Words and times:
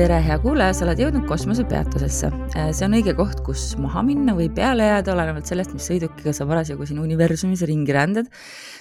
tere, 0.00 0.16
hea 0.24 0.36
kuulaja, 0.40 0.72
sa 0.72 0.86
oled 0.86 1.00
jõudnud 1.02 1.26
kosmosepeatusesse. 1.28 2.28
see 2.72 2.86
on 2.86 2.94
õige 2.96 3.12
koht, 3.18 3.42
kus 3.44 3.74
maha 3.76 4.00
minna 4.06 4.32
või 4.38 4.46
peale 4.56 4.86
jääda, 4.86 5.12
olenevalt 5.12 5.50
sellest, 5.50 5.74
mis 5.76 5.88
sõidukiga 5.90 6.32
sa 6.32 6.46
parasjagu 6.48 6.86
siin 6.88 7.02
universumis 7.02 7.60
ringi 7.68 7.92
rändad. 7.92 8.30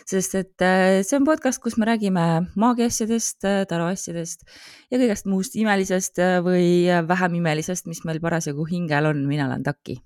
sest 0.07 0.37
et 0.39 0.63
äh, 0.63 1.01
see 1.03 1.17
on 1.19 1.25
podcast, 1.27 1.59
kus 1.59 1.75
me 1.75 1.89
räägime 1.89 2.23
maagiaasjadest, 2.55 3.43
äh, 3.43 3.65
taroasjadest 3.67 4.47
ja 4.93 5.01
kõigest 5.01 5.27
muust 5.27 5.59
imelisest 5.59 6.23
äh, 6.23 6.39
või 6.45 6.87
vähem 6.87 7.35
imelisest, 7.41 7.89
mis 7.91 8.05
meil 8.07 8.23
parasjagu 8.23 8.63
hingel 8.71 9.11
on. 9.11 9.25
mina 9.27 9.49
olen 9.51 9.63
Taki. 9.63 9.99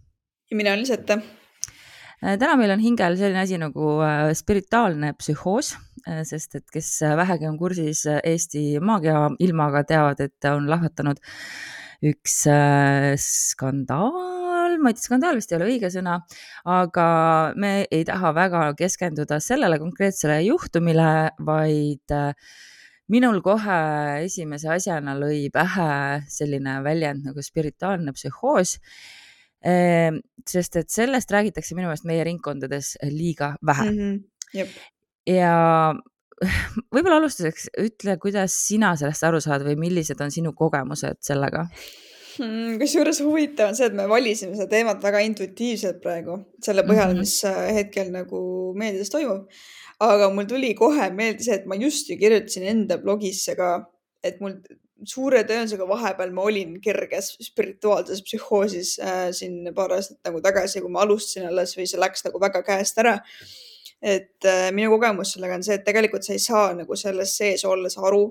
ja 0.49 0.57
mina 0.57 0.73
olen 0.73 0.81
Lisette 0.81 1.21
täna 2.23 2.57
meil 2.57 2.73
on 2.73 2.81
hingel 2.81 3.19
selline 3.19 3.45
asi 3.45 3.61
nagu 3.61 3.99
spirituaalne 4.33 5.13
psühhoos 5.19 5.75
Äh, 5.75 5.92
sest 6.27 6.57
et 6.59 6.65
kes 6.73 6.89
vähegi 7.17 7.47
on 7.47 7.57
kursis 7.57 8.03
Eesti 8.23 8.79
maagia 8.83 9.29
ilmaga, 9.43 9.83
teavad, 9.87 10.19
et 10.19 10.49
on 10.49 10.67
lahvatanud 10.69 11.21
üks 12.03 12.41
äh, 12.51 13.13
skandaal, 13.19 14.75
ma 14.83 14.91
ei 14.91 14.97
tea, 14.97 15.05
skandaal 15.07 15.39
vist 15.39 15.53
ei 15.53 15.57
ole 15.59 15.69
õige 15.71 15.89
sõna, 15.93 16.17
aga 16.67 17.07
me 17.59 17.73
ei 17.87 18.03
taha 18.07 18.33
väga 18.35 18.65
keskenduda 18.79 19.39
sellele 19.43 19.79
konkreetsele 19.79 20.41
juhtumile, 20.43 21.09
vaid 21.47 22.15
äh, 22.15 22.35
minul 23.13 23.39
kohe 23.45 23.79
esimese 24.25 24.71
asjana 24.75 25.15
lõi 25.19 25.47
pähe 25.53 26.23
selline 26.31 26.79
väljend 26.85 27.27
nagu 27.29 27.43
spirituaalne 27.43 28.15
psühhoos 28.15 28.77
sest 29.63 30.75
et 30.75 30.89
sellest 30.91 31.31
räägitakse 31.31 31.75
minu 31.75 31.87
meelest 31.87 32.07
meie 32.07 32.23
ringkondades 32.27 32.97
liiga 33.07 33.53
vähe 33.63 33.85
mm. 33.91 33.99
-hmm. 33.99 34.17
Jep 34.53 34.73
ja 35.29 35.93
võib-olla 36.93 37.19
alustuseks 37.21 37.69
ütle, 37.81 38.17
kuidas 38.21 38.55
sina 38.67 38.93
sellest 38.99 39.27
aru 39.27 39.41
saad 39.43 39.65
või 39.67 39.77
millised 39.79 40.19
on 40.23 40.33
sinu 40.33 40.53
kogemused 40.57 41.21
sellega? 41.25 41.67
Hmm, 42.33 42.79
kusjuures 42.81 43.19
huvitav 43.21 43.69
on 43.69 43.77
see, 43.77 43.87
et 43.91 43.95
me 43.97 44.07
valisime 44.09 44.57
seda 44.57 44.71
teemat 44.71 45.03
väga 45.03 45.21
intuitiivselt 45.27 45.99
praegu, 46.01 46.39
selle 46.65 46.81
põhjal 46.87 47.11
mm, 47.11 47.19
-hmm. 47.19 47.27
mis 47.27 47.45
äh, 47.45 47.73
hetkel 47.77 48.09
nagu 48.13 48.39
meedias 48.77 49.13
toimub. 49.13 49.49
aga 50.03 50.29
mul 50.33 50.47
tuli 50.49 50.73
kohe 50.75 51.11
meelde 51.13 51.45
see, 51.45 51.53
et 51.59 51.67
ma 51.69 51.77
just 51.79 52.09
ju 52.09 52.17
kirjutasin 52.17 52.65
enda 52.71 52.97
blogisse 52.97 53.53
ka, 53.55 53.85
et 54.23 54.41
mul 54.41 54.57
suure 55.05 55.43
tõenäosusega 55.43 55.85
vahepeal 55.87 56.31
ma 56.33 56.47
olin 56.49 56.79
kerges 56.81 57.35
spirituaalses 57.43 58.23
psühhoosis 58.25 58.95
äh, 58.99 59.29
siin 59.31 59.69
paar 59.75 59.93
aastat 59.93 60.17
nagu 60.25 60.41
tagasi, 60.41 60.81
kui 60.81 60.89
ma 60.89 61.05
alustasin 61.05 61.47
alles 61.51 61.77
või 61.77 61.85
see 61.89 62.01
läks 62.01 62.25
nagu 62.25 62.41
väga 62.41 62.63
käest 62.65 62.97
ära 63.03 63.19
et 64.03 64.45
äh, 64.45 64.69
minu 64.75 64.91
kogemus 64.91 65.31
sellega 65.33 65.55
on 65.55 65.63
see, 65.63 65.77
et 65.79 65.85
tegelikult 65.87 66.25
sa 66.27 66.35
ei 66.35 66.43
saa 66.43 66.73
nagu 66.75 66.95
selles 66.99 67.37
sees 67.39 67.63
olles 67.65 67.95
aru, 67.97 68.25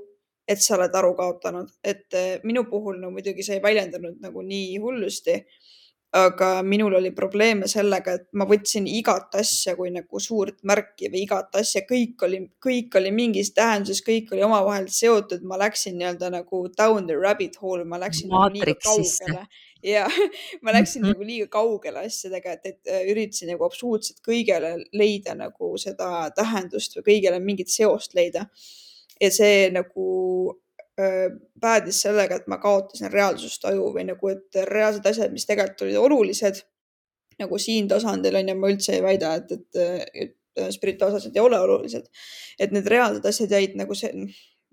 et 0.48 0.60
sa 0.60 0.76
oled 0.76 0.94
aru 1.00 1.14
kaotanud, 1.16 1.70
et 1.84 2.18
äh, 2.18 2.32
minu 2.44 2.66
puhul 2.68 3.00
no 3.00 3.10
muidugi 3.14 3.46
see 3.46 3.56
ei 3.56 3.64
väljendunud 3.64 4.20
nagu 4.20 4.44
nii 4.46 4.78
hullusti. 4.82 5.42
aga 6.12 6.58
minul 6.60 6.92
oli 6.92 7.08
probleeme 7.16 7.64
sellega, 7.64 8.12
et 8.18 8.26
ma 8.36 8.44
võtsin 8.44 8.84
igat 8.84 9.32
asja 9.40 9.72
kui 9.78 9.88
nagu 9.94 10.20
suurt 10.20 10.58
märki 10.68 11.08
või 11.08 11.22
igat 11.24 11.56
asja, 11.56 11.80
kõik 11.88 12.20
oli, 12.26 12.40
kõik 12.60 12.98
oli 13.00 13.12
mingis 13.16 13.54
tähenduses, 13.56 14.02
kõik 14.04 14.34
oli 14.36 14.44
omavahel 14.44 14.90
seotud, 14.92 15.40
ma 15.48 15.56
läksin 15.62 15.96
nii-öelda 15.96 16.28
nagu 16.34 16.66
down 16.76 17.08
the 17.08 17.16
rabbit 17.16 17.56
hole, 17.62 17.86
ma 17.88 17.96
läksin 18.02 18.28
nagu 18.28 18.52
liiga 18.52 18.76
kaugele 18.84 19.46
ja 19.82 20.06
ma 20.62 20.72
läksin 20.72 21.02
mm 21.02 21.08
-hmm. 21.08 21.12
nagu 21.12 21.26
liiga 21.26 21.46
kaugele 21.46 21.98
asjadega, 21.98 22.52
et, 22.52 22.66
et 22.66 22.80
äh, 22.88 23.06
üritasin 23.10 23.50
nagu 23.50 23.64
absoluutselt 23.64 24.18
kõigele 24.28 24.74
leida 24.92 25.34
nagu 25.34 25.76
seda 25.78 26.30
tähendust 26.36 26.96
või 26.96 27.06
kõigele 27.10 27.40
mingit 27.40 27.68
seost 27.68 28.14
leida. 28.14 28.46
ja 29.20 29.30
see 29.30 29.70
nagu 29.70 30.06
äh, 31.00 31.30
päädis 31.60 32.02
sellega, 32.02 32.36
et 32.36 32.46
ma 32.46 32.58
kaotasin 32.58 33.12
reaalsustaju 33.12 33.92
või 33.94 34.04
nagu, 34.04 34.28
et 34.28 34.54
reaalsed 34.64 35.06
asjad, 35.06 35.32
mis 35.32 35.46
tegelikult 35.46 35.82
olid 35.82 35.96
olulised 35.96 36.62
nagu 37.38 37.58
siin 37.58 37.88
tasandil 37.88 38.36
on 38.36 38.48
ju, 38.48 38.54
ma 38.54 38.70
üldse 38.70 38.94
ei 38.94 39.02
väida, 39.02 39.34
et, 39.34 39.52
et, 39.52 40.00
et 40.14 40.72
spirituaalsed 40.74 41.36
ei 41.36 41.40
ole 41.40 41.60
olulised. 41.60 42.06
et 42.58 42.70
need 42.70 42.86
reaalsed 42.86 43.24
asjad 43.26 43.50
jäid 43.50 43.76
nagu 43.76 43.94
see, 43.94 44.26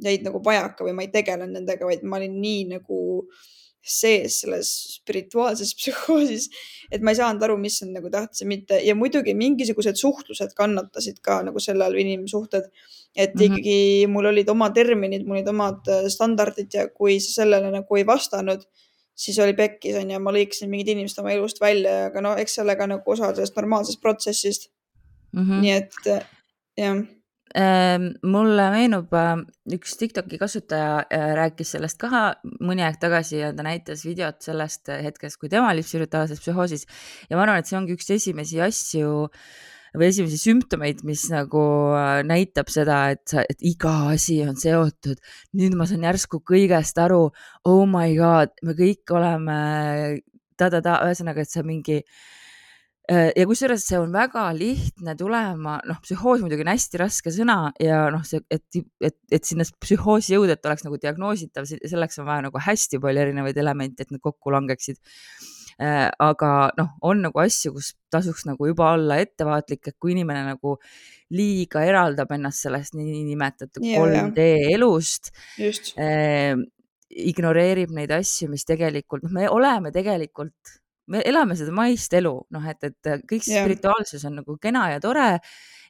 jäid 0.04 0.24
nagu 0.24 0.44
vajaka 0.44 0.84
või 0.84 0.94
ma 0.94 1.02
ei 1.02 1.08
tegelenud 1.08 1.54
nendega, 1.54 1.86
vaid 1.86 2.04
ma 2.04 2.18
olin 2.18 2.42
nii 2.42 2.66
nagu 2.74 3.00
äh, 3.24 3.60
sees 3.90 4.40
selles 4.44 4.70
spirituaalses 5.00 5.74
psühhoosis, 5.80 6.50
et 6.92 7.04
ma 7.06 7.14
ei 7.14 7.20
saanud 7.20 7.44
aru, 7.46 7.58
mis 7.62 7.80
on 7.86 7.94
nagu 7.98 8.12
tähtis 8.14 8.44
ja 8.44 8.48
mitte 8.50 8.80
ja 8.86 8.96
muidugi 8.98 9.36
mingisugused 9.38 10.00
suhtlused 10.00 10.56
kannatasid 10.58 11.22
ka 11.26 11.42
nagu 11.48 11.62
sel 11.64 11.82
ajal 11.82 12.00
inimsuhted. 12.06 12.70
et 13.16 13.34
mm 13.34 13.42
-hmm. 13.42 13.46
ikkagi 13.46 14.08
mul 14.08 14.26
olid 14.26 14.50
omad 14.50 14.74
terminid, 14.74 15.26
mul 15.26 15.38
olid 15.38 15.48
omad 15.48 15.88
äh, 15.88 16.08
standardid 16.08 16.74
ja 16.74 16.88
kui 16.90 17.20
sa 17.20 17.42
sellele 17.42 17.72
nagu 17.72 17.96
ei 17.96 18.06
vastanud, 18.06 18.62
siis 19.16 19.40
oli 19.40 19.54
pekkis 19.54 19.96
onju, 19.96 20.20
ma 20.20 20.32
lõikasin 20.32 20.70
mingid 20.70 20.88
inimesed 20.94 21.20
oma 21.20 21.32
elust 21.32 21.62
välja, 21.62 22.06
aga 22.06 22.22
no 22.22 22.36
eks 22.38 22.56
sellega 22.56 22.88
nagu 22.88 23.12
osa 23.12 23.34
sellest 23.34 23.56
normaalsest 23.56 24.02
protsessist 24.02 24.70
mm. 25.34 25.42
-hmm. 25.42 25.62
nii 25.62 25.72
et 25.72 25.94
äh, 26.08 26.26
jah 26.78 27.02
mulle 27.58 28.66
meenub 28.74 29.14
äh, 29.18 29.32
üks 29.74 29.96
Tiktoki 29.98 30.38
kasutaja 30.38 31.00
äh, 31.10 31.32
rääkis 31.38 31.74
sellest 31.76 31.98
ka 32.02 32.36
mõni 32.62 32.86
aeg 32.86 33.00
tagasi 33.02 33.40
ja 33.42 33.50
ta 33.56 33.66
näitas 33.66 34.06
videot 34.06 34.42
sellest 34.46 34.92
hetkest, 34.92 35.40
kui 35.42 35.50
tema 35.50 35.72
oli 35.74 35.84
spirituaalses 35.86 36.42
psühhoosis 36.44 36.86
ja 37.30 37.38
ma 37.38 37.46
arvan, 37.46 37.64
et 37.64 37.70
see 37.70 37.80
ongi 37.80 37.98
üks 37.98 38.10
esimesi 38.14 38.62
asju 38.62 39.28
või 39.98 40.06
esimesi 40.12 40.38
sümptomeid, 40.38 41.02
mis 41.08 41.26
nagu 41.34 41.66
äh, 41.98 42.22
näitab 42.30 42.70
seda, 42.70 43.02
et, 43.16 43.34
et 43.50 43.66
iga 43.66 43.96
asi 44.14 44.44
on 44.46 44.60
seotud. 44.60 45.18
nüüd 45.58 45.78
ma 45.78 45.90
saan 45.90 46.06
järsku 46.06 46.44
kõigest 46.46 47.02
aru. 47.02 47.32
Oh 47.66 47.86
my 47.90 48.14
god, 48.18 48.54
me 48.62 48.78
kõik 48.78 49.10
oleme 49.10 49.62
ta-ta-ta, 50.60 51.00
ühesõnaga, 51.08 51.42
et 51.42 51.50
see 51.50 51.66
mingi 51.66 52.04
Äh, 52.04 52.40
ja 53.10 53.46
kusjuures 53.50 53.84
see 53.90 53.98
on 53.98 54.12
väga 54.14 54.44
lihtne 54.54 55.16
tulema, 55.18 55.80
noh, 55.90 56.00
psühhoos 56.04 56.44
muidugi 56.44 56.66
on 56.66 56.72
hästi 56.74 57.00
raske 57.02 57.34
sõna 57.34 57.58
ja 57.82 58.04
noh, 58.14 58.22
see, 58.28 58.42
et, 58.54 58.66
et, 59.02 59.16
et 59.34 59.46
sinna 59.48 59.66
psühhoosi 59.82 60.36
jõuda, 60.36 60.58
et 60.58 60.68
oleks 60.70 60.86
nagu 60.86 61.00
diagnoositav, 61.02 61.66
selleks 61.70 62.22
on 62.22 62.28
vaja 62.30 62.46
nagu 62.46 62.62
hästi 62.62 63.00
palju 63.02 63.24
erinevaid 63.24 63.58
elemente, 63.58 64.06
et 64.06 64.14
need 64.14 64.22
kokku 64.24 64.54
langeksid. 64.54 65.00
Äh, 65.80 66.10
aga 66.20 66.50
noh, 66.76 66.90
on 67.08 67.22
nagu 67.24 67.40
asju, 67.40 67.72
kus 67.78 67.94
tasuks 68.12 68.44
nagu 68.50 68.68
juba 68.68 68.92
olla 68.98 69.16
ettevaatlik, 69.24 69.88
et 69.88 69.96
kui 69.96 70.12
inimene 70.12 70.42
nagu 70.50 70.76
liiga 71.32 71.86
eraldab 71.88 72.34
ennast 72.36 72.66
sellest 72.66 72.98
niinimetatud 73.00 73.86
3D 73.86 74.50
elust, 74.74 75.32
äh, 75.96 76.60
ignoreerib 77.10 77.96
neid 77.96 78.12
asju, 78.14 78.52
mis 78.52 78.68
tegelikult, 78.68 79.24
noh, 79.26 79.34
me 79.34 79.48
oleme 79.50 79.94
tegelikult 79.96 80.78
me 81.10 81.22
elame 81.26 81.58
seda 81.58 81.74
maist 81.76 82.14
elu, 82.16 82.32
noh, 82.54 82.70
et, 82.70 82.86
et 82.86 83.26
kõik 83.30 83.48
yeah. 83.48 83.64
spirituaalsus 83.64 84.26
on 84.30 84.40
nagu 84.42 84.56
kena 84.62 84.86
ja 84.94 85.02
tore 85.04 85.28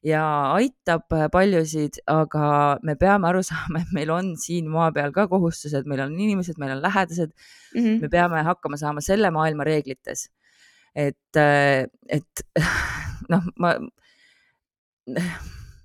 ja 0.06 0.24
aitab 0.56 1.12
paljusid, 1.34 2.00
aga 2.10 2.80
me 2.88 2.96
peame 3.00 3.28
aru 3.30 3.44
saama, 3.52 3.84
et 3.84 3.94
meil 3.96 4.14
on 4.16 4.34
siin 4.40 4.70
maa 4.72 4.90
peal 4.96 5.14
ka 5.16 5.28
kohustused, 5.32 5.90
meil 5.90 6.06
on 6.06 6.16
inimesed, 6.16 6.60
meil 6.62 6.78
on 6.78 6.84
lähedased 6.86 7.34
mm. 7.34 7.80
-hmm. 7.80 8.02
me 8.06 8.12
peame 8.16 8.44
hakkama 8.48 8.80
saama 8.80 9.04
selle 9.06 9.32
maailma 9.36 9.68
reeglites. 9.68 10.30
et, 10.96 11.38
et 12.10 12.46
noh, 13.34 13.44
ma, 13.60 13.76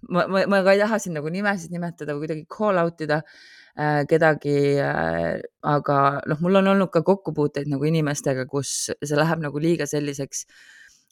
ma, 0.09 0.27
ma, 0.29 0.47
ma 0.47 0.63
ka 0.65 0.73
ei 0.73 0.81
taha 0.81 0.99
siin 0.99 1.19
nagu 1.19 1.29
nimesid 1.29 1.75
nimetada 1.75 2.15
või 2.15 2.25
kuidagi 2.25 2.47
call 2.49 2.81
out 2.81 3.01
ida 3.05 3.23
Äh, 3.25 3.64
kedagi. 4.09 4.79
Äh, 4.79 5.41
aga 5.67 5.99
noh, 6.31 6.41
mul 6.45 6.61
on 6.61 6.71
olnud 6.75 6.93
ka 6.95 7.03
kokkupuuteid 7.07 7.69
nagu 7.71 7.85
inimestega, 7.89 8.47
kus 8.51 8.93
see 8.95 9.19
läheb 9.19 9.43
nagu 9.43 9.63
liiga 9.63 9.89
selliseks, 9.91 10.45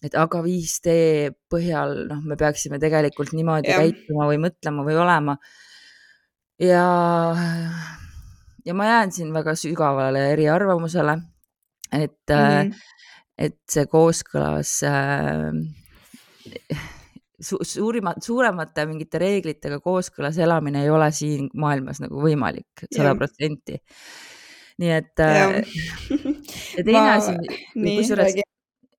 et 0.07 0.15
aga 0.19 0.43
5D 0.45 0.95
põhjal, 1.51 2.07
noh, 2.11 2.23
me 2.27 2.39
peaksime 2.39 2.81
tegelikult 2.83 3.35
niimoodi 3.37 3.71
ja. 3.71 3.83
käituma 3.83 4.29
või 4.31 4.41
mõtlema 4.47 4.87
või 4.87 4.97
olema. 5.03 5.37
ja, 6.63 6.87
ja 8.67 8.75
ma 8.79 8.89
jään 8.89 9.15
siin 9.15 9.35
väga 9.35 9.55
sügavale 9.59 10.29
eriarvamusele, 10.33 11.19
et 11.93 12.19
mm, 12.31 12.37
-hmm. 12.37 12.75
et 13.39 13.59
see 13.71 13.87
kooskõlas 13.91 14.79
äh, 14.87 15.51
su 17.43 17.59
suurima, 17.67 18.15
suuremate 18.23 18.87
mingite 18.91 19.21
reeglitega 19.23 19.81
kooskõlas 19.83 20.39
elamine 20.43 20.85
ei 20.85 20.93
ole 20.93 21.11
siin 21.15 21.51
maailmas 21.59 22.03
nagu 22.03 22.23
võimalik 22.23 22.87
sada 22.89 23.17
protsenti. 23.19 23.81
nii 24.83 24.95
et, 24.95 25.21
äh, 25.21 25.61
ja 26.79 26.87
teine 26.87 27.11
asi, 27.13 27.37
kusjuures 27.75 28.41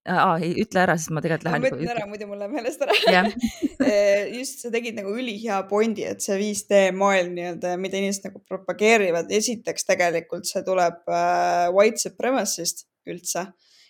ei 0.04 0.52
ütle 0.60 0.82
ära, 0.84 0.98
sest 1.00 1.14
ma 1.16 1.22
tegelikult 1.24 1.48
lähen. 1.48 1.64
ma 1.64 1.70
ütlen 1.72 1.92
ära, 1.94 2.06
muidu 2.10 2.28
mul 2.28 2.42
läheb 2.42 2.56
meelest 2.58 2.82
ära 2.84 2.96
yeah. 3.08 3.30
Eh, 3.84 4.30
just, 4.38 4.62
sa 4.64 4.72
tegid 4.72 4.96
nagu 4.96 5.12
ülihea 5.16 5.58
pointi, 5.68 6.06
et 6.08 6.24
see 6.24 6.38
5D 6.40 6.86
maailm 6.96 7.34
nii-öelda, 7.36 7.74
mida 7.82 8.00
inimesed 8.00 8.30
nagu 8.30 8.40
propageerivad, 8.48 9.32
esiteks 9.34 9.88
tegelikult 9.88 10.48
see 10.48 10.64
tuleb 10.64 11.02
äh, 11.12 11.68
white 11.76 12.00
supremacy'st 12.04 12.86
üldse 13.12 13.48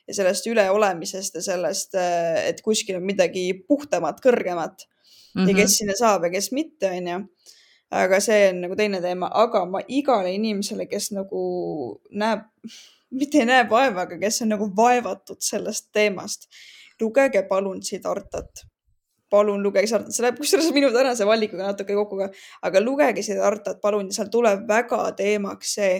ja 0.07 0.15
sellest 0.17 0.47
üleolemisest 0.51 1.37
ja 1.39 1.43
sellest, 1.45 1.95
äh, 1.95 2.47
et 2.49 2.61
kuskil 2.61 2.99
on 2.99 3.05
midagi 3.07 3.45
puhtamat, 3.67 4.19
kõrgemat 4.23 4.85
mm 4.85 5.41
-hmm. 5.41 5.49
ja 5.49 5.55
kes 5.55 5.69
mhm. 5.69 5.77
sinna 5.77 5.95
saab 5.99 6.23
ja 6.23 6.29
kes 6.29 6.51
mitte, 6.51 6.91
onju. 6.91 7.23
aga 7.93 8.19
see 8.19 8.49
on 8.49 8.61
nagu 8.61 8.75
teine 8.75 9.01
teema, 9.01 9.29
aga 9.33 9.65
ma 9.65 9.79
igale 9.87 10.33
inimesele, 10.33 10.85
kes 10.89 11.11
nagu 11.11 12.01
näeb, 12.09 12.39
mitte 13.11 13.37
ei 13.37 13.45
näe 13.45 13.69
vaeva, 13.69 14.01
aga 14.01 14.17
kes 14.17 14.41
on 14.41 14.49
nagu 14.49 14.69
vaevatud 14.75 15.37
sellest 15.39 15.91
teemast, 15.93 16.47
lugege 17.01 17.43
palun 17.43 17.83
Siddhartat 17.83 18.65
palun 19.33 19.63
lugege 19.65 19.89
seda, 19.89 20.11
see 20.13 20.25
läheb 20.25 20.37
kusjuures 20.37 20.69
minu 20.75 20.91
tänase 20.93 21.25
valikuga 21.25 21.71
natuke 21.71 21.95
kokku 21.97 22.19
ka, 22.21 22.29
aga 22.67 22.81
lugege 22.83 23.23
seda 23.25 23.47
Artat, 23.47 23.79
palun, 23.81 24.11
seal 24.13 24.29
tuleb 24.33 24.67
väga 24.69 25.07
teemaks 25.17 25.73
see, 25.79 25.95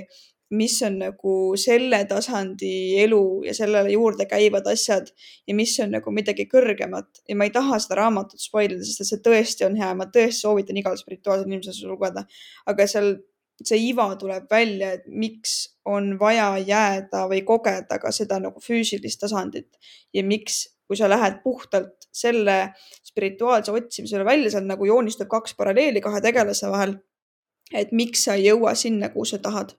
mis 0.54 0.76
on 0.86 1.00
nagu 1.02 1.34
selle 1.60 2.04
tasandi 2.10 3.00
elu 3.04 3.24
ja 3.48 3.56
sellele 3.58 3.94
juurde 3.96 4.28
käivad 4.30 4.68
asjad 4.70 5.10
ja 5.48 5.56
mis 5.58 5.74
on 5.84 5.94
nagu 5.98 6.14
midagi 6.14 6.46
kõrgemat 6.52 7.24
ja 7.30 7.38
ma 7.40 7.48
ei 7.48 7.54
taha 7.56 7.80
seda 7.82 8.00
raamatut 8.04 8.42
spoil 8.42 8.76
ida, 8.76 8.86
sest 8.86 9.06
et 9.06 9.12
see 9.12 9.22
tõesti 9.26 9.68
on 9.68 9.78
hea, 9.80 9.92
ma 9.98 10.10
tõesti 10.14 10.46
soovitan 10.46 10.80
igal 10.80 10.98
spirituaalsel 11.00 11.50
inimesel 11.50 11.78
seda 11.80 11.94
lugeda, 11.94 12.26
aga 12.70 12.88
seal 12.90 13.16
see 13.64 13.80
iva 13.90 14.08
tuleb 14.20 14.46
välja, 14.52 14.94
et 14.98 15.04
miks 15.08 15.56
on 15.90 16.16
vaja 16.20 16.54
jääda 16.58 17.28
või 17.32 17.44
kogeda 17.48 18.00
ka 18.02 18.12
seda 18.12 18.40
nagu 18.42 18.62
füüsilist 18.64 19.22
tasandit 19.22 19.78
ja 20.14 20.24
miks 20.26 20.66
kui 20.88 20.98
sa 21.00 21.10
lähed 21.10 21.40
puhtalt 21.44 22.08
selle 22.14 22.74
spirituaalse 23.04 23.72
otsimisele 23.72 24.26
välja, 24.26 24.52
seal 24.52 24.68
nagu 24.68 24.86
joonistub 24.86 25.30
kaks 25.32 25.56
paralleeli 25.58 26.02
kahe 26.02 26.22
tegelase 26.22 26.70
vahel. 26.70 27.00
et 27.74 27.92
miks 27.92 28.26
sa 28.26 28.36
ei 28.38 28.44
jõua 28.46 28.76
sinna, 28.78 29.08
kuhu 29.10 29.26
sa 29.26 29.38
tahad. 29.42 29.72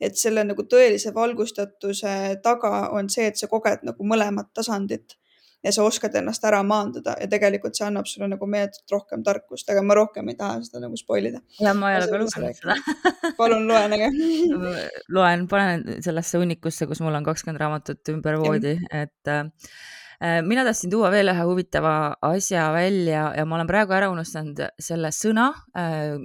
Et 0.00 0.18
selle 0.18 0.44
nagu 0.48 0.64
tõelise 0.64 1.14
valgustatuse 1.14 2.16
taga 2.44 2.90
on 2.96 3.10
see, 3.12 3.28
et 3.30 3.40
sa 3.40 3.48
koged 3.50 3.84
nagu 3.86 4.06
mõlemat 4.06 4.52
tasandit 4.56 5.16
ja 5.64 5.72
sa 5.72 5.84
oskad 5.84 6.14
ennast 6.16 6.44
ära 6.48 6.62
maandada 6.64 7.14
ja 7.20 7.28
tegelikult 7.28 7.76
see 7.76 7.84
annab 7.86 8.08
sulle 8.08 8.30
nagu 8.32 8.48
meeletult 8.48 8.94
rohkem 8.94 9.24
tarkust, 9.26 9.68
aga 9.72 9.82
ma 9.84 9.96
rohkem 9.98 10.32
ei 10.32 10.38
taha 10.38 10.62
seda 10.64 10.80
nagu 10.86 10.96
spoil 10.96 11.28
ida. 11.30 11.42
ja 11.60 11.74
ma 11.76 11.92
ei 11.92 12.00
ole 12.00 12.08
ka 12.08 12.20
lugenud 12.22 12.56
seda. 12.56 12.76
palun 13.38 13.68
loen, 13.68 13.96
aga 13.98 14.10
loen, 15.16 15.46
panen 15.50 16.02
sellesse 16.04 16.40
hunnikusse, 16.40 16.88
kus 16.88 17.02
mul 17.04 17.20
on 17.20 17.28
kakskümmend 17.28 17.60
raamatut 17.60 18.14
ümber 18.14 18.40
voodi, 18.40 18.78
et 19.02 19.32
äh, 19.34 19.44
mina 20.20 20.64
tahtsin 20.66 20.90
tuua 20.92 21.08
veel 21.12 21.32
ühe 21.32 21.44
huvitava 21.48 21.94
asja 22.28 22.66
välja 22.74 23.30
ja 23.36 23.44
ma 23.48 23.56
olen 23.56 23.68
praegu 23.70 23.94
ära 23.96 24.10
unustanud 24.12 24.60
selle 24.80 25.08
sõna, 25.16 25.46
äh, 25.72 26.18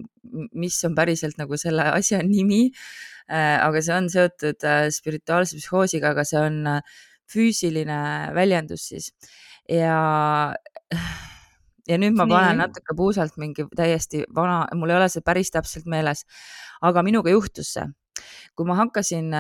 mis 0.52 0.82
on 0.84 0.98
päriselt 0.98 1.40
nagu 1.40 1.56
selle 1.60 1.88
asja 1.94 2.20
nimi. 2.26 2.68
Äh, 3.26 3.56
aga 3.58 3.82
see 3.82 3.96
on 3.96 4.10
seotud 4.12 4.68
spirituaalse 4.94 5.58
psühhoosiga, 5.58 6.12
aga 6.12 6.26
see 6.28 6.42
on 6.44 6.60
füüsiline 7.32 8.00
väljendus 8.36 8.90
siis. 8.92 9.10
Ja 9.72 10.54
ja 11.90 11.98
nüüd 12.02 12.18
ma 12.18 12.28
panen 12.30 12.62
natuke 12.62 12.96
puusalt 12.98 13.38
mingi 13.42 13.66
täiesti 13.78 14.24
vana, 14.36 14.66
mul 14.78 14.94
ei 14.94 15.00
ole 15.00 15.10
see 15.14 15.26
päris 15.26 15.52
täpselt 15.54 15.88
meeles, 15.90 16.26
aga 16.86 17.04
minuga 17.06 17.34
juhtus 17.34 17.76
see, 17.78 17.86
kui 18.58 18.68
ma 18.70 18.78
hakkasin 18.82 19.32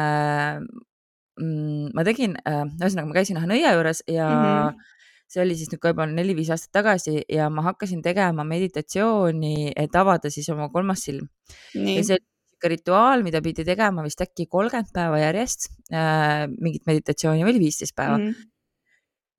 mm, 1.40 1.96
ma 1.96 2.06
tegin 2.08 2.36
äh,, 2.44 2.66
ühesõnaga 2.80 3.10
ma 3.10 3.18
käisin 3.18 3.40
ühe 3.40 3.50
nõia 3.50 3.74
juures 3.78 4.04
ja 4.08 4.28
mm 4.30 4.46
-hmm. 4.46 4.94
see 5.34 5.42
oli 5.44 5.58
siis 5.60 5.72
nüüd 5.74 5.82
ka 5.84 5.94
juba 5.94 6.08
neli-viis 6.12 6.52
aastat 6.54 6.72
tagasi 6.80 7.24
ja 7.30 7.50
ma 7.50 7.66
hakkasin 7.66 8.02
tegema 8.06 8.44
meditatsiooni, 8.44 9.74
et 9.76 9.96
avada 9.96 10.30
siis 10.30 10.50
oma 10.50 10.70
kolmas 10.70 11.06
silm. 11.08 11.28
ja 11.74 12.04
see 12.04 12.18
oli 12.18 12.74
rituaal, 12.76 13.22
mida 13.24 13.42
pidi 13.46 13.64
tegema 13.66 14.04
vist 14.04 14.22
äkki 14.22 14.48
kolmkümmend 14.50 14.92
päeva 14.94 15.20
järjest 15.20 15.70
äh,, 15.94 16.48
mingit 16.60 16.86
meditatsiooni 16.88 17.44
või 17.44 17.56
oli 17.56 17.66
viisteist 17.68 17.96
päeva 17.96 18.18
mm. 18.18 18.30
-hmm 18.30 18.52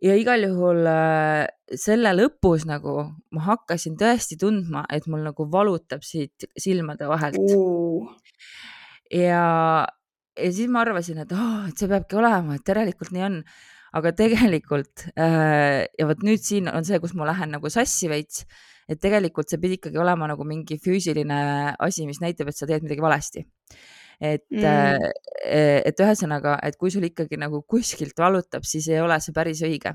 ja 0.03 0.17
igal 0.19 0.45
juhul 0.45 0.87
äh, 0.91 1.47
selle 1.77 2.13
lõpus 2.17 2.67
nagu 2.69 2.99
ma 3.35 3.45
hakkasin 3.47 3.97
tõesti 4.01 4.39
tundma, 4.41 4.85
et 4.93 5.07
mul 5.11 5.25
nagu 5.27 5.49
valutab 5.53 6.05
siit 6.07 6.49
silmade 6.61 7.09
vahelt 7.09 7.41
uh.. 7.41 8.11
ja 9.13 9.87
ja 10.37 10.53
siis 10.53 10.71
ma 10.73 10.83
arvasin, 10.85 11.23
et 11.25 11.35
oh, 11.35 11.67
et 11.69 11.81
see 11.81 11.91
peabki 11.91 12.19
olema, 12.21 12.57
et 12.57 12.73
järelikult 12.73 13.13
nii 13.17 13.27
on. 13.31 13.43
aga 13.97 14.11
tegelikult 14.13 15.07
äh, 15.17 15.87
ja 15.97 16.07
vot 16.09 16.25
nüüd 16.27 16.43
siin 16.45 16.67
on 16.69 16.85
see, 16.85 16.99
kus 17.01 17.15
ma 17.17 17.25
lähen 17.31 17.55
nagu 17.55 17.71
sassi 17.73 18.11
veits, 18.13 18.43
et 18.91 19.01
tegelikult 19.01 19.49
see 19.49 19.61
pidi 19.63 19.79
ikkagi 19.79 19.97
olema 20.03 20.29
nagu 20.29 20.45
mingi 20.45 20.77
füüsiline 20.83 21.39
asi, 21.81 22.05
mis 22.05 22.21
näitab, 22.21 22.51
et 22.51 22.59
sa 22.59 22.69
teed 22.69 22.85
midagi 22.85 23.05
valesti. 23.05 23.47
et 24.21 24.45
mm., 24.51 24.65
äh, 24.65 25.81
et 25.87 26.01
ühesõnaga, 26.01 26.59
et 26.67 26.77
kui 26.77 26.91
sul 26.93 27.05
ikkagi 27.09 27.39
nagu 27.41 27.63
kuskilt 27.69 28.19
valutab, 28.19 28.65
siis 28.65 28.89
ei 28.89 29.01
ole 29.01 29.21
see 29.21 29.37
päris 29.37 29.63
õige 29.65 29.95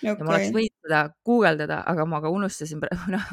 okay.. 0.00 0.08
ja 0.08 0.16
ma 0.24 0.34
oleks 0.34 0.52
võinud 0.54 0.86
seda 0.86 1.02
guugeldada, 1.26 1.80
aga 1.92 2.06
ma 2.08 2.20
ka 2.24 2.32
unustasin, 2.32 2.82
noh, 3.14 3.28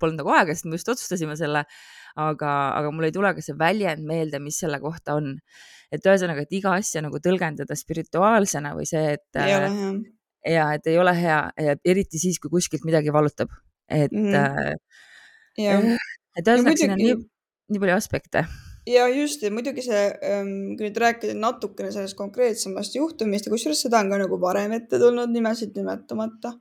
polnud 0.00 0.20
nagu 0.20 0.32
aega, 0.36 0.56
sest 0.56 0.68
me 0.68 0.78
just 0.78 0.90
otsustasime 0.92 1.36
selle 1.40 1.64
aga, 2.16 2.54
aga 2.78 2.92
mul 2.94 3.08
ei 3.08 3.14
tule 3.14 3.32
ka 3.36 3.44
see 3.44 3.56
väljend 3.58 4.06
meelde, 4.08 4.40
mis 4.42 4.58
selle 4.62 4.80
kohta 4.82 5.16
on. 5.20 5.36
et 5.92 6.08
ühesõnaga, 6.08 6.46
et 6.46 6.56
iga 6.56 6.72
asja 6.80 7.02
nagu 7.04 7.20
tõlgendada 7.20 7.76
spirituaalsena 7.76 8.72
või 8.78 8.88
see, 8.88 9.16
et. 9.18 9.28
ei 9.36 9.56
ole 9.58 9.70
hea. 9.76 9.92
ja 10.54 10.66
et 10.78 10.88
ei 10.88 10.98
ole 10.98 11.14
hea, 11.18 11.42
eriti 11.84 12.20
siis, 12.22 12.40
kui 12.40 12.52
kuskilt 12.52 12.86
midagi 12.88 13.12
valutab, 13.12 13.52
et 13.88 14.12
mm. 14.12 14.32
-hmm. 14.32 14.74
Äh, 15.52 15.96
et 16.38 16.46
ühesõnaga, 16.48 16.76
siin 16.80 16.94
on 16.94 17.02
nii, 17.02 17.16
nii 17.74 17.80
palju 17.82 17.96
aspekte 17.98 18.46
ja 18.86 19.06
just, 19.08 19.42
ja 19.42 19.50
muidugi 19.54 19.84
see, 19.86 20.06
ähm, 20.26 20.56
kui 20.78 20.88
nüüd 20.88 20.98
rääkida 20.98 21.36
natukene 21.38 21.92
sellest 21.94 22.16
konkreetsemast 22.18 22.96
juhtumist 22.98 23.46
ja 23.46 23.52
kusjuures 23.52 23.84
seda 23.86 24.00
on 24.02 24.10
ka 24.10 24.18
nagu 24.24 24.40
varem 24.40 24.74
ette 24.78 24.98
tulnud 24.98 25.30
nimesid 25.30 25.76
nimetamata 25.76 26.56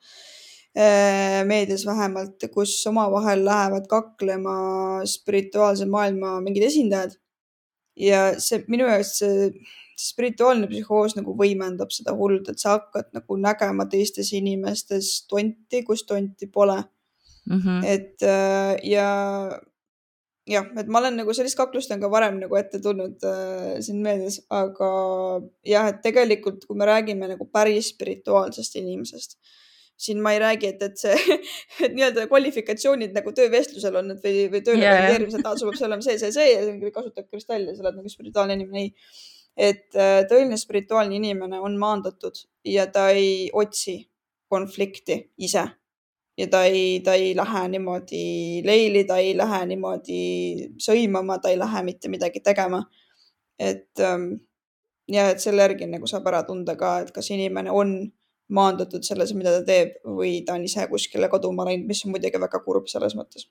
Äh, 0.77 1.43
meedias 1.43 1.83
vähemalt, 1.85 2.39
kus 2.53 2.77
omavahel 2.87 3.41
lähevad 3.43 3.89
kaklema 3.91 4.53
spirituaalse 5.05 5.85
maailma 5.85 6.37
mingid 6.41 6.63
esindajad. 6.63 7.17
ja 7.99 8.39
see 8.39 8.61
minu 8.71 8.85
jaoks 8.87 9.17
see 9.19 9.49
spirituaalne 9.99 10.69
psühhoos 10.71 11.17
nagu 11.17 11.33
võimendab 11.35 11.91
seda 11.91 12.13
hullult, 12.15 12.47
et 12.47 12.63
sa 12.63 12.77
hakkad 12.77 13.09
nagu 13.11 13.35
nägema 13.35 13.83
teistes 13.91 14.31
inimestes 14.31 15.09
tonti, 15.27 15.83
kus 15.83 16.05
tonti 16.07 16.47
pole 16.47 16.77
mm. 16.79 17.59
-hmm. 17.59 17.83
et 17.83 18.23
äh, 18.23 18.79
ja 18.87 19.09
jah, 20.51 20.67
et 20.77 20.91
ma 20.91 20.99
olen 20.99 21.17
nagu 21.21 21.33
sellist 21.35 21.57
kaklust 21.59 21.91
on 21.95 22.03
ka 22.03 22.09
varem 22.11 22.37
nagu 22.41 22.57
ette 22.59 22.81
tulnud 22.83 23.23
äh, 23.27 23.79
siin 23.83 24.03
meedias, 24.03 24.41
aga 24.51 24.91
jah, 25.67 25.89
et 25.91 26.03
tegelikult, 26.05 26.67
kui 26.67 26.79
me 26.79 26.87
räägime 26.89 27.31
nagu 27.33 27.47
päris 27.51 27.93
spirituaalsest 27.95 28.79
inimesest 28.81 29.39
siin 30.01 30.21
ma 30.21 30.31
ei 30.33 30.39
räägi, 30.41 30.71
et, 30.73 30.81
et 30.81 30.97
see 30.97 31.17
et 31.85 31.93
nii-öelda 31.93 32.25
kvalifikatsioonid 32.29 33.13
nagu 33.13 33.33
töövestlusel 33.37 33.99
on, 33.99 34.15
et 34.15 34.23
või, 34.25 34.47
või 34.53 34.63
tööle 34.65 34.81
yeah. 34.81 34.97
kandideerimisel 34.97 35.43
tahad, 35.45 35.61
sul 35.61 35.69
peab 35.69 35.77
see 35.77 35.89
olema 35.89 36.05
see, 36.05 36.15
see, 36.21 36.31
see 36.33 36.47
ja 36.55 36.93
kasutab 36.95 37.27
kristalli, 37.29 37.75
sa 37.75 37.85
oled 37.85 37.99
nagu 37.99 38.13
spirituaalne 38.13 38.57
inimene. 38.57 38.87
ei, 38.87 38.95
et 39.69 39.99
äh, 39.99 40.23
tõeline 40.29 40.57
spirituaalne 40.57 41.19
inimene 41.19 41.59
on 41.61 41.77
maandatud 41.79 42.39
ja 42.65 42.87
ta 42.89 43.09
ei 43.13 43.51
otsi 43.53 43.99
konflikti 44.51 45.19
ise 45.37 45.67
ja 46.37 46.47
ta 46.47 46.63
ei, 46.65 46.99
ta 47.05 47.13
ei 47.13 47.33
lähe 47.35 47.67
niimoodi 47.73 48.23
leili, 48.65 49.03
ta 49.07 49.17
ei 49.17 49.33
lähe 49.37 49.65
niimoodi 49.73 50.21
sõimama, 50.81 51.39
ta 51.41 51.51
ei 51.51 51.59
lähe 51.59 51.83
mitte 51.83 52.09
midagi 52.09 52.39
tegema. 52.39 52.83
et 53.59 53.99
ähm, 53.99 54.31
ja 55.11 55.29
et 55.29 55.39
selle 55.43 55.61
järgi 55.61 55.85
nagu 55.85 56.07
saab 56.07 56.27
ära 56.31 56.43
tunda 56.47 56.75
ka, 56.75 56.99
et 57.03 57.11
kas 57.11 57.29
inimene 57.29 57.71
on 57.71 58.11
maandatud 58.49 59.03
selles, 59.05 59.33
mida 59.37 59.59
ta 59.59 59.65
teeb 59.67 59.99
või 60.05 60.41
ta 60.45 60.55
on 60.57 60.63
ise 60.65 60.87
kuskile 60.91 61.29
kaduma 61.29 61.65
läinud, 61.67 61.85
mis 61.87 62.05
on 62.05 62.15
muidugi 62.15 62.41
väga 62.41 62.63
kurb 62.65 62.89
selles 62.91 63.15
mõttes 63.15 63.45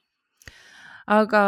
aga 1.11 1.41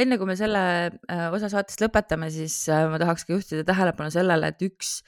enne 0.00 0.16
kui 0.18 0.28
me 0.28 0.36
selle 0.38 0.62
äh, 0.88 1.26
osa 1.34 1.50
saatest 1.52 1.82
lõpetame, 1.84 2.30
siis 2.32 2.64
äh, 2.72 2.86
ma 2.90 3.00
tahaks 3.02 3.26
ka 3.26 3.36
juhtida 3.36 3.64
tähelepanu 3.68 4.12
sellele, 4.14 4.52
et 4.52 4.64
üks 4.68 5.00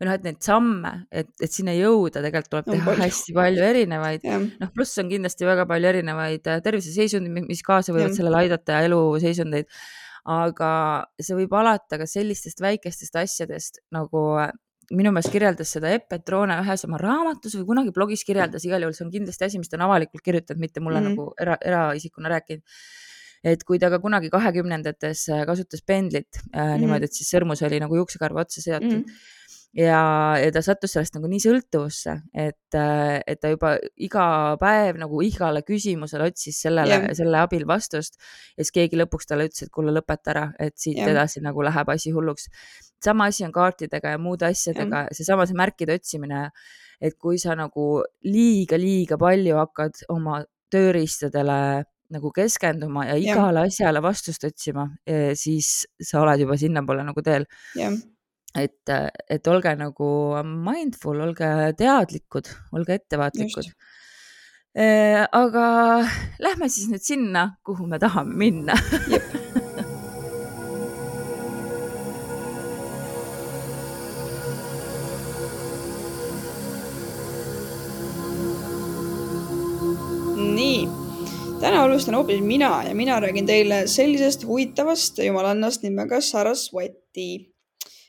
või 0.00 0.08
noh, 0.08 0.16
et 0.16 0.22
neid 0.24 0.38
samme, 0.40 0.92
et, 1.12 1.28
et 1.44 1.52
sinna 1.52 1.74
jõuda, 1.76 2.22
tegelikult 2.24 2.54
tuleb 2.54 2.68
teha 2.70 2.84
palju. 2.86 3.04
hästi 3.04 3.34
palju 3.36 3.64
erinevaid. 3.66 4.24
noh, 4.62 4.70
pluss 4.72 5.00
on 5.02 5.10
kindlasti 5.12 5.48
väga 5.48 5.66
palju 5.68 5.90
erinevaid 5.90 6.48
äh, 6.48 6.62
terviseseisundeid, 6.64 7.50
mis 7.50 7.60
kaasa 7.66 7.92
võivad 7.92 8.14
ja. 8.14 8.16
sellele 8.16 8.38
aidata 8.40 8.78
ja 8.78 8.88
eluseisundeid. 8.88 9.68
aga 10.30 10.70
see 11.20 11.36
võib 11.36 11.52
alata 11.56 11.98
ka 12.00 12.06
sellistest 12.08 12.60
väikestest 12.60 13.14
asjadest 13.16 13.80
nagu 13.92 14.24
minu 14.90 15.12
meelest 15.14 15.32
kirjeldas 15.32 15.72
seda 15.76 15.92
Epp 15.94 16.08
Petrone 16.12 16.56
ühes 16.64 16.84
oma 16.88 16.98
raamatus 17.00 17.54
või 17.60 17.68
kunagi 17.68 17.92
blogis 17.94 18.24
kirjeldas, 18.26 18.64
igal 18.66 18.82
juhul 18.84 18.96
see 18.96 19.06
on 19.06 19.12
kindlasti 19.12 19.46
asi, 19.46 19.60
mis 19.62 19.70
ta 19.70 19.78
on 19.78 19.86
avalikult 19.86 20.24
kirjutanud, 20.24 20.60
mitte 20.60 20.82
mulle 20.82 21.00
mm 21.00 21.06
-hmm. 21.06 21.16
nagu 21.16 21.34
era, 21.40 21.56
eraisikuna 21.60 22.32
rääkinud. 22.36 22.64
et 23.44 23.62
kui 23.64 23.78
ta 23.78 23.88
ka 23.88 23.98
kunagi 23.98 24.28
kahekümnendates 24.30 25.28
äh, 25.28 25.44
kasutas 25.46 25.82
pendlit 25.82 26.28
äh, 26.36 26.40
mm 26.40 26.60
-hmm. 26.60 26.80
niimoodi, 26.80 27.04
et 27.04 27.12
siis 27.12 27.30
sõrmus 27.34 27.64
oli 27.66 27.80
nagu 27.80 27.96
juuksekarva 27.96 28.40
otsa 28.40 28.62
seotud 28.62 28.88
mm. 28.88 29.04
-hmm 29.04 29.38
ja, 29.76 30.02
ja 30.40 30.50
ta 30.54 30.62
sattus 30.64 30.94
sellest 30.96 31.16
nagu 31.16 31.30
nii 31.30 31.42
sõltuvusse, 31.44 32.16
et, 32.34 32.76
et 32.76 33.40
ta 33.40 33.52
juba 33.52 33.76
iga 34.02 34.26
päev 34.60 34.98
nagu 35.00 35.22
igale 35.26 35.62
küsimusele 35.66 36.30
otsis 36.30 36.60
sellele 36.66 37.00
yeah., 37.02 37.16
selle 37.16 37.38
abil 37.40 37.66
vastust. 37.68 38.18
ja 38.56 38.64
siis 38.64 38.74
keegi 38.74 38.98
lõpuks 38.98 39.30
talle 39.30 39.48
ütles, 39.50 39.66
et 39.66 39.74
kuule, 39.74 39.94
lõpeta 39.94 40.34
ära, 40.34 40.46
et 40.58 40.76
siit 40.78 40.98
yeah. 40.98 41.12
edasi 41.14 41.42
nagu 41.44 41.62
läheb 41.66 41.92
asi 41.94 42.14
hulluks 42.14 42.50
sama 43.04 43.30
asi 43.30 43.44
on 43.44 43.52
kaartidega 43.52 44.14
ja 44.14 44.18
muude 44.20 44.46
asjadega, 44.50 45.06
seesama 45.16 45.46
see 45.48 45.56
märkide 45.58 45.96
otsimine, 45.96 46.48
et 47.00 47.16
kui 47.18 47.38
sa 47.40 47.56
nagu 47.58 48.02
liiga-liiga 48.26 49.18
palju 49.20 49.56
hakkad 49.56 50.04
oma 50.12 50.42
tööriistadele 50.70 51.60
nagu 52.10 52.32
keskenduma 52.34 53.06
ja 53.06 53.16
igale 53.18 53.64
ja. 53.64 53.70
asjale 53.70 54.02
vastust 54.02 54.44
otsima, 54.44 54.88
siis 55.38 55.86
sa 56.02 56.24
oled 56.24 56.42
juba 56.44 56.58
sinnapoole 56.60 57.06
nagu 57.06 57.22
teel. 57.24 57.46
Et, 58.58 58.92
et 59.30 59.48
olge 59.48 59.74
nagu 59.78 60.10
mindful, 60.44 61.20
olge 61.20 61.50
teadlikud, 61.78 62.50
olge 62.72 62.98
ettevaatlikud. 63.00 63.70
aga 65.34 65.64
lähme 66.38 66.68
siis 66.70 66.90
nüüd 66.90 67.02
sinna, 67.02 67.48
kuhu 67.66 67.86
me 67.90 67.98
tahame 67.98 68.36
minna 68.38 68.76
täna 81.60 81.82
alustan 81.84 82.14
hoopis 82.14 82.40
mina 82.40 82.82
ja 82.88 82.94
mina 82.94 83.20
räägin 83.20 83.46
teile 83.46 83.86
sellisest 83.86 84.46
huvitavast 84.46 85.18
jumalannast 85.18 85.82
nimega 85.82 86.20
Sarasvati. 86.20 87.54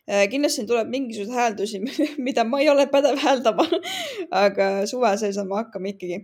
Äh, 0.10 0.26
kindlasti 0.32 0.64
tuleb 0.66 0.90
mingisuguseid 0.90 1.38
hääldusi, 1.38 1.80
mida 2.26 2.44
ma 2.48 2.60
ei 2.62 2.70
ole 2.72 2.88
pädev 2.90 3.20
hääldama 3.22 3.68
aga 4.34 4.70
suve 4.90 5.12
sees 5.22 5.38
ma 5.46 5.62
hakkame 5.62 5.94
ikkagi. 5.94 6.18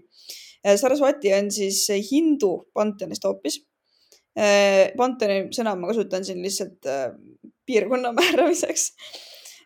Äh, 0.66 0.76
Sarasvati 0.82 1.34
on 1.38 1.52
siis 1.54 1.84
hindu 2.10 2.52
panteonist 2.74 3.28
hoopis. 3.28 3.60
Äh, 4.38 4.96
panteoni 4.98 5.54
sõna 5.54 5.76
ma 5.78 5.92
kasutan 5.92 6.26
siin 6.26 6.42
lihtsalt 6.42 6.90
piirkonna 7.68 8.14
määramiseks 8.18 8.92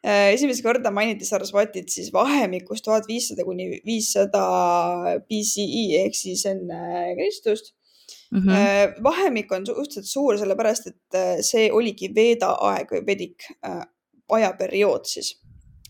esimest 0.01 0.63
korda 0.65 0.89
mainiti 0.89 1.27
Sarasvatit 1.27 1.91
siis 1.93 2.07
vahemikus 2.13 2.81
tuhat 2.81 3.05
viissada 3.05 3.43
kuni 3.45 3.67
viissada 3.85 4.39
BCE 5.29 5.83
ehk 5.99 6.17
siis 6.17 6.41
enne 6.49 6.79
Kristust 7.19 7.75
mm. 8.31 8.39
-hmm. 8.39 9.03
vahemik 9.03 9.51
on 9.53 9.65
suhteliselt 9.65 10.09
suur, 10.09 10.39
sellepärast 10.41 10.89
et 10.89 11.19
see 11.45 11.69
oligi 11.69 12.09
Veeda 12.15 12.49
aeg 12.71 12.95
või 12.95 13.05
Vedik 13.11 13.45
ajaperiood 14.37 15.07
siis. 15.09 15.35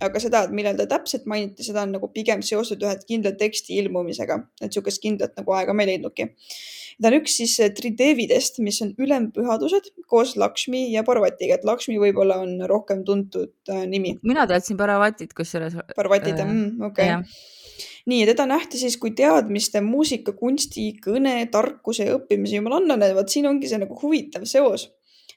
aga 0.01 0.17
seda, 0.17 0.43
et 0.47 0.53
millal 0.57 0.77
ta 0.77 0.87
täpselt 0.89 1.27
mainiti, 1.29 1.63
seda 1.63 1.83
on 1.85 1.91
nagu 1.93 2.07
pigem 2.09 2.41
seostatud 2.41 2.87
ühe 2.87 2.95
kindla 3.05 3.35
teksti 3.37 3.75
ilmumisega, 3.83 4.39
et 4.61 4.71
niisugust 4.71 5.01
kindlat 5.03 5.35
nagu 5.37 5.53
aega 5.53 5.75
me 5.77 5.85
ei 5.85 5.93
leidnudki 5.93 6.31
ta 7.01 7.09
on 7.09 7.17
üks 7.17 7.37
siis 7.41 7.55
äh, 7.61 7.71
tridevidest, 7.75 8.59
mis 8.63 8.79
on 8.85 8.93
ülempühadused 9.01 9.91
koos 10.11 10.35
Lakshmi 10.39 10.87
ja 10.93 11.03
Parvatiga, 11.07 11.57
et 11.57 11.65
Lakshmi 11.67 11.97
võib-olla 12.01 12.39
on 12.43 12.59
rohkem 12.69 13.05
tuntud 13.07 13.53
äh, 13.71 13.83
nimi. 13.89 14.17
mina 14.27 14.45
teadsin 14.49 14.79
Parvatit 14.79 15.33
kusjuures. 15.37 15.77
Parvatit 15.95 16.37
äh,, 16.37 16.45
mm, 16.45 16.85
okei 16.89 17.13
okay. 17.15 17.89
nii, 18.11 18.25
teda 18.29 18.47
nähti 18.49 18.81
siis 18.81 18.97
kui 19.01 19.15
teadmiste, 19.17 19.81
muusika, 19.85 20.35
kunsti, 20.37 20.91
kõne, 21.03 21.35
tarkuse 21.53 22.09
ja 22.09 22.17
õppimise 22.19 22.59
jumalannane. 22.59 23.13
vot 23.17 23.33
siin 23.33 23.49
ongi 23.49 23.71
see 23.71 23.81
nagu 23.81 23.97
huvitav 24.01 24.45
seos, 24.49 24.89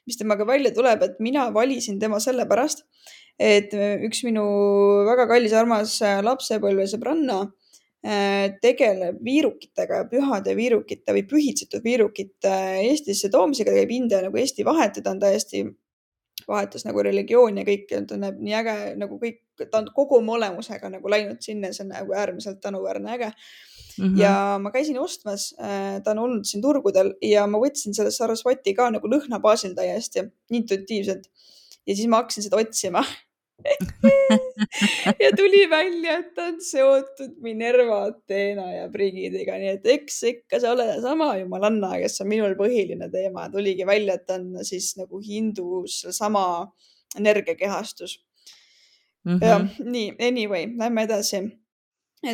mis 0.05 0.17
temaga 0.19 0.45
välja 0.47 0.71
tuleb, 0.75 1.03
et 1.03 1.19
mina 1.19 1.49
valisin 1.53 1.99
tema 1.99 2.19
sellepärast, 2.23 2.85
et 3.41 3.73
üks 4.07 4.23
minu 4.23 4.45
väga 5.07 5.27
kallis, 5.29 5.53
armas 5.57 5.97
äh, 6.05 6.21
lapsepõlvesõbranna 6.23 7.43
Äh, 8.05 8.51
tegeleb 8.61 9.17
viirukitega 9.25 10.03
pühade 10.11 10.53
viirukite 10.53 11.13
või 11.15 11.23
pühitsetud 11.25 11.81
viirukite 11.81 12.51
Eestisse 12.83 13.31
toomisega, 13.33 13.71
ta 13.73 13.79
käib 13.79 13.93
India 13.95 14.19
nagu 14.21 14.37
Eesti 14.37 14.65
vahet 14.67 14.99
ja 14.99 15.01
ta 15.01 15.13
on 15.15 15.21
täiesti, 15.23 15.63
vahetas 16.47 16.85
nagu 16.85 17.03
religiooni 17.03 17.63
ja 17.63 17.67
kõik, 17.67 17.91
ta 18.09 18.17
näeb 18.19 18.39
nii 18.43 18.55
äge 18.59 18.75
nagu 19.01 19.19
kõik, 19.21 19.41
ta 19.63 19.81
on 19.81 19.89
kogu 19.95 20.19
oma 20.19 20.35
olemusega 20.37 20.91
nagu 20.93 21.11
läinud 21.11 21.41
sinna, 21.43 21.71
see 21.73 21.85
on 21.85 21.93
nagu 21.93 22.15
äärmiselt 22.15 22.61
tänuväärne, 22.63 23.11
äge 23.17 23.31
mm. 23.31 24.05
-hmm. 24.05 24.19
ja 24.21 24.59
ma 24.61 24.71
käisin 24.71 24.99
ostmas, 24.99 25.53
äh, 25.59 26.01
ta 26.03 26.11
on 26.11 26.23
olnud 26.25 26.45
siin 26.45 26.61
turgudel 26.61 27.13
ja 27.21 27.47
ma 27.47 27.61
võtsin 27.61 27.95
selle 27.97 28.11
Sarasvati 28.11 28.73
ka 28.73 28.89
nagu 28.93 29.07
lõhna 29.11 29.39
baasil 29.41 29.75
täiesti 29.75 30.27
intuitiivselt. 30.51 31.29
ja 31.87 31.95
siis 31.95 32.07
ma 32.07 32.23
hakkasin 32.23 32.43
seda 32.43 32.57
otsima 32.57 33.05
ja 35.23 35.29
tuli 35.37 35.69
välja, 35.69 36.17
et 36.19 36.33
ta 36.35 36.49
on 36.51 36.61
seotud 36.61 37.37
Minerva, 37.41 38.03
Ateena 38.09 38.67
ja 38.73 38.87
Brigidiga, 38.91 39.57
nii 39.59 39.71
et 39.77 39.87
eks 39.95 40.21
ikka 40.31 40.59
see 40.61 40.71
ole 40.71 40.87
sama 41.03 41.31
jumalanna, 41.39 41.95
kes 42.01 42.21
on 42.23 42.29
minul 42.29 42.55
põhiline 42.59 43.09
teema. 43.13 43.47
tuligi 43.53 43.87
välja, 43.87 44.17
et 44.19 44.25
ta 44.27 44.39
on 44.39 44.65
siis 44.65 44.93
nagu 44.99 45.21
hindus 45.23 46.03
sama 46.15 46.45
energiakehastus 47.17 48.17
mm. 49.25 49.37
-hmm. 49.37 49.45
ja 49.45 49.59
nii, 49.83 50.15
anyway, 50.27 50.67
lähme 50.77 51.03
edasi. 51.03 51.43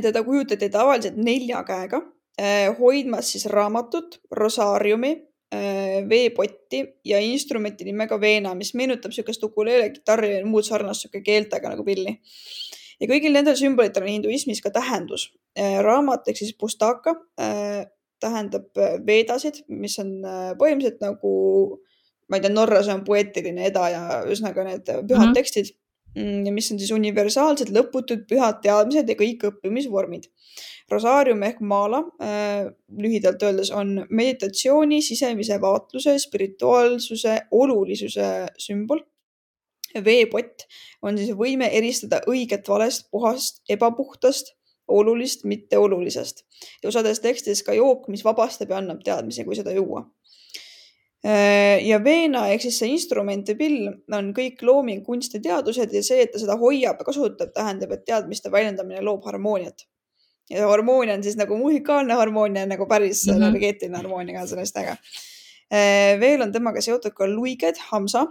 teda 0.02 0.24
kujutati 0.24 0.70
tavaliselt 0.70 1.16
nelja 1.16 1.64
käega 1.64 2.02
eh, 2.38 2.78
hoidmas 2.80 3.32
siis 3.32 3.46
raamatut, 3.46 4.22
rosaariumi 4.32 5.31
veepotti 5.52 6.80
ja 7.04 7.18
instrumenti 7.20 7.84
nimega 7.84 8.16
veena, 8.22 8.54
mis 8.56 8.70
meenutab 8.80 9.12
niisugust 9.12 9.44
ukuleele, 9.44 9.90
kitarri 9.92 10.30
ja 10.38 10.46
muud 10.48 10.64
sarnast 10.64 11.04
sihuke 11.04 11.20
keeltega 11.26 11.74
nagu 11.74 11.84
pilli. 11.84 12.14
ja 13.02 13.10
kõigil 13.10 13.34
nendel 13.36 13.58
sümbolitel 13.60 14.06
on 14.06 14.14
hinduismis 14.14 14.62
ka 14.64 14.72
tähendus. 14.72 15.32
Äh, 15.60 15.82
raamat 15.84 16.30
ehk 16.32 16.40
siis 16.40 16.56
pustaka 16.56 17.18
äh, 17.42 17.84
tähendab 18.22 18.70
veedasid, 19.06 19.64
mis 19.68 19.98
on 20.00 20.22
põhimõtteliselt 20.62 21.02
nagu, 21.02 21.32
ma 22.30 22.38
ei 22.38 22.44
tea, 22.46 22.54
Norras 22.54 22.88
on 22.94 23.04
poeetiline 23.04 23.66
eda 23.68 23.88
ja 23.90 24.02
ühesõnaga 24.22 24.68
need 24.68 24.86
pühad 24.86 25.08
mm 25.10 25.16
-hmm. 25.18 25.34
tekstid 25.36 25.74
ja 26.16 26.52
mis 26.52 26.72
on 26.74 26.80
siis 26.80 26.92
universaalsed 26.96 27.72
lõputud 27.72 28.26
pühad 28.30 28.60
teadmised 28.64 29.10
ja 29.10 29.18
kõik 29.20 29.46
õppimisvormid. 29.48 30.28
Rosaarium 30.92 31.44
ehk 31.48 31.62
maala 31.64 32.02
äh, 32.20 32.68
lühidalt 33.00 33.44
öeldes 33.48 33.72
on 33.72 33.94
meditatsiooni, 34.10 35.00
sisemise 35.06 35.60
vaatluse, 35.62 36.18
spirituaalsuse, 36.20 37.38
olulisuse 37.52 38.32
sümbol. 38.60 39.06
veepott 40.04 40.68
on 41.04 41.18
siis 41.20 41.32
võime 41.36 41.68
eristada 41.76 42.22
õiget 42.28 42.68
valest, 42.68 43.10
puhast 43.12 43.62
ebapuhtast, 43.70 44.54
olulist 44.88 45.44
mitteolulisest 45.44 46.44
ja 46.84 46.90
osades 46.90 47.20
tekstides 47.20 47.64
ka 47.64 47.74
jook, 47.74 48.08
mis 48.08 48.24
vabastab 48.24 48.70
ja 48.72 48.80
annab 48.80 49.04
teadmisi, 49.04 49.44
kui 49.48 49.56
seda 49.56 49.72
juua 49.72 50.04
ja 51.22 52.00
veena 52.02 52.48
ehk 52.50 52.64
siis 52.66 52.80
see 52.82 52.90
instrument 52.96 53.50
ja 53.50 53.54
pill 53.56 53.92
on 54.18 54.32
kõik 54.34 54.64
looming, 54.66 55.04
kunst 55.06 55.36
ja 55.38 55.42
teadused 55.44 55.94
ja 55.94 56.02
see, 56.02 56.24
et 56.24 56.32
ta 56.34 56.42
seda 56.42 56.56
hoiab 56.58 56.98
ja 56.98 57.06
kasutab, 57.06 57.52
tähendab, 57.54 57.94
et 57.94 58.06
teadmiste 58.08 58.50
väljendamine 58.52 59.04
loob 59.06 59.26
harmooniat. 59.30 59.86
ja 60.50 60.68
harmoonia 60.68 61.14
on 61.16 61.24
siis 61.24 61.38
nagu 61.38 61.56
musikaalne 61.58 62.14
harmoonia 62.18 62.66
nagu 62.66 62.88
päris 62.88 63.28
mm 63.28 63.34
-hmm. 63.34 63.38
energeetiline 63.38 63.98
harmoonia 63.98 64.40
ka 64.40 64.48
sellest 64.48 64.78
äge. 64.78 64.98
Äh, 65.72 66.20
veel 66.20 66.42
on 66.42 66.52
temaga 66.52 66.82
seotud 66.82 67.14
ka 67.14 67.28
luiged, 67.28 67.78
hamsa, 67.92 68.26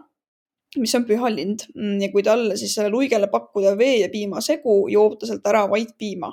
mis 0.77 0.95
on 0.95 1.05
püha 1.05 1.31
lind 1.35 1.65
mm, 1.75 2.01
ja 2.03 2.09
kui 2.13 2.23
talle 2.23 2.57
siis 2.57 2.75
selle 2.75 2.91
luigele 2.91 3.29
pakkuda 3.33 3.77
vee 3.79 3.97
ja 4.01 4.09
piima 4.09 4.41
segu, 4.41 4.89
joob 4.89 5.19
ta 5.19 5.27
sealt 5.27 5.47
ära 5.47 5.67
vaid 5.71 5.95
piima. 5.99 6.33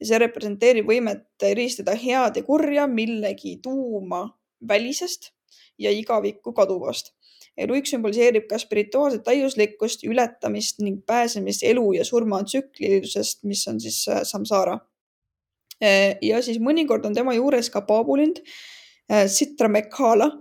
ja 0.00 0.06
see 0.06 0.18
representeerib 0.18 0.86
võimet 0.90 1.42
eristada 1.42 1.94
head 1.94 2.36
ja 2.36 2.42
kurja 2.42 2.86
millegi 2.90 3.60
tuuma 3.62 4.26
välisest 4.68 5.33
ja 5.78 5.90
igavikku 5.90 6.52
kaduvast. 6.52 7.12
eluik 7.56 7.86
sümboliseerib 7.86 8.48
ka 8.50 8.58
spirituaalset 8.58 9.22
täiuslikkust, 9.22 10.02
ületamist 10.04 10.80
ning 10.82 11.04
pääsemist 11.06 11.62
elu 11.62 11.92
ja 11.94 12.04
surma 12.04 12.40
tsüklilisest, 12.42 13.44
mis 13.44 13.62
on 13.70 13.78
siis 13.80 14.08
äh, 14.08 14.22
samsara. 14.26 14.78
Äh, 15.78 16.16
ja 16.22 16.42
siis 16.42 16.58
mõnikord 16.58 17.06
on 17.06 17.14
tema 17.14 17.34
juures 17.34 17.70
ka 17.70 17.84
paabulind, 17.86 18.42
äh, 19.10 19.28
Sitra 19.30 19.68
Mekhala 19.70 20.32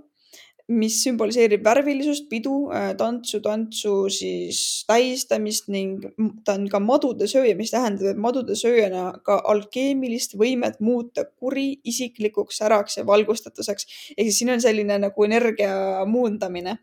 mis 0.72 1.01
sümboliseerib 1.03 1.63
värvilisust, 1.65 2.29
pidu, 2.32 2.70
äh, 2.72 2.93
tantsu, 2.96 3.41
tantsu 3.43 3.93
siis 4.13 4.86
tähistamist 4.88 5.67
ning 5.74 6.05
ta 6.46 6.55
on 6.55 6.70
ka 6.72 6.79
madude 6.79 7.27
sööja, 7.27 7.55
mis 7.60 7.74
tähendab, 7.74 8.13
et 8.13 8.22
madude 8.22 8.55
sööjana 8.55 9.10
ka 9.27 9.41
alkeemilist 9.51 10.38
võimet 10.39 10.79
muuta 10.79 11.25
kuri 11.27 11.82
isiklikuks, 11.84 12.62
säraks 12.63 13.01
ja 13.01 13.08
valgustatuseks. 13.08 13.89
ehk 14.15 14.29
siis 14.29 14.39
siin 14.39 14.53
on 14.55 14.63
selline 14.63 15.00
nagu 15.03 15.27
energia 15.27 16.05
muundamine, 16.08 16.77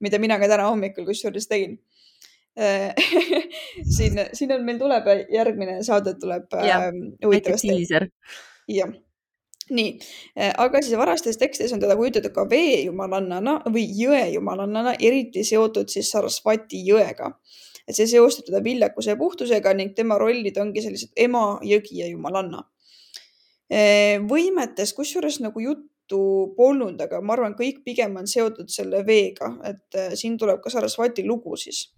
mida 0.00 0.18
mina 0.22 0.38
ka 0.38 0.48
täna 0.48 0.68
hommikul 0.70 1.06
kusjuures 1.08 1.50
tegin 1.50 1.80
äh, 2.58 2.94
siin, 3.96 4.28
siin 4.32 4.54
on, 4.54 4.62
meil 4.64 4.78
tuleb 4.78 5.10
järgmine 5.34 5.82
saade 5.82 6.14
tuleb 6.20 6.54
äh, 6.54 6.92
huvitavasti. 7.24 7.98
jah 8.68 8.94
nii, 9.70 9.94
äh, 10.38 10.52
aga 10.60 10.82
siis 10.82 10.98
varastes 10.98 11.38
tekstides 11.40 11.72
on 11.72 11.82
teda 11.82 11.96
kujutatud 11.96 12.34
ka 12.34 12.44
veejumalannana 12.50 13.60
või 13.72 13.86
jõejumalannana, 13.98 14.96
eriti 15.00 15.44
seotud 15.46 15.88
siis 15.92 16.10
Sarasvati 16.12 16.82
jõega. 16.88 17.32
et 17.88 17.96
see 17.96 18.06
seostab 18.08 18.46
teda 18.46 18.62
viljakuse 18.64 19.10
ja 19.10 19.16
puhtusega 19.20 19.74
ning 19.76 19.92
tema 19.94 20.16
rollid 20.16 20.56
ongi 20.56 20.80
sellised 20.80 21.10
ema, 21.20 21.58
jõgi 21.60 21.98
ja 21.98 22.06
jumalanna. 22.08 22.62
Äh, 23.68 24.20
võimetes, 24.24 24.94
kusjuures 24.96 25.40
nagu 25.44 25.60
juttu 25.60 26.20
polnud, 26.56 27.00
aga 27.00 27.20
ma 27.20 27.36
arvan, 27.36 27.56
kõik 27.58 27.82
pigem 27.84 28.16
on 28.16 28.26
seotud 28.28 28.72
selle 28.72 29.02
veega, 29.04 29.52
et 29.68 30.00
äh, 30.00 30.14
siin 30.16 30.38
tuleb 30.40 30.62
ka 30.64 30.72
Sarasvati 30.72 31.26
lugu 31.28 31.56
siis 31.56 31.90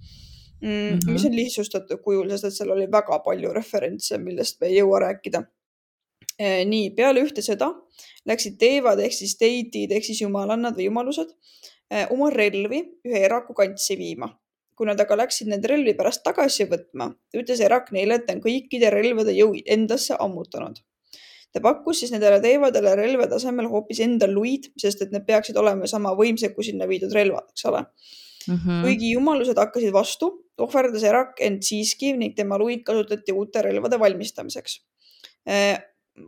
mm, 0.61 0.69
mm, 0.69 0.99
-hmm. 0.99 1.13
mis 1.13 1.25
on 1.25 1.37
lihtsustatud 1.37 2.03
kujul, 2.03 2.31
sest 2.31 2.45
et 2.45 2.55
seal 2.55 2.71
oli 2.71 2.91
väga 2.91 3.19
palju 3.23 3.53
referentse, 3.53 4.19
millest 4.19 4.61
me 4.61 4.67
ei 4.67 4.81
jõua 4.81 5.01
rääkida 5.07 5.43
nii, 6.39 6.91
peale 6.97 7.23
ühte 7.25 7.45
sõda 7.45 7.71
läksid 8.29 8.59
teevad 8.61 9.01
ehk 9.01 9.15
siis 9.17 9.37
deidid 9.41 9.93
ehk 9.97 10.05
siis 10.05 10.21
jumalannad 10.21 10.77
või 10.77 10.91
jumalused 10.91 11.31
oma 12.13 12.29
relvi 12.35 12.83
ühe 13.07 13.23
eraku 13.25 13.55
kantsi 13.55 13.97
viima. 13.97 14.29
kui 14.77 14.85
nad 14.85 15.01
aga 15.01 15.17
läksid 15.17 15.49
neid 15.49 15.65
relvi 15.65 15.95
pärast 15.97 16.21
tagasi 16.21 16.67
võtma, 16.69 17.07
ütles 17.33 17.63
erak 17.65 17.89
neile, 17.97 18.19
et 18.19 18.27
ta 18.27 18.35
on 18.37 18.43
kõikide 18.45 18.91
relvade 18.93 19.33
jõu 19.33 19.55
endasse 19.65 20.19
ammutanud 20.21 20.83
ta 21.57 21.63
pakkus 21.65 22.03
siis 22.03 22.13
nendele 22.13 22.37
teevadele 22.45 22.93
relvade 22.99 23.37
asemel 23.39 23.71
hoopis 23.73 24.03
enda 24.05 24.29
luid, 24.29 24.69
sest 24.81 25.07
et 25.07 25.13
need 25.15 25.25
peaksid 25.29 25.57
olema 25.57 25.89
sama 25.89 26.13
võimsad 26.19 26.53
kui 26.57 26.67
sinna 26.69 26.89
viidud 26.91 27.15
relvad, 27.17 27.49
eks 27.55 27.65
ole 27.71 27.81
mm. 27.81 28.57
-hmm. 28.57 28.83
kuigi 28.85 29.13
jumalused 29.15 29.59
hakkasid 29.63 29.93
vastu, 29.95 30.31
ohverdas 30.61 31.05
Erak 31.05 31.41
end 31.49 31.65
siiski 31.65 32.13
ning 32.17 32.37
tema 32.37 32.59
luid 32.61 32.85
kasutati 32.85 33.33
uute 33.33 33.63
relvade 33.63 33.99
valmistamiseks 34.01 34.81
äh, 35.49 35.81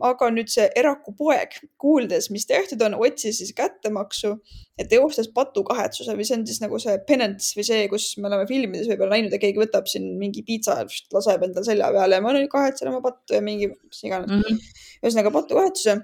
aga 0.05 0.29
nüüd 0.33 0.49
see 0.51 0.67
Eraku 0.77 1.13
poeg, 1.17 1.55
kuuldes, 1.81 2.29
mis 2.33 2.45
tehtud 2.49 2.81
on, 2.85 2.95
otsis 3.01 3.39
siis 3.41 3.51
kättemaksu 3.57 4.31
ja 4.79 4.85
teostas 4.89 5.29
patukahetsuse 5.35 6.13
või 6.17 6.27
see 6.27 6.37
on 6.37 6.45
siis 6.47 6.61
nagu 6.63 6.79
see 6.81 6.95
penance 7.07 7.57
või 7.57 7.65
see, 7.67 7.87
kus 7.91 8.11
me 8.21 8.29
oleme 8.29 8.45
filmides 8.49 8.89
võib-olla 8.91 9.17
näinud 9.17 9.33
ja 9.35 9.41
keegi 9.41 9.61
võtab 9.61 9.89
siin 9.89 10.11
mingi 10.21 10.43
piitsa, 10.45 10.77
laseb 11.15 11.47
endal 11.47 11.65
selja 11.67 11.89
peale 11.95 12.19
ja 12.19 12.25
ma 12.25 12.35
nüüd 12.35 12.49
kahetsen 12.51 12.91
oma 12.91 13.01
pattu 13.05 13.37
ja 13.37 13.41
mingi 13.45 13.71
mis 13.71 14.05
iganes 14.05 14.29
mm 14.29 14.45
-hmm.. 14.45 14.79
ühesõnaga 15.03 15.33
patukahetsuse. 15.39 15.99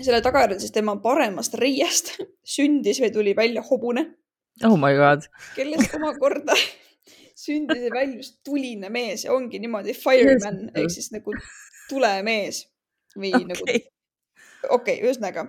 selle 0.00 0.20
tagajärjel 0.20 0.60
siis 0.60 0.74
tema 0.74 0.96
paremast 0.98 1.54
reiest 1.54 2.16
sündis 2.56 3.00
või 3.00 3.12
tuli 3.14 3.36
välja 3.36 3.62
hobune. 3.62 4.08
oh 4.64 4.76
my 4.76 4.94
god. 4.98 5.30
kellest 5.54 5.94
omakorda 5.94 6.58
sündis 7.38 7.86
ja 7.86 7.94
väljus 7.94 8.38
tuline 8.44 8.90
mees 8.90 9.24
ja 9.24 9.32
ongi 9.32 9.58
niimoodi 9.58 9.94
fireman 9.94 10.70
ehk 10.74 10.90
siis 10.90 11.12
nagu 11.14 11.34
tulemees 11.88 12.64
või 13.16 13.32
okay. 13.34 13.48
nagu, 13.50 13.66
okei 13.66 13.88
okay,, 14.70 15.00
ühesõnaga 15.02 15.48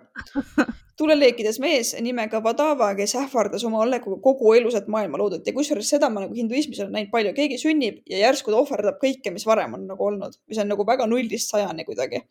tuleleekides 0.99 1.59
mees 1.59 1.93
nimega 2.03 2.39
Vadava, 2.43 2.91
kes 2.97 3.15
ähvardas 3.19 3.63
oma 3.67 3.81
olekuga 3.83 4.19
kogu 4.23 4.53
elusat 4.55 4.87
maailma 4.91 5.19
loodut 5.19 5.47
ja 5.47 5.53
kusjuures 5.55 5.89
seda 5.91 6.09
ma 6.11 6.23
nagu 6.23 6.35
hinduismis 6.37 6.79
olen 6.83 6.93
näinud 6.95 7.11
palju, 7.11 7.33
keegi 7.35 7.59
sünnib 7.59 8.01
ja 8.09 8.21
järsku 8.23 8.53
ta 8.53 8.61
ohverdab 8.61 8.99
kõike, 9.01 9.33
mis 9.35 9.45
varem 9.47 9.75
on 9.77 9.87
nagu 9.89 10.07
olnud 10.07 10.37
see 10.51 10.61
on 10.63 10.71
nagu 10.71 10.85
väga 10.87 11.07
nullist 11.11 11.51
sajani 11.51 11.87
kuidagi. 11.87 12.23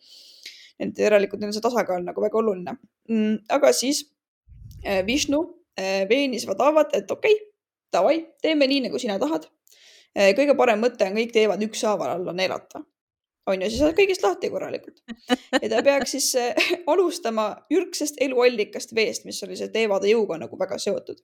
et 0.80 0.98
järelikult 0.98 1.40
neil 1.40 1.52
on 1.52 1.56
see 1.56 1.64
tasakaal 1.64 2.02
nagu 2.06 2.24
väga 2.24 2.40
oluline 2.40 2.76
mm,. 3.08 3.44
aga 3.58 3.72
siis 3.72 4.06
äh, 4.86 5.04
Vishnu 5.06 5.42
äh, 5.78 6.08
veenis 6.08 6.48
Vadavat, 6.48 6.94
et 6.94 7.10
okei 7.10 7.36
okay,, 7.36 7.50
davai, 7.92 8.16
teeme 8.42 8.66
nii, 8.66 8.88
nagu 8.88 8.98
sina 8.98 9.18
tahad 9.20 9.46
äh,. 10.16 10.32
kõige 10.38 10.56
parem 10.56 10.80
mõte 10.80 11.04
on, 11.04 11.20
kõik 11.20 11.36
teevad 11.36 11.62
ükshaaval 11.68 12.16
alla 12.16 12.32
neelata 12.32 12.80
on 13.46 13.62
ju, 13.62 13.70
siis 13.70 13.80
saad 13.82 13.96
kõigist 13.96 14.24
lahti 14.24 14.50
korralikult. 14.52 15.00
ja 15.60 15.68
ta 15.70 15.82
peaks 15.84 16.14
siis 16.16 16.30
äh, 16.40 16.68
alustama 16.92 17.50
ürgsest 17.72 18.20
eluallikast 18.24 18.94
veest, 18.96 19.26
mis 19.28 19.42
oli 19.46 19.58
see 19.60 19.72
teevade 19.74 20.10
jõuga 20.10 20.38
nagu 20.40 20.58
väga 20.60 20.78
seotud. 20.80 21.20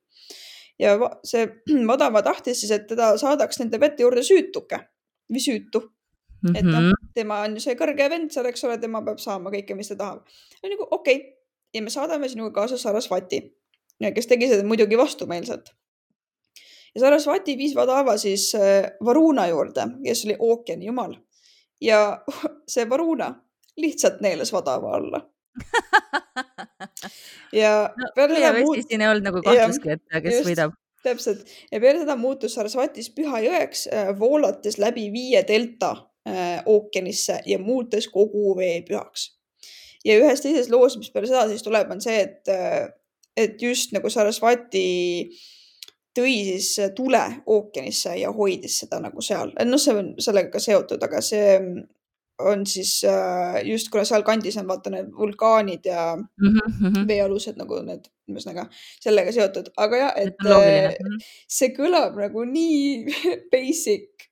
ja 0.79 0.97
see 1.25 1.49
Madama 1.91 2.23
tahtis 2.27 2.63
siis, 2.63 2.75
et 2.77 2.87
teda 2.91 3.15
saadaks 3.21 3.63
nende 3.63 3.81
vete 3.81 4.05
juurde 4.05 4.25
süütuke 4.27 4.83
või 5.31 5.45
süütu. 5.45 5.85
et 6.55 6.65
noh, 6.65 6.81
mhm. 6.81 7.11
tema 7.15 7.43
on 7.47 7.57
ju 7.57 7.67
see 7.67 7.77
kõrge 7.77 8.09
vend 8.11 8.33
seal, 8.33 8.49
eks 8.49 8.65
ole, 8.69 8.79
tema 8.81 9.03
peab 9.05 9.21
saama 9.21 9.53
kõike, 9.53 9.77
mis 9.77 9.93
ta 9.93 9.97
tahab. 9.97 10.25
nagu 10.65 10.89
okei 10.91 11.17
okay. 11.17 11.27
ja 11.75 11.85
me 11.85 11.93
saadame 11.93 12.29
sinuga 12.29 12.53
kaasa 12.61 12.79
Sarasvati, 12.81 13.45
kes 14.01 14.27
tegi 14.29 14.49
seda 14.49 14.65
muidugi 14.67 14.99
vastumeelselt 15.01 15.73
ja 16.95 17.01
Sarasvati 17.01 17.57
viis 17.59 17.75
Vadava 17.77 18.17
siis 18.19 18.51
äh, 18.55 18.93
Varuna 19.05 19.47
juurde, 19.49 19.87
kes 20.05 20.25
oli 20.27 20.37
ookeani 20.39 20.89
jumal 20.89 21.15
ja 21.81 22.25
see 22.73 22.89
Varuna 22.89 23.35
lihtsalt 23.77 24.21
neelas 24.21 24.53
Vadava 24.53 24.95
alla 24.97 25.21
ja 27.53 27.73
no, 27.97 28.13
peale 28.15 28.37
seda 28.39 28.53
muut-. 28.59 28.85
siin 28.87 29.03
ei 29.03 29.09
olnud 29.11 29.27
nagu 29.27 29.43
kahtluski, 29.45 29.97
et 29.97 30.23
kes 30.23 30.37
just, 30.39 30.47
võidab. 30.49 30.77
täpselt 31.05 31.51
ja 31.73 31.81
peale 31.83 32.05
seda 32.05 32.17
muutus 32.21 32.55
Sarasvatis 32.59 33.11
püha 33.17 33.43
jõeks 33.47 33.87
äh,, 33.91 34.13
voolates 34.19 34.79
läbi 34.83 35.09
viie 35.13 35.43
delta 35.49 35.93
äh, 36.29 36.61
ookeanisse 36.67 37.41
ja 37.47 37.59
muutes 37.59 38.09
kogu 38.13 38.55
vee 38.59 38.81
pühaks. 38.87 39.31
ja 40.05 40.19
ühes 40.21 40.45
teises 40.45 40.71
loos, 40.71 40.99
mis 41.01 41.11
peale 41.11 41.31
seda 41.31 41.49
siis 41.51 41.67
tuleb, 41.67 41.91
on 41.91 42.05
see, 42.05 42.21
et 42.29 42.53
äh,, 42.53 42.93
et 43.37 43.63
just 43.63 43.93
nagu 43.97 44.11
Sarasvati 44.13 44.87
äh, 45.27 45.49
tõi 46.17 46.35
siis 46.45 46.93
tule 46.97 47.23
ookeanisse 47.47 48.17
ja 48.19 48.33
hoidis 48.35 48.81
seda 48.83 49.01
nagu 49.03 49.23
seal, 49.23 49.55
noh, 49.65 49.81
see 49.81 49.97
on 49.97 50.13
sellega 50.19 50.51
ka 50.57 50.63
seotud, 50.63 51.03
aga 51.07 51.23
see 51.25 51.57
on 52.41 52.67
siis 52.67 53.05
äh, 53.05 53.61
just 53.69 53.91
kuna 53.91 54.05
sealkandis 54.05 54.57
on 54.57 54.69
vaata 54.69 54.91
need 54.91 55.13
vulkaanid 55.17 55.85
ja 55.85 56.17
mm 56.17 56.49
-hmm. 56.49 57.07
veealused 57.09 57.57
nagu 57.61 57.83
need, 57.85 58.09
ühesõnaga 58.31 58.67
sellega 59.01 59.33
seotud, 59.33 59.71
aga 59.77 59.97
jah, 59.97 60.13
et 60.17 60.47
äh, 60.47 60.95
mhm. 61.01 61.21
see 61.49 61.73
kõlab 61.77 62.17
nagu 62.17 62.45
nii 62.45 63.05
basic 63.53 64.29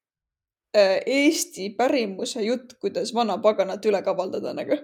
äh, 0.77 1.01
Eesti 1.07 1.71
pärimuse 1.71 2.43
jutt, 2.43 2.79
kuidas 2.81 3.15
vanapaganat 3.15 3.87
üle 3.87 4.03
kavaldada 4.03 4.55
nagu 4.55 4.79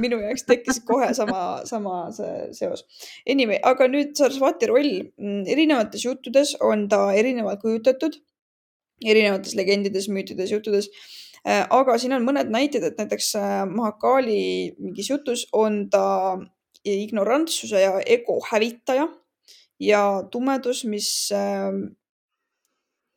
minu 0.00 0.20
jaoks 0.22 0.46
tekkis 0.48 0.82
kohe 0.88 1.08
sama, 1.16 1.62
sama 1.68 1.96
see 2.16 2.50
seos. 2.56 2.84
Anyway, 3.28 3.60
aga 3.62 3.88
nüüd 3.90 4.14
Sarasvati 4.18 4.68
roll. 4.70 4.92
Mm, 5.20 5.42
erinevates 5.54 6.04
juttudes 6.06 6.54
on 6.60 6.88
ta 6.92 7.04
erinevalt 7.18 7.62
kujutatud, 7.64 8.18
erinevates 9.04 9.56
legendides, 9.58 10.08
müütides, 10.12 10.52
juttudes. 10.54 10.90
Äh, 11.42 11.64
aga 11.74 11.96
siin 11.98 12.14
on 12.14 12.26
mõned 12.26 12.52
näited, 12.54 12.84
et 12.86 12.98
näiteks 13.00 13.32
äh, 13.40 13.62
Mahakali 13.66 14.42
mingis 14.78 15.10
jutus 15.10 15.48
on 15.52 15.88
ta 15.90 16.04
ignorantsuse 16.86 17.80
ja 17.82 17.96
ego 18.06 18.38
hävitaja 18.50 19.08
ja 19.82 20.22
tumedus, 20.30 20.84
mis, 20.84 21.08
ähm, 21.34 21.96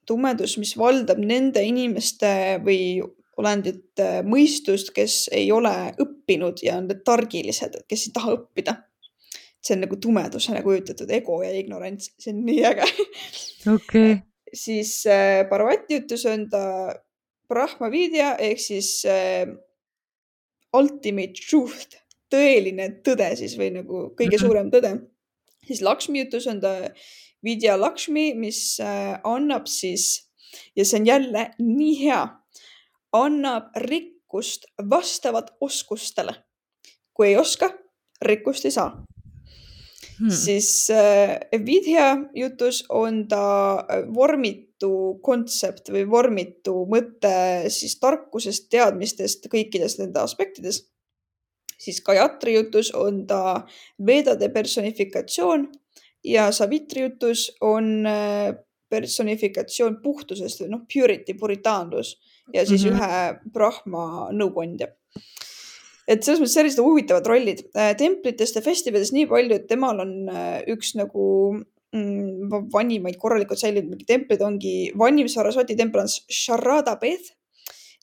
tumedus, 0.07 0.57
mis 0.57 0.73
valdab 0.77 1.21
nende 1.21 1.61
inimeste 1.65 2.31
või 2.65 3.01
olendite 3.37 4.21
mõistust, 4.23 4.93
kes 4.95 5.25
ei 5.35 5.49
ole 5.51 5.73
õppinud 6.01 6.61
ja 6.63 6.77
on 6.79 6.87
targilised, 7.05 7.81
kes 7.89 8.07
ei 8.07 8.13
taha 8.15 8.37
õppida. 8.37 8.77
see 9.65 9.73
on 9.73 9.81
nagu 9.81 9.97
tumedusena 9.97 10.61
kujutatud 10.61 11.09
ego 11.09 11.39
ja 11.41 11.49
ignorants, 11.57 12.11
see 12.21 12.33
on 12.35 12.45
nii 12.45 12.63
äge. 12.69 12.85
okei 13.73 14.15
siis 14.55 15.05
äh, 15.05 15.49
Parvati 15.49 15.93
jutus 15.93 16.25
on 16.25 16.49
ta 16.49 16.93
Brahma 17.49 17.91
Vidya 17.91 18.35
ehk 18.41 18.61
siis 18.61 18.89
äh, 19.09 19.49
ultimate 20.75 21.41
truth, 21.49 21.99
tõeline 22.31 22.89
tõde 23.05 23.29
siis 23.39 23.55
või 23.59 23.71
nagu 23.75 24.07
kõige 24.17 24.37
-hmm. 24.37 24.45
suurem 24.45 24.71
tõde. 24.71 24.95
siis 25.67 25.81
Lakshmi 25.81 26.25
jutus 26.25 26.47
on 26.47 26.61
ta 26.61 26.89
Vidya 27.43 27.77
Lakshmi, 27.79 28.33
mis 28.33 28.79
äh, 28.79 29.19
annab 29.23 29.67
siis 29.67 30.25
ja 30.75 30.85
see 30.85 30.99
on 30.99 31.05
jälle 31.05 31.51
nii 31.59 32.05
hea 32.05 32.23
annab 33.23 33.71
rikkust 33.87 34.65
vastavalt 34.89 35.53
oskustele. 35.61 36.35
kui 37.13 37.27
ei 37.27 37.37
oska, 37.37 37.69
rikkust 38.21 38.65
ei 38.65 38.71
saa 38.75 38.89
hmm.. 40.19 40.29
siis 40.29 40.89
äh, 40.91 41.39
Vidya 41.65 42.17
jutus 42.35 42.83
on 42.89 43.27
ta 43.27 43.45
äh, 43.79 44.03
vormitu 44.13 45.19
kontsept 45.23 45.89
või 45.93 46.05
vormitu 46.09 46.83
mõte 46.91 47.69
siis 47.73 47.97
tarkusest, 47.99 48.69
teadmistest 48.69 49.47
kõikides 49.51 49.99
nende 49.99 50.19
aspektides. 50.19 50.83
siis 51.77 52.01
Gayatri 52.01 52.55
jutus 52.55 52.91
on 52.95 53.25
ta 53.27 53.65
veedade 54.05 54.49
personifikatsioon 54.49 55.67
ja 56.23 56.51
Savitri 56.51 57.01
jutus 57.01 57.51
on 57.61 58.05
äh, 58.05 58.55
personifikatsioon 58.89 59.99
puhtusest 60.03 60.61
või 60.61 60.71
noh, 60.73 60.83
purity, 60.91 61.35
puritaanlus 61.39 62.15
ja 62.53 62.65
siis 62.65 62.85
mm 62.85 62.91
-hmm. 62.91 62.99
ühe 62.99 63.51
Brahma 63.53 64.05
nõukandja. 64.31 64.87
et 66.07 66.23
selles 66.23 66.39
mõttes 66.39 66.53
sellised 66.53 66.83
huvitavad 66.85 67.25
rollid. 67.25 67.63
Äh, 67.75 67.95
templitest 67.97 68.55
ja 68.55 68.61
festivalidest 68.61 69.13
nii 69.13 69.25
palju, 69.25 69.55
et 69.55 69.67
temal 69.67 69.99
on 69.99 70.29
äh, 70.29 70.61
üks 70.69 70.93
nagu 70.95 71.55
mm, 71.93 72.69
vanimaid 72.73 73.17
korralikult 73.17 73.59
säilinud 73.59 74.05
templid 74.07 74.41
ongi, 74.41 74.91
vanim 74.97 75.27
Sarasvati 75.27 75.75
tempel 75.75 76.01
on 76.01 76.07
Sharada 76.29 76.95
Beth 77.01 77.33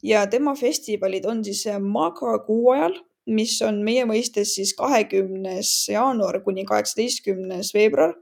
ja 0.03 0.27
tema 0.27 0.55
festivalid 0.55 1.25
on 1.25 1.45
siis 1.45 1.66
äh, 1.66 1.79
Maga 1.79 2.38
kuu 2.47 2.71
ajal, 2.75 2.99
mis 3.27 3.61
on 3.62 3.85
meie 3.85 4.05
mõistes 4.05 4.57
siis 4.57 4.75
kahekümnes 4.75 5.71
jaanuar 5.88 6.40
kuni 6.42 6.64
kaheksateistkümnes 6.64 7.75
veebruar 7.75 8.16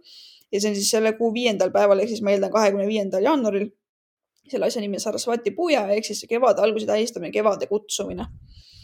ja 0.52 0.60
see 0.60 0.72
on 0.72 0.78
siis 0.78 0.90
selle 0.90 1.12
kuu 1.18 1.32
viiendal 1.34 1.72
päeval 1.74 2.02
ehk 2.02 2.12
siis 2.12 2.22
ma 2.26 2.34
eeldan 2.34 2.52
kahekümne 2.54 2.86
viiendal 2.88 3.24
jaanuaril 3.24 3.68
selle 4.50 4.66
asja 4.66 4.82
nimi 4.82 4.98
on 4.98 5.04
Sarasvati 5.04 5.52
puuja 5.56 5.86
ehk 5.94 6.06
siis 6.08 6.24
kevade 6.28 6.62
alguse 6.64 6.86
tähistamine, 6.86 7.32
kevade 7.32 7.66
kutsumine 7.70 8.26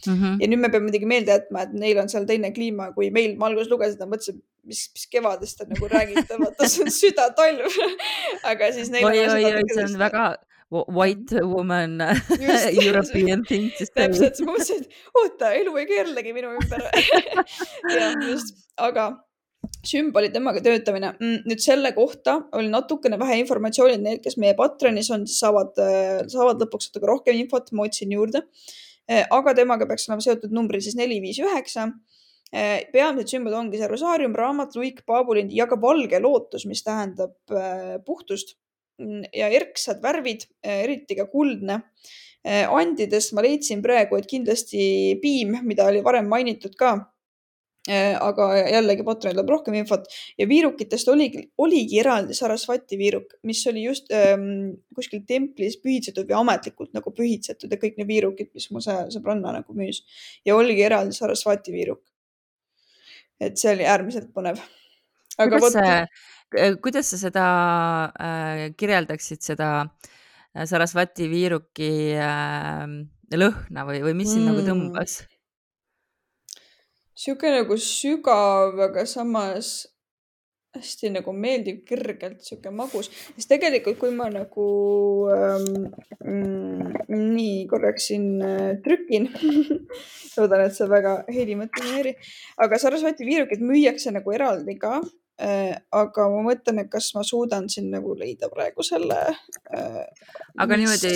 mm. 0.07 0.15
-hmm. 0.15 0.37
ja 0.41 0.49
nüüd 0.49 0.63
me 0.63 0.71
peame 0.71 0.89
muidugi 0.89 1.07
meelde 1.07 1.35
jätma, 1.35 1.67
et 1.67 1.73
neil 1.73 1.99
on 2.03 2.09
seal 2.13 2.27
teine 2.29 2.53
kliima 2.53 2.93
kui 2.95 3.11
meil. 3.11 3.37
ma 3.37 3.51
alguses 3.51 3.71
lugesin 3.71 4.01
ja 4.01 4.11
mõtlesin, 4.11 4.41
mis, 4.65 4.87
mis 4.95 5.07
kevadest 5.11 5.59
te 5.59 5.69
nagu 5.71 5.89
räägite, 5.93 6.39
vaata 6.43 6.69
see 6.71 6.85
on 6.87 6.93
südatalv 6.99 7.81
aga 8.53 8.73
siis 8.77 8.93
neil 8.95 9.09
oi, 9.11 9.19
oi, 9.27 9.45
oi, 9.53 9.65
see 9.75 9.87
on 9.89 9.99
väga, 10.03 10.27
white 10.71 11.43
woman 11.43 12.01
European 12.87 13.45
thing 13.45 13.71
to 13.79 13.87
say. 13.87 14.07
täpselt, 14.07 14.43
ma 14.47 14.57
mõtlesin, 14.57 14.83
et 14.83 15.23
oota, 15.23 15.53
elu 15.61 15.77
ei 15.83 15.87
keerlegi 15.93 16.35
minu 16.37 16.55
ümber 16.57 16.89
jah, 17.97 18.19
just, 18.27 18.57
aga 18.77 19.13
sümboli 19.87 20.31
temaga 20.35 20.61
töötamine. 20.65 21.13
Mm, 21.21 21.45
nüüd 21.49 21.63
selle 21.63 21.93
kohta 21.97 22.39
oli 22.57 22.71
natukene 22.73 23.19
vähe 23.21 23.39
informatsiooni, 23.43 23.99
need, 24.03 24.23
kes 24.25 24.39
meie 24.43 24.57
Patreonis 24.59 25.11
on, 25.15 25.27
siis 25.29 25.41
saavad, 25.45 25.73
äh, 25.83 26.25
saavad 26.33 26.63
lõpuks 26.65 26.91
natuke 26.91 27.11
rohkem 27.11 27.39
infot, 27.41 27.73
ma 27.77 27.87
otsin 27.87 28.13
juurde. 28.15 28.45
Äh, 29.07 29.25
aga 29.31 29.55
temaga 29.57 29.89
peaks 29.89 30.09
olema 30.11 30.25
seotud 30.25 30.55
numbrid 30.55 30.85
siis 30.85 30.99
neli, 30.99 31.21
viis, 31.23 31.41
üheksa. 31.43 31.89
Äh, 32.55 32.87
peamised 32.93 33.33
sümbolid 33.35 33.59
ongi 33.59 33.81
see 33.81 33.91
rosaarium, 33.91 34.37
raamat, 34.39 34.77
luik, 34.79 35.03
paabulind 35.09 35.55
ja 35.55 35.69
ka 35.71 35.79
valge 35.83 36.21
lootus, 36.23 36.67
mis 36.71 36.85
tähendab 36.87 37.35
puhtust 38.07 38.57
mm, 39.03 39.27
ja 39.35 39.51
erksad 39.55 40.03
värvid, 40.05 40.49
eriti 40.63 41.19
ka 41.19 41.27
kuldne 41.31 41.83
andidest 42.47 43.33
ma 43.35 43.43
leidsin 43.43 43.81
praegu, 43.83 44.15
et 44.21 44.29
kindlasti 44.31 45.17
piim, 45.19 45.57
mida 45.67 45.89
oli 45.91 45.99
varem 46.07 46.29
mainitud 46.31 46.77
ka 46.79 46.93
aga 47.87 48.47
jällegi 48.67 49.05
Patronil 49.07 49.37
tuleb 49.37 49.51
rohkem 49.53 49.77
infot 49.79 50.09
ja 50.39 50.47
viirukitest 50.51 51.09
oligi, 51.13 51.45
oligi 51.63 52.01
eraldi 52.03 52.35
Sarasvati 52.35 52.99
viiruk, 52.99 53.37
mis 53.47 53.61
oli 53.71 53.85
just 53.85 54.11
ähm, 54.15 54.75
kuskil 54.97 55.23
templis 55.29 55.79
pühitsetud 55.83 56.27
või 56.27 56.39
ametlikult 56.41 56.97
nagu 56.97 57.13
pühitsetud 57.15 57.71
ja 57.71 57.79
kõik 57.79 58.01
need 58.01 58.11
viirukid, 58.11 58.51
mis 58.57 58.67
mu 58.75 58.83
sõbranna 58.83 59.55
nagu 59.61 59.79
müüs 59.79 60.03
ja 60.47 60.57
oligi 60.59 60.83
eraldi 60.87 61.15
Sarasvati 61.15 61.75
viiruk. 61.75 62.03
et 63.41 63.59
see 63.61 63.75
oli 63.77 63.87
äärmiselt 63.87 64.33
põnev. 64.35 64.59
aga 65.39 65.61
kuidas 65.61 65.79
vot. 65.79 66.83
kuidas 66.83 67.13
sa 67.13 67.21
seda 67.23 67.47
äh, 68.19 68.67
kirjeldaksid, 68.77 69.45
seda 69.47 69.71
äh, 69.85 70.67
Sarasvati 70.67 71.31
viiruki 71.31 72.19
äh, 72.19 72.83
lõhna 73.35 73.87
või, 73.87 74.03
või 74.03 74.19
mis 74.19 74.35
sind 74.35 74.51
nagu 74.51 74.59
mm. 74.59 74.67
nagu 74.67 74.75
tõmbas? 74.75 75.21
Sihuke 77.17 77.53
nagu 77.53 77.77
sügav, 77.81 78.77
aga 78.89 79.07
samas 79.09 79.87
hästi 80.77 81.11
nagu 81.15 81.33
meeldiv, 81.33 81.81
kergelt 81.89 82.43
sihuke 82.45 82.71
magus, 82.75 83.09
sest 83.37 83.51
tegelikult, 83.53 83.99
kui 84.01 84.13
ma 84.15 84.29
nagu 84.33 84.67
ähm, 85.33 85.87
mm, 86.21 86.97
nii 87.17 87.67
korraks 87.71 88.11
siin 88.11 88.27
äh, 88.45 88.75
trükin 88.85 89.31
loodan, 90.37 90.67
et 90.67 90.77
see 90.77 90.89
väga 90.91 91.19
Heidi 91.33 91.57
mõte 91.59 91.85
ei 91.85 91.95
häiri, 91.95 92.17
aga 92.65 92.81
Sarasvati 92.81 93.29
viirukid 93.29 93.65
müüakse 93.65 94.13
nagu 94.15 94.37
eraldi 94.37 94.77
ka 94.81 94.99
äh,. 95.41 95.77
aga 95.97 96.29
ma 96.33 96.45
mõtlen, 96.51 96.85
et 96.85 96.93
kas 96.93 97.13
ma 97.17 97.25
suudan 97.27 97.71
siin 97.73 97.89
nagu 97.93 98.17
leida 98.19 98.53
praegu 98.53 98.85
selle 98.87 99.23
äh,. 99.73 100.03
aga 100.61 100.81
niimoodi, 100.81 101.15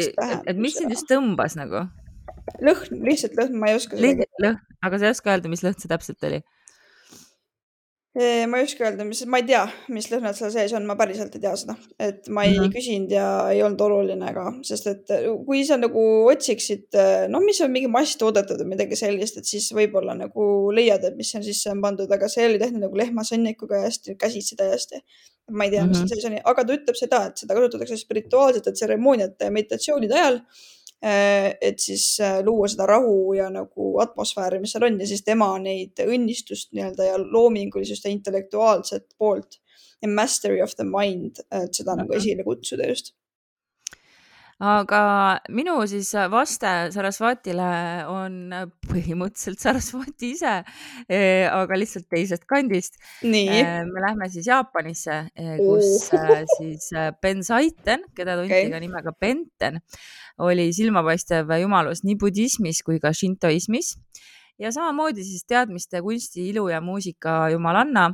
et 0.48 0.56
mis 0.56 0.80
sind 0.80 0.96
just 0.96 1.10
tõmbas 1.10 1.58
nagu? 1.60 1.88
Lõhn, 2.60 3.02
lihtsalt 3.06 3.36
lõhn, 3.38 3.58
ma 3.60 3.70
ei 3.70 3.80
oska. 3.80 3.98
lõhn, 4.00 4.58
aga 4.86 4.98
sa 4.98 5.08
ei 5.08 5.16
oska 5.16 5.34
öelda, 5.34 5.52
mis 5.52 5.64
lõhn 5.66 5.78
see 5.80 5.90
täpselt 5.90 6.28
oli? 6.28 6.42
ma 8.50 8.58
ei 8.58 8.64
oska 8.66 8.82
öelda, 8.88 9.04
mis, 9.06 9.20
ma 9.30 9.38
ei 9.38 9.44
tea, 9.46 9.60
mis 9.94 10.08
lõhnad 10.10 10.34
seal 10.34 10.50
sees 10.50 10.72
on, 10.74 10.82
ma 10.88 10.96
päriselt 10.98 11.34
ei 11.38 11.42
tea 11.44 11.52
seda, 11.54 11.76
et 11.94 12.26
ma 12.26 12.42
ei 12.42 12.56
mm 12.56 12.64
-hmm. 12.64 12.72
küsinud 12.74 13.12
ja 13.14 13.26
ei 13.54 13.60
olnud 13.62 13.84
oluline 13.86 14.32
ka, 14.34 14.46
sest 14.66 14.88
et 14.90 15.12
kui 15.46 15.62
sa 15.64 15.78
nagu 15.78 16.02
otsiksid, 16.32 16.98
noh, 17.30 17.44
mis 17.44 17.60
on 17.62 17.70
mingi 17.70 17.90
masstoodetud 17.92 18.58
või 18.64 18.72
midagi 18.72 18.98
sellist, 18.98 19.38
et 19.38 19.46
siis 19.46 19.70
võib-olla 19.70 20.16
nagu 20.18 20.48
leiad, 20.74 21.06
et 21.06 21.16
mis 21.16 21.30
seal 21.30 21.46
sisse 21.46 21.70
on 21.70 21.80
pandud, 21.84 22.10
aga 22.10 22.28
see 22.28 22.48
oli 22.48 22.58
tehtud 22.58 22.82
nagu 22.82 22.98
lehmasõnnikuga 22.98 23.78
ja 23.78 23.86
hästi 23.86 24.16
käsitsi 24.18 24.58
täiesti. 24.58 25.04
ma 25.50 25.64
ei 25.64 25.70
tea, 25.70 25.86
mis 25.86 25.98
mm 25.98 26.02
-hmm. 26.02 26.08
seal 26.08 26.20
sees 26.20 26.32
on, 26.32 26.50
aga 26.50 26.64
ta 26.64 26.72
ütleb 26.72 26.96
seda, 26.96 27.24
et 27.26 27.36
seda 27.36 27.54
kasutatakse 27.54 27.96
spirituaalsete 27.96 28.72
tseremooniate 28.72 29.44
ja 29.44 29.50
meditatsioonide 29.50 30.14
ajal 30.14 30.36
Äh, 30.38 30.79
et 31.02 31.80
siis 31.80 32.04
äh, 32.20 32.40
luua 32.44 32.68
seda 32.68 32.86
rahu 32.90 33.32
ja 33.32 33.48
nagu 33.52 33.94
atmosfääri, 34.02 34.60
mis 34.60 34.74
seal 34.74 34.84
on 34.84 34.98
ja 35.00 35.06
siis 35.08 35.24
tema 35.24 35.48
neid 35.62 36.02
õnnistust 36.04 36.74
nii-öelda 36.76 37.06
ja 37.08 37.20
loomingulisust 37.20 38.04
ja 38.04 38.12
intellektuaalset 38.12 39.08
poolt. 39.18 39.60
Ja 40.02 40.08
mastery 40.08 40.62
of 40.64 40.74
the 40.76 40.84
mind, 40.84 41.42
et 41.52 41.76
seda 41.76 41.92
nagu 41.96 42.14
esile 42.16 42.44
kutsuda 42.44 42.86
just 42.88 43.14
aga 44.60 45.02
minu 45.56 45.78
siis 45.88 46.10
vaste 46.32 46.70
Sarasvatile 46.92 47.68
on 48.12 48.52
põhimõtteliselt 48.90 49.62
Sarasvati 49.62 50.32
ise, 50.36 50.54
eh, 51.08 51.46
aga 51.48 51.78
lihtsalt 51.80 52.08
teisest 52.12 52.44
kandist. 52.50 53.00
Eh, 53.24 53.84
me 53.88 54.04
lähme 54.04 54.28
siis 54.32 54.48
Jaapanisse, 54.50 55.22
eh, 55.34 55.56
kus 55.56 56.10
siis 56.58 56.90
Benzaiten, 57.22 58.04
keda 58.14 58.36
tunti 58.36 58.52
okay. 58.52 58.70
ka 58.72 58.82
nimega 58.82 59.14
Benten, 59.18 59.80
oli 60.44 60.70
silmapaistev 60.76 61.50
jumalus 61.60 62.04
nii 62.04 62.18
budismis 62.20 62.82
kui 62.84 63.00
ka 63.00 63.12
šintoismis 63.16 63.96
ja 64.60 64.72
samamoodi 64.72 65.24
siis 65.24 65.44
teadmiste, 65.48 66.02
kunsti, 66.04 66.50
ilu 66.52 66.68
ja 66.68 66.80
muusika 66.84 67.48
jumalanna 67.52 68.10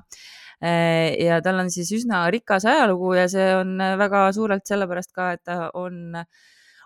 ja 0.61 1.40
tal 1.45 1.59
on 1.61 1.71
siis 1.71 1.90
üsna 1.92 2.23
rikas 2.33 2.64
ajalugu 2.64 3.12
ja 3.19 3.27
see 3.29 3.49
on 3.59 3.77
väga 3.77 4.23
suurelt 4.33 4.64
sellepärast 4.64 5.12
ka, 5.12 5.33
et 5.37 5.42
ta 5.45 5.71
on 5.77 6.14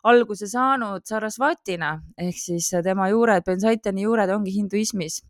alguse 0.09 0.49
saanud 0.49 1.05
Sarasvatina 1.09 1.93
ehk 2.21 2.39
siis 2.39 2.71
tema 2.85 3.09
juured, 3.13 3.45
Bensaitani 3.47 4.07
juured 4.07 4.33
ongi 4.33 4.55
hinduismis 4.55 5.21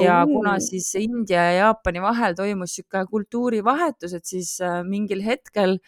ja 0.00 0.22
uh. 0.22 0.30
kuna 0.30 0.56
siis 0.64 0.94
India 1.00 1.44
ja 1.50 1.54
Jaapani 1.58 2.02
vahel 2.02 2.36
toimus 2.38 2.74
niisugune 2.74 3.06
kultuurivahetus, 3.10 4.16
et 4.16 4.26
siis 4.26 4.56
äh, 4.64 4.80
mingil 4.86 5.22
hetkel 5.24 5.78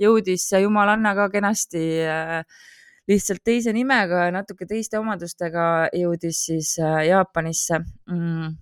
jõudis 0.00 0.44
see 0.50 0.62
jumalanna 0.66 1.14
ka 1.16 1.30
kenasti 1.32 1.82
äh, 2.04 2.42
lihtsalt 3.08 3.42
teise 3.46 3.72
nimega 3.72 4.26
ja 4.26 4.34
natuke 4.34 4.68
teiste 4.68 5.00
omadustega 5.00 5.88
jõudis 5.96 6.44
siis 6.50 6.76
äh, 6.82 7.06
Jaapanisse 7.08 7.80
mm. 8.12 8.56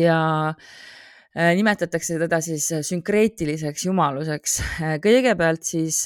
ja 0.00 0.18
Äh, 0.54 1.03
nimetatakse 1.34 2.18
teda 2.22 2.38
siis 2.44 2.68
äh, 2.72 2.82
sünkreetiliseks 2.86 3.86
jumaluseks. 3.88 4.58
Äh, 4.78 4.96
kõigepealt 5.02 5.66
siis 5.66 6.04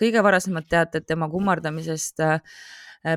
kõige 0.00 0.22
varasemad 0.24 0.68
teated 0.70 1.08
tema 1.08 1.28
kummardamisest 1.32 2.24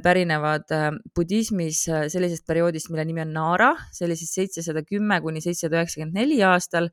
pärinevad 0.03 0.69
budismis 1.11 1.81
sellisest 1.83 2.45
perioodist, 2.47 2.87
mille 2.87 3.03
nimi 3.03 3.19
on 3.25 3.33
Nara, 3.35 3.73
see 3.91 4.05
oli 4.07 4.15
siis 4.15 4.31
seitsesada 4.37 4.79
kümme 4.87 5.17
kuni 5.25 5.41
seitsesada 5.43 5.81
üheksakümmend 5.81 6.15
neli 6.15 6.37
aastal 6.47 6.87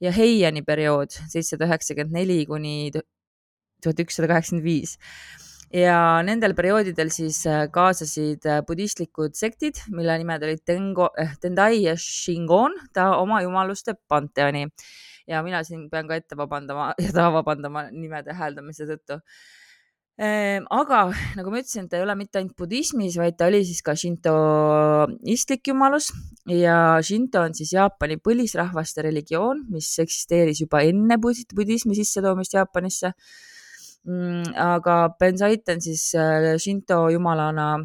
ja 0.00 0.12
Heiani 0.16 0.62
periood 0.64 1.12
seitsesada 1.18 1.68
üheksakümmend 1.68 2.16
neli 2.16 2.38
kuni 2.48 2.94
tuhat 3.84 4.00
ükssada 4.06 4.30
kaheksakümmend 4.32 4.64
viis 4.64 4.96
ja 5.74 5.96
nendel 6.26 6.54
perioodidel 6.58 7.12
siis 7.14 7.44
äh, 7.46 7.66
kaasasid 7.72 8.46
äh, 8.48 8.62
budistlikud 8.66 9.36
sektid, 9.38 9.78
mille 9.94 10.16
nimed 10.18 10.42
olid 10.46 10.64
Tengo 10.66 11.10
eh,, 11.18 11.36
Tendai 11.40 11.84
ja 11.84 11.94
Shingon, 11.98 12.74
ta 12.94 13.12
oma 13.20 13.40
jumaluste 13.44 13.94
panteoni. 14.08 14.66
ja 15.30 15.44
mina 15.46 15.62
siin 15.62 15.86
pean 15.90 16.08
ka 16.08 16.16
ette 16.18 16.34
vabandama 16.36 16.90
ja 17.04 17.12
ta 17.14 17.30
vabandama 17.30 17.86
nimede 17.94 18.34
hääldamise 18.34 18.88
tõttu. 18.88 19.20
Ehm, 20.20 20.66
aga 20.68 21.06
nagu 21.38 21.52
ma 21.52 21.60
ütlesin, 21.62 21.86
ta 21.88 21.96
ei 21.96 22.02
ole 22.04 22.16
mitte 22.18 22.40
ainult 22.40 22.56
budismis, 22.58 23.14
vaid 23.16 23.38
ta 23.38 23.46
oli 23.48 23.62
siis 23.64 23.80
ka 23.80 23.94
šintoistlik 23.96 25.70
jumalus. 25.70 26.10
Ja 26.50 26.98
šinto 27.06 27.40
on 27.46 27.54
siis 27.56 27.72
Jaapani 27.72 28.18
põlisrahvaste 28.20 29.06
religioon, 29.06 29.62
mis 29.72 29.88
eksisteeris 30.02 30.60
juba 30.60 30.82
enne 30.84 31.16
budismi 31.22 31.96
sissetoomist 31.96 32.58
Jaapanisse 32.58 33.14
aga 34.06 35.14
Benzaiten 35.20 35.80
siis 35.80 36.10
Shinto 36.58 37.06
äh, 37.06 37.12
jumalana 37.12 37.78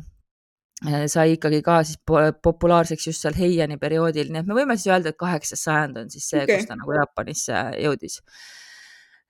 äh, 0.87 1.07
sai 1.11 1.35
ikkagi 1.35 1.61
ka 1.61 1.83
siis 1.83 1.99
populaarseks 2.43 3.07
just 3.07 3.21
seal 3.21 3.35
Heiani 3.35 3.77
perioodil, 3.77 4.31
nii 4.31 4.43
et 4.43 4.47
me 4.47 4.55
võime 4.55 4.77
siis 4.77 4.93
öelda, 4.93 5.11
et 5.11 5.19
kaheksas 5.19 5.65
sajand 5.67 5.97
on 5.97 6.09
siis 6.09 6.29
see 6.29 6.43
okay., 6.43 6.61
kus 6.61 6.69
ta 6.69 6.77
nagu 6.79 6.95
Jaapanisse 6.95 7.65
jõudis. 7.83 8.21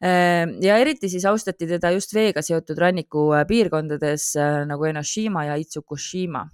Äh, 0.04 0.46
ja 0.62 0.78
eriti 0.78 1.10
siis 1.10 1.26
austati 1.26 1.68
teda 1.68 1.92
just 1.96 2.14
veega 2.14 2.44
seotud 2.46 2.78
rannikupiirkondades 2.78 4.36
nagu 4.70 4.86
Enoshima 4.86 5.48
ja 5.50 5.58
Itsukushima 5.58 6.46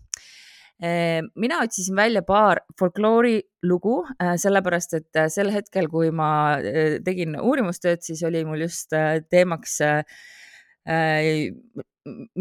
mina 0.81 1.59
otsisin 1.61 1.95
välja 1.95 2.23
paar 2.25 2.63
folkloorilugu, 2.79 3.95
äh, 4.21 4.33
sellepärast 4.41 4.95
et 4.97 5.19
äh, 5.19 5.27
sel 5.29 5.51
hetkel, 5.53 5.87
kui 5.91 6.09
ma 6.11 6.57
äh, 6.57 6.97
tegin 7.05 7.37
uurimustööd, 7.37 8.01
siis 8.01 8.23
oli 8.25 8.41
mul 8.47 8.65
just 8.65 8.93
teemaks 9.29 9.79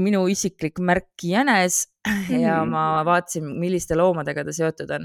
minu 0.00 0.22
isiklik 0.32 0.80
märk 0.80 1.20
jänes 1.20 1.82
ja 2.32 2.62
mhm. 2.62 2.70
ma 2.72 2.84
vaatasin, 3.04 3.50
milliste 3.60 3.98
loomadega 3.98 4.46
ta 4.46 4.54
seotud 4.56 4.94
on. 4.96 5.04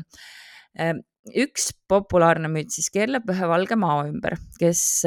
Ehm, 0.79 1.01
üks 1.35 1.73
populaarne 1.91 2.47
müüt 2.51 2.71
siis 2.71 2.87
keerleb 2.93 3.27
ühe 3.31 3.49
valge 3.51 3.75
mao 3.75 4.05
ümber, 4.07 4.37
kes 4.59 5.03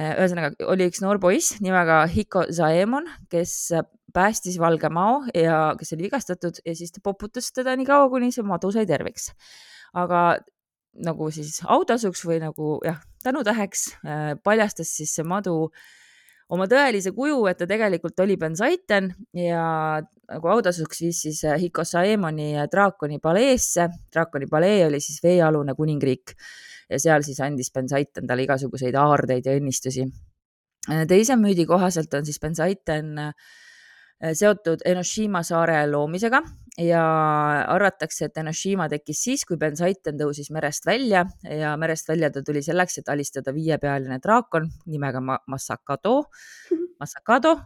ühesõnaga 0.00 0.54
oli 0.72 0.88
üks 0.88 1.02
noor 1.04 1.20
poiss 1.20 1.58
nimega 1.60 2.06
Hiko 2.08 2.46
Zaemon, 2.56 3.10
kes 3.28 3.74
päästis 4.14 4.58
Valge 4.58 4.88
Mao 4.88 5.22
ja 5.34 5.74
kes 5.78 5.92
oli 5.92 6.08
vigastatud 6.08 6.62
ja 6.64 6.74
siis 6.76 6.92
ta 6.92 7.02
poputas 7.04 7.52
teda 7.52 7.76
nii 7.76 7.86
kaua, 7.88 8.08
kuni 8.12 8.32
see 8.34 8.46
madu 8.46 8.72
sai 8.72 8.86
terveks. 8.86 9.30
aga 9.94 10.38
nagu 11.06 11.30
siis 11.34 11.60
autasuks 11.66 12.22
või 12.26 12.40
nagu 12.42 12.76
jah, 12.84 13.00
tänutäheks 13.22 13.88
äh, 14.04 14.34
paljastas 14.42 14.90
siis 14.96 15.14
see 15.14 15.26
madu 15.26 15.70
oma 16.50 16.66
tõelise 16.70 17.12
kuju, 17.14 17.44
et 17.46 17.60
ta 17.62 17.66
tegelikult 17.70 18.18
oli 18.22 18.36
Benzaiten 18.36 19.12
ja 19.36 19.64
nagu 20.02 20.50
autasuks 20.50 21.02
viis 21.04 21.22
siis 21.26 21.44
Hiko 21.62 21.84
Saemoni 21.84 22.52
draakoni 22.72 23.20
paleesse. 23.22 23.88
draakoni 24.12 24.50
palee 24.50 24.86
oli 24.86 25.00
siis 25.00 25.22
veealune 25.22 25.74
kuningriik 25.78 26.34
ja 26.90 26.98
seal 26.98 27.22
siis 27.22 27.40
andis 27.40 27.70
Benzaiten 27.70 28.26
talle 28.26 28.46
igasuguseid 28.48 28.98
aardeid 28.98 29.46
ja 29.46 29.54
õnnistusi. 29.54 30.08
teise 31.08 31.36
müüdi 31.36 31.66
kohaselt 31.66 32.14
on 32.14 32.26
siis 32.26 32.40
Benzaiten 32.40 33.18
äh, 33.18 33.34
Äh, 33.34 33.69
seotud 34.20 34.82
Enoshima 34.84 35.42
saare 35.46 35.80
loomisega 35.88 36.42
ja 36.80 37.02
arvatakse, 37.72 38.28
et 38.28 38.38
Enoshima 38.40 38.88
tekkis 38.92 39.24
siis, 39.24 39.44
kui 39.48 39.58
Benzaiten 39.60 40.18
tõusis 40.20 40.50
merest 40.54 40.86
välja 40.86 41.24
ja 41.44 41.74
merest 41.80 42.08
välja 42.08 42.30
ta 42.32 42.42
tuli 42.46 42.62
selleks, 42.64 43.00
et 43.00 43.08
alistada 43.12 43.54
viiepealine 43.56 44.20
draakon 44.22 44.70
nimega 44.86 45.22
Masakado, 45.46 46.22
Masakado, 47.00 47.56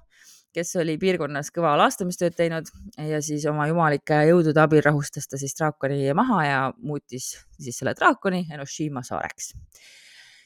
kes 0.54 0.76
oli 0.78 0.94
piirkonnas 1.02 1.50
kõva 1.54 1.74
laastamistööd 1.80 2.36
teinud 2.38 2.70
ja 3.02 3.18
siis 3.24 3.46
oma 3.50 3.66
jumalike 3.70 4.20
jõudude 4.30 4.62
abil 4.62 4.84
rahustas 4.86 5.26
ta 5.26 5.40
siis 5.40 5.56
draakoni 5.58 6.14
maha 6.14 6.44
ja 6.46 6.62
muutis 6.78 7.32
siis 7.58 7.82
selle 7.82 7.96
draakoni 7.98 8.46
Enoshima 8.54 9.02
saareks 9.06 9.52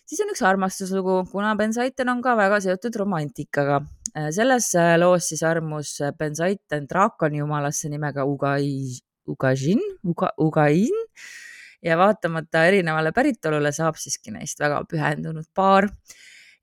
siis 0.08 0.22
on 0.24 0.32
üks 0.32 0.42
armastuslugu, 0.46 1.20
kuna 1.32 1.52
Benzaiten 1.58 2.08
on 2.12 2.22
ka 2.24 2.34
väga 2.38 2.60
seotud 2.64 2.96
romantikaga. 3.02 3.82
Äh, 4.14 4.30
selles 4.34 4.70
äh, 4.78 4.96
loos 5.00 5.28
siis 5.32 5.44
armus 5.46 5.98
Benzaiten 6.18 6.88
draakoni 6.88 7.42
jumalasse 7.42 7.90
nimega 7.92 8.24
Ugai, 8.28 8.70
Ugajin, 9.28 9.82
Uga, 10.08 10.32
Ugain. 10.40 11.04
Ja 11.84 11.94
vaatamata 11.94 12.64
erinevale 12.66 13.12
päritolule 13.14 13.70
saab 13.70 14.00
siiski 14.00 14.32
neist 14.34 14.58
väga 14.58 14.80
pühendunud 14.90 15.46
paar. 15.54 15.86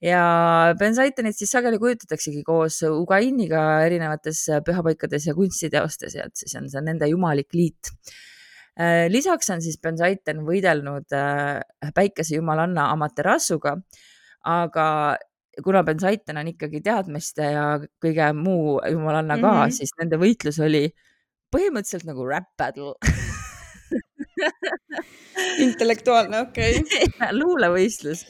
Ja 0.03 0.75
Bensaitonit 0.75 1.37
siis 1.37 1.53
sageli 1.55 1.79
kujutataksegi 1.79 2.43
koos 2.43 2.81
Ugainiga 2.89 3.61
erinevates 3.85 4.41
pühapaikades 4.67 5.29
ja 5.29 5.35
kunstiteostes 5.37 6.17
ja 6.17 6.25
et 6.27 6.35
siis 6.35 6.57
on 6.59 6.67
see 6.69 6.83
nende 6.83 7.07
jumalik 7.07 7.55
liit. 7.55 7.93
Äh, 7.93 8.34
lisaks 9.09 9.49
on 9.53 9.61
siis 9.63 9.77
Benzaiten 9.79 10.41
võidelnud 10.47 11.13
äh, 11.15 11.61
päikesejumalanna 11.95 12.89
Amaterasuga, 12.91 13.77
aga 14.43 14.87
kuna 15.63 15.83
Benzaiten 15.87 16.37
on 16.41 16.51
ikkagi 16.51 16.81
teadmiste 16.83 17.47
ja 17.55 17.65
kõige 18.03 18.27
muu 18.35 18.81
jumalanna 18.91 19.39
ka 19.39 19.47
mm, 19.47 19.61
-hmm. 19.61 19.77
siis 19.77 19.95
nende 20.01 20.19
võitlus 20.19 20.59
oli 20.59 20.89
põhimõtteliselt 21.55 22.09
nagu 22.09 22.27
rap 22.27 22.51
battle 22.59 22.93
intellektuaalne, 25.63 26.41
okei 26.49 26.79
okay. 26.81 27.31
luulevõistlus 27.31 28.25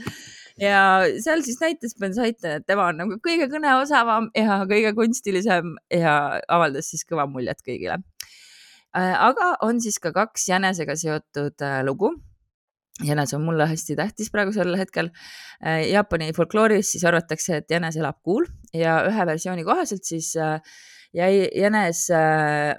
ja 0.62 1.02
seal 1.24 1.42
siis 1.42 1.58
näitas 1.62 1.98
Benzaiten, 2.00 2.60
et 2.60 2.68
tema 2.68 2.92
on 2.94 3.02
nagu 3.02 3.18
kõige 3.18 3.50
kõneosavam 3.50 4.30
ja 4.38 4.62
kõige 4.70 4.94
kunstilisem 4.94 5.74
ja 5.90 6.42
avaldas 6.48 6.94
siis 6.94 7.08
kõva 7.10 7.26
muljet 7.26 7.66
kõigile 7.66 7.98
Äh, 7.98 8.15
aga 8.96 9.56
on 9.66 9.82
siis 9.84 10.00
ka 10.00 10.14
kaks 10.16 10.48
jänesega 10.50 10.96
seotud 11.00 11.62
äh, 11.66 11.82
lugu 11.86 12.14
jänes 13.04 13.34
on 13.36 13.44
mulle 13.44 13.68
hästi 13.68 13.96
tähtis 14.00 14.30
praegusel 14.32 14.78
hetkel. 14.80 15.10
Äh, 15.60 15.90
Jaapani 15.90 16.32
folklooris 16.36 16.94
siis 16.94 17.04
arvatakse, 17.04 17.58
et 17.60 17.72
jänes 17.72 17.98
elab 18.00 18.22
kuul 18.24 18.48
ja 18.74 19.02
ühe 19.10 19.26
versiooni 19.28 19.66
kohaselt 19.68 20.08
siis 20.08 20.32
jäi 21.16 21.50
jänes 21.56 22.08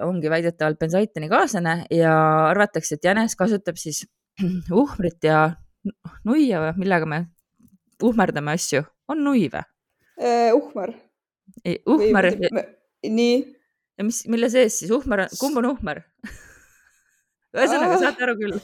ongi 0.04 0.30
väidetavalt 0.32 0.78
Benzaiteni 0.78 1.28
kaaslane 1.28 1.84
ja 1.90 2.16
arvatakse, 2.48 2.96
et 2.96 3.04
jänes 3.04 3.36
kasutab 3.36 3.76
siis 3.80 4.06
uhmrit 4.82 5.24
ja 5.24 5.50
nuia 6.24 6.60
või 6.64 6.72
millega 6.80 7.08
me 7.08 7.24
uhmerdame 8.02 8.56
asju, 8.56 8.82
on 9.08 9.22
nui 9.24 9.46
või 9.52 9.62
uh,? 10.20 10.56
uhmer. 10.56 10.94
uhmer. 11.86 12.30
nii 13.04 13.55
ja 13.96 14.06
mis, 14.06 14.22
mille 14.30 14.50
sees 14.52 14.80
siis? 14.80 14.92
Uhmer 14.94 15.26
kumb 15.40 15.62
on 15.62 15.70
uhmer? 15.72 16.02
Ühesõnaga, 17.56 17.98
saate 18.00 18.24
aru 18.26 18.36
küll. 18.38 18.56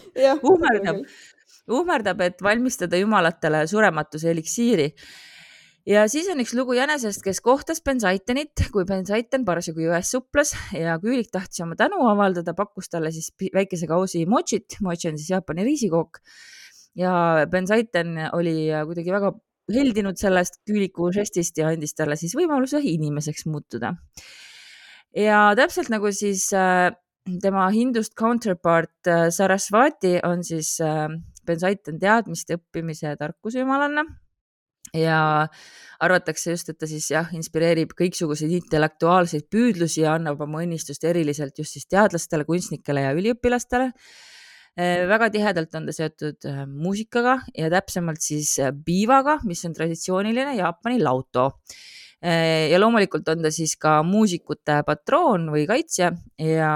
uhmerdab, 0.44 1.02
uhmerdab, 1.72 2.24
et 2.26 2.42
valmistada 2.44 2.98
jumalatele 3.00 3.64
surematuse 3.70 4.30
eliksiiri. 4.32 4.90
ja 5.88 6.04
siis 6.10 6.28
on 6.30 6.42
üks 6.44 6.52
lugu 6.54 6.76
jänesest, 6.76 7.22
kes 7.24 7.40
kohtas 7.40 7.80
Benzaitenit, 7.84 8.66
kui 8.74 8.84
Benzaiten 8.88 9.46
parasjagu 9.48 9.86
jões 9.86 10.12
suples 10.12 10.52
ja 10.76 10.98
küülik 11.02 11.32
tahtis 11.32 11.64
oma 11.64 11.78
tänu 11.78 12.04
avaldada, 12.10 12.54
pakkus 12.54 12.92
talle 12.92 13.10
siis 13.14 13.32
väikese 13.54 13.88
kausi 13.90 14.26
mochit, 14.26 14.76
mochi 14.80 15.08
on 15.08 15.18
siis 15.18 15.32
Jaapani 15.32 15.64
riisikook. 15.64 16.20
ja 16.94 17.46
Benzaiten 17.50 18.18
oli 18.32 18.68
kuidagi 18.86 19.12
väga 19.14 19.32
heldinud 19.72 20.18
sellest 20.18 20.60
küüliku 20.68 21.08
žestist 21.14 21.56
ja 21.56 21.70
andis 21.72 21.94
talle 21.94 22.18
siis 22.20 22.34
võimaluse 22.36 22.82
inimeseks 22.82 23.46
muutuda 23.46 23.94
ja 25.16 25.52
täpselt 25.58 25.90
nagu 25.92 26.10
siis 26.14 26.48
äh, 26.56 26.90
tema 27.42 27.68
hindust 27.74 28.16
counterpart 28.18 29.08
äh, 29.08 29.28
Sarasvati 29.34 30.18
on 30.26 30.44
siis 30.46 30.78
äh, 30.80 31.08
Benzaiten 31.46 31.98
teadmiste 32.00 32.58
õppimise 32.58 33.12
ja 33.12 33.18
tarkuse 33.18 33.62
jumalanna 33.62 34.04
ja 34.94 35.46
arvatakse 36.04 36.52
just, 36.52 36.68
et 36.68 36.78
ta 36.78 36.86
siis 36.90 37.06
jah, 37.10 37.30
inspireerib 37.34 37.94
kõiksuguseid 37.98 38.52
intellektuaalseid 38.58 39.46
püüdlusi 39.50 40.02
ja 40.02 40.16
annab 40.18 40.42
oma 40.44 40.60
õnnistust 40.62 41.04
eriliselt 41.08 41.58
just 41.58 41.78
siis 41.78 41.88
teadlastele, 41.88 42.44
kunstnikele 42.44 43.06
ja 43.06 43.14
üliõpilastele. 43.16 43.92
väga 45.08 45.30
tihedalt 45.32 45.74
on 45.78 45.86
ta 45.86 45.94
seotud 45.96 46.46
muusikaga 46.68 47.38
ja 47.56 47.70
täpsemalt 47.72 48.20
siis 48.20 48.58
biivaga, 48.84 49.38
mis 49.44 49.64
on 49.64 49.72
traditsiooniline 49.72 50.58
Jaapani 50.58 51.00
lauto 51.00 51.48
Äh, 51.48 52.01
ja 52.22 52.78
loomulikult 52.78 53.26
on 53.32 53.42
ta 53.42 53.50
siis 53.50 53.74
ka 53.80 53.96
muusikute 54.06 54.78
patroon 54.86 55.48
või 55.50 55.64
kaitsja 55.66 56.12
ja 56.38 56.74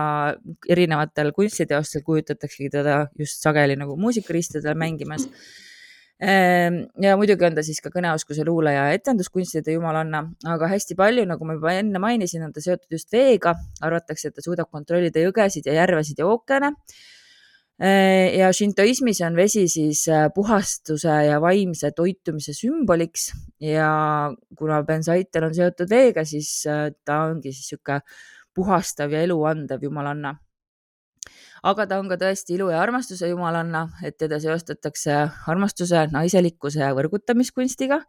erinevatel 0.68 1.30
kunstiteostel 1.36 2.02
kujutataksegi 2.06 2.72
teda 2.74 2.98
just 3.18 3.44
sageli 3.44 3.78
nagu 3.78 3.94
muusikariistadel 4.00 4.74
mängimas. 4.78 5.28
Ähm, 6.16 6.86
ja 7.02 7.12
muidugi 7.20 7.44
on 7.44 7.58
ta 7.58 7.62
siis 7.62 7.82
ka 7.84 7.90
kõneoskuse 7.92 8.46
luule 8.48 8.72
ja 8.72 8.86
etenduskunstide 8.96 9.74
jumalanna, 9.74 10.22
aga 10.48 10.70
hästi 10.72 10.96
palju, 10.96 11.26
nagu 11.28 11.44
ma 11.44 11.58
juba 11.58 11.74
enne 11.76 12.00
mainisin, 12.00 12.46
on 12.46 12.54
ta 12.56 12.62
seotud 12.64 12.96
just 12.96 13.12
veega. 13.12 13.52
arvatakse, 13.84 14.28
et 14.28 14.34
ta 14.34 14.42
suudab 14.42 14.70
kontrollida 14.72 15.20
jõgesid 15.20 15.68
ja 15.68 15.76
järvesid 15.82 16.24
ja 16.24 16.30
ookeane 16.30 16.72
Äh, 16.72 17.15
ja 17.78 18.48
šintoismis 18.56 19.20
on 19.26 19.36
vesi 19.36 19.66
siis 19.68 20.06
äh, 20.08 20.30
puhastuse 20.34 21.12
ja 21.26 21.40
vaimse 21.40 21.90
toitumise 21.92 22.54
sümboliks 22.56 23.28
ja 23.60 23.90
kuna 24.56 24.80
bensaitel 24.88 25.50
on 25.50 25.54
seotud 25.54 25.90
veega, 25.90 26.24
siis 26.24 26.64
äh, 26.70 26.88
ta 27.04 27.26
ongi 27.28 27.52
siis 27.52 27.74
niisugune 27.74 28.00
puhastav 28.56 29.12
ja 29.12 29.20
elu 29.26 29.36
andev 29.44 29.84
jumalanna. 29.84 30.38
aga 31.66 31.86
ta 31.86 31.98
on 32.00 32.08
ka 32.08 32.16
tõesti 32.16 32.54
ilu 32.56 32.70
ja 32.70 32.80
armastuse 32.80 33.28
jumalanna, 33.28 33.88
et 34.04 34.16
teda 34.16 34.38
seostatakse 34.40 35.12
armastuse, 35.46 36.06
naiselikkuse 36.12 36.80
ja 36.80 36.94
võrgutamiskunstiga 36.96 38.00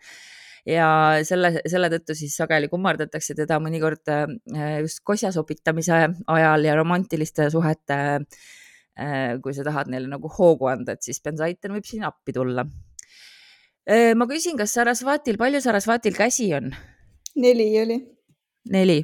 ja 0.67 0.89
selle, 1.27 1.57
selle 1.67 1.89
tõttu 1.91 2.15
siis 2.15 2.35
sageli 2.39 2.69
kummardatakse 2.71 3.35
teda 3.35 3.59
mõnikord 3.59 4.07
just 4.79 5.03
kosja 5.03 5.33
sopitamise 5.35 6.05
ajal 6.27 6.63
ja 6.69 6.75
romantiliste 6.79 7.49
suhete 7.51 7.97
Äh, 7.99 8.66
kui 9.43 9.53
sa 9.53 9.65
tahad 9.67 9.91
neile 9.93 10.09
nagu 10.09 10.29
hoogu 10.31 10.69
anda, 10.71 10.95
et 10.97 11.05
siis 11.05 11.21
Benzaiten 11.23 11.75
võib 11.75 11.85
siin 11.87 12.05
appi 12.07 12.33
tulla. 12.35 12.65
Äh, 13.87 14.11
ma 14.17 14.27
küsin, 14.29 14.57
kas 14.59 14.73
Sarasvatil, 14.75 15.37
palju 15.39 15.61
Sarasvatil 15.63 16.17
käsi 16.17 16.51
on? 16.57 16.71
neli 17.37 17.67
oli. 17.79 17.97
neli. 18.73 19.01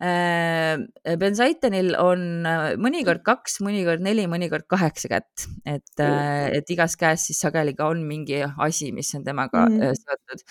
Äh, 0.00 0.80
Benzaitenil 1.20 1.92
on 2.00 2.46
mõnikord 2.80 3.20
kaks, 3.26 3.58
mõnikord 3.60 4.00
neli, 4.02 4.24
mõnikord 4.32 4.64
kaheksa 4.70 5.10
kätt, 5.12 5.44
et, 5.68 6.00
et 6.00 6.72
igas 6.72 6.96
käes 6.96 7.28
siis 7.28 7.42
sageli 7.44 7.76
ka 7.76 7.90
on 7.92 8.06
mingi 8.08 8.40
asi, 8.48 8.88
mis 8.96 9.12
on 9.18 9.26
temaga 9.26 9.66
mm 9.68 9.76
-hmm. 9.76 10.00
seotud 10.00 10.46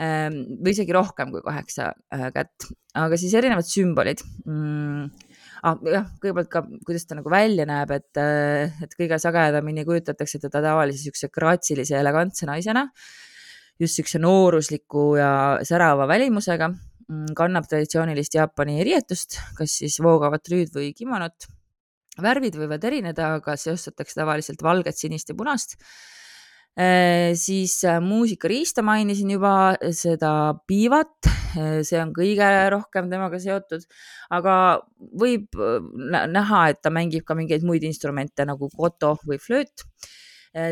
või 0.00 0.72
isegi 0.72 0.94
rohkem 0.96 1.28
kui 1.34 1.42
kaheksa 1.44 1.90
kätt, 2.32 2.70
aga 2.96 3.18
siis 3.20 3.34
erinevad 3.36 3.66
sümbolid 3.68 4.22
mm 4.46 5.26
ah, 5.64 5.78
jah, 5.92 6.06
kõigepealt 6.22 6.50
ka, 6.52 6.62
kuidas 6.86 7.06
ta 7.08 7.18
nagu 7.18 7.32
välja 7.32 7.66
näeb, 7.68 7.92
et, 7.96 8.10
äh, 8.20 8.82
et 8.84 8.94
kõige 8.98 9.18
sagedamini 9.22 9.84
kujutatakse 9.88 10.40
teda 10.42 10.62
tavalise 10.64 11.02
siukse 11.04 11.30
graatsilise 11.32 11.98
elegantse 12.00 12.48
naisena, 12.48 12.86
just 13.80 14.00
siukse 14.00 14.20
noorusliku 14.22 15.14
ja 15.20 15.32
särava 15.66 16.08
välimusega, 16.10 16.70
mm, 16.70 17.32
kannab 17.38 17.68
traditsioonilist 17.70 18.36
Jaapani 18.36 18.80
riietust, 18.86 19.40
kas 19.58 19.80
siis 19.82 20.00
voogavat 20.04 20.52
rüüd 20.52 20.76
või 20.76 20.92
kimonot. 20.96 21.48
värvid 22.20 22.56
võivad 22.58 22.82
erineda, 22.84 23.34
aga 23.38 23.54
seostatakse 23.56 24.18
tavaliselt 24.18 24.60
valget, 24.62 24.96
sinist 24.98 25.30
ja 25.30 25.34
punast 25.34 25.78
siis 27.34 27.84
äh, 27.84 27.98
muusikariista 28.00 28.82
mainisin 28.82 29.30
juba, 29.34 29.74
seda 29.92 30.54
piivat, 30.66 31.26
äh, 31.58 31.80
see 31.86 31.98
on 32.00 32.12
kõige 32.16 32.46
rohkem 32.70 33.10
temaga 33.10 33.40
seotud, 33.42 33.84
aga 34.30 34.54
võib 35.20 35.58
näha, 36.30 36.62
et 36.70 36.80
ta 36.82 36.92
mängib 36.94 37.26
ka 37.26 37.34
mingeid 37.34 37.66
muid 37.66 37.84
instrumente 37.84 38.46
nagu 38.46 38.70
koto 38.76 39.16
või 39.26 39.40
flööt. 39.42 39.86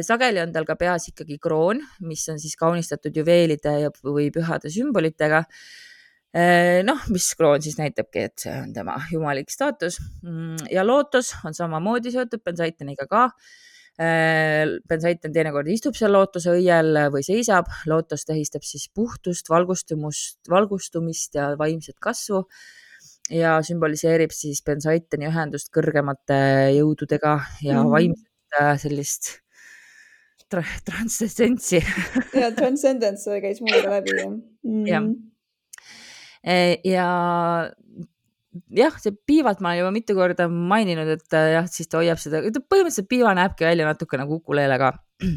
sageli 0.02 0.40
on 0.42 0.52
tal 0.52 0.64
ka 0.66 0.74
peas 0.74 1.04
ikkagi 1.08 1.36
kroon, 1.38 1.80
mis 2.02 2.24
on 2.28 2.38
siis 2.42 2.56
kaunistatud 2.58 3.14
juveelide 3.14 3.90
või 4.02 4.30
pühade 4.34 4.72
sümbolitega. 4.74 5.44
Noh, 6.84 7.04
mis 7.14 7.28
kroon 7.38 7.62
siis 7.62 7.78
näitabki, 7.78 8.24
et 8.26 8.42
see 8.42 8.56
on 8.58 8.72
tema 8.74 8.96
jumalik 9.12 9.50
staatus. 9.50 10.00
Mm, 10.22 10.66
ja 10.70 10.82
lootus 10.82 11.30
on 11.46 11.54
samamoodi 11.54 12.10
seotud 12.10 12.42
Bensaiteniga 12.42 13.06
ka 13.06 13.28
Bensaiten 13.98 15.32
teinekord 15.34 15.66
istub 15.72 15.96
seal 15.98 16.12
lootuse 16.14 16.52
õiel 16.54 16.94
või 17.10 17.24
seisab, 17.26 17.66
lootus 17.90 18.22
tähistab 18.28 18.62
siis 18.62 18.86
puhtust, 18.94 19.50
valgustumust, 19.50 20.38
valgustumist 20.50 21.34
ja 21.34 21.50
vaimset 21.58 21.98
kasvu. 22.02 22.44
Ja 23.28 23.58
sümboliseerib 23.66 24.30
siis 24.32 24.62
Bensaiteni 24.64 25.26
ühendust 25.28 25.68
kõrgemate 25.74 26.38
jõududega 26.78 27.34
ja 27.60 27.82
mm. 27.82 27.90
vaimset 27.92 28.56
äh, 28.62 28.70
sellist 28.80 29.34
tra 30.48 30.62
transcendentsi. 30.86 31.82
Ja 32.32 32.52
transcendence 32.56 33.40
käis 33.42 33.60
mul 33.60 33.82
ka 33.82 33.98
läbi 33.98 34.14
jah. 34.16 34.30
Mm.. 34.64 34.86
jah. 34.88 35.10
E, 36.40 36.56
ja 36.88 37.08
jah, 38.72 38.94
see 39.00 39.14
piivalt 39.28 39.60
ma 39.64 39.72
olen 39.72 39.82
juba 39.82 39.94
mitu 39.94 40.16
korda 40.16 40.48
maininud, 40.50 41.10
et 41.18 41.36
äh, 41.36 41.52
jah, 41.56 41.66
siis 41.70 41.90
ta 41.90 42.00
hoiab 42.00 42.20
seda, 42.20 42.40
põhimõtteliselt 42.42 43.08
piiva 43.10 43.34
näebki 43.36 43.66
välja 43.68 43.88
natuke 43.88 44.20
nagu 44.20 44.38
ukulele 44.40 44.78
ka. 44.80 44.92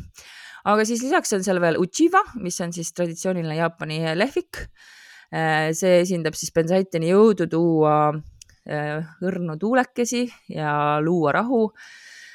aga 0.71 0.86
siis 0.88 1.04
lisaks 1.04 1.36
on 1.38 1.45
seal 1.45 1.62
veel 1.63 1.80
uchiwa, 1.82 2.24
mis 2.43 2.60
on 2.63 2.74
siis 2.76 2.93
traditsiooniline 2.97 3.58
Jaapani 3.60 4.02
lehvik. 4.17 4.63
Äh, 5.32 5.71
see 5.78 6.02
esindab 6.04 6.36
siis 6.39 6.54
bensaitini 6.56 7.12
jõudu 7.12 7.47
tuua 7.52 7.97
äh, 8.12 9.12
õrnu 9.28 9.58
tuulekesi 9.60 10.26
ja 10.56 11.00
luua 11.04 11.36
rahu. 11.39 11.67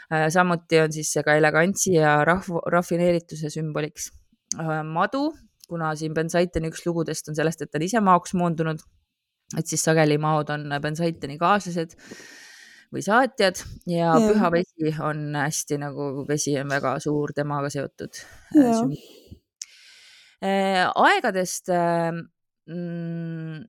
samuti 0.07 0.79
on 0.79 0.93
siis 0.95 1.09
see 1.11 1.23
ka 1.27 1.35
elegantsi 1.35 1.97
ja 1.97 2.21
rahvu, 2.25 2.61
rafineerituse 2.71 3.51
sümboliks. 3.51 4.13
madu, 4.87 5.33
kuna 5.69 5.89
siin 5.99 6.15
bensaitini 6.15 6.71
üks 6.71 6.85
lugudest 6.87 7.29
on 7.29 7.35
sellest, 7.35 7.63
et 7.63 7.71
ta 7.73 7.81
on 7.81 7.83
ise 7.83 8.01
maoks 8.01 8.37
moondunud 8.39 8.85
et 9.55 9.69
siis 9.71 9.85
sageli 9.87 10.19
maod 10.19 10.51
on 10.51 10.67
bensaiteni 10.83 11.39
kaaslased 11.39 11.95
või 12.95 13.03
saatjad 13.05 13.61
ja, 13.91 14.15
ja 14.15 14.17
püha 14.23 14.51
vesi 14.55 14.93
on 15.05 15.29
hästi 15.37 15.79
nagu, 15.83 16.11
vesi 16.29 16.57
on 16.61 16.71
väga 16.71 16.97
suur 17.03 17.35
temaga 17.37 17.71
seotud. 17.73 18.19
Äh, 20.45 20.83
aegadest 20.85 21.71
äh, 21.73 22.11
mm, 22.69 23.63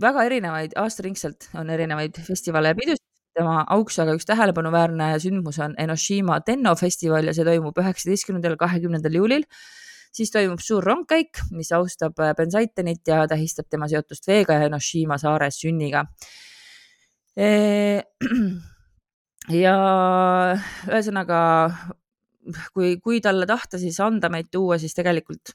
väga 0.00 0.24
erinevaid, 0.28 0.76
aastaringselt 0.80 1.50
on 1.58 1.70
erinevaid 1.72 2.18
festivale 2.26 2.72
ja 2.72 2.78
pidusid. 2.78 3.02
Tema 3.36 3.66
auks, 3.74 3.98
aga 4.00 4.14
üks 4.16 4.24
tähelepanuväärne 4.24 5.10
sündmus 5.20 5.58
on 5.60 5.74
Enoshima 5.76 6.38
Tenno 6.40 6.72
festival 6.80 7.28
ja 7.28 7.34
see 7.36 7.44
toimub 7.44 7.76
üheksateistkümnendal, 7.82 8.54
kahekümnendal 8.56 9.18
juulil 9.18 9.44
siis 10.14 10.30
toimub 10.34 10.60
suur 10.62 10.84
rongkäik, 10.84 11.42
mis 11.56 11.72
austab 11.76 12.18
äh, 12.22 12.34
Bensaitenit 12.36 13.06
ja 13.08 13.26
tähistab 13.30 13.68
tema 13.70 13.88
seotust 13.90 14.26
veega 14.28 14.52
ja 14.58 14.70
Enoshima 14.70 15.18
saare 15.22 15.50
sünniga. 15.54 16.04
ja 19.62 19.76
ühesõnaga, 20.88 21.40
kui, 22.72 22.96
kui 23.04 23.20
talle 23.20 23.44
tahta 23.46 23.76
siis 23.78 23.98
anda 24.00 24.30
meid 24.32 24.48
tuua, 24.52 24.78
siis 24.80 24.96
tegelikult 24.96 25.52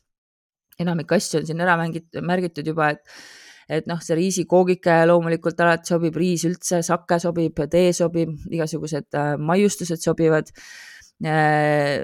enamik 0.82 1.12
asju 1.18 1.42
on 1.42 1.48
siin 1.50 1.64
ära 1.64 1.78
mängitud, 1.80 2.22
märgitud 2.26 2.68
juba, 2.68 2.92
et 2.96 3.02
et 3.72 3.86
noh, 3.88 4.02
see 4.04 4.18
riisikoogike 4.18 4.98
loomulikult 5.08 5.62
alati 5.64 5.94
sobib, 5.94 6.18
riis 6.20 6.44
üldse, 6.48 6.82
sake 6.84 7.22
sobib, 7.24 7.62
tee 7.72 7.94
sobib, 7.96 8.34
igasugused 8.52 9.16
äh, 9.16 9.36
maiustused 9.40 10.02
sobivad, 10.04 10.52
äh, 11.24 12.04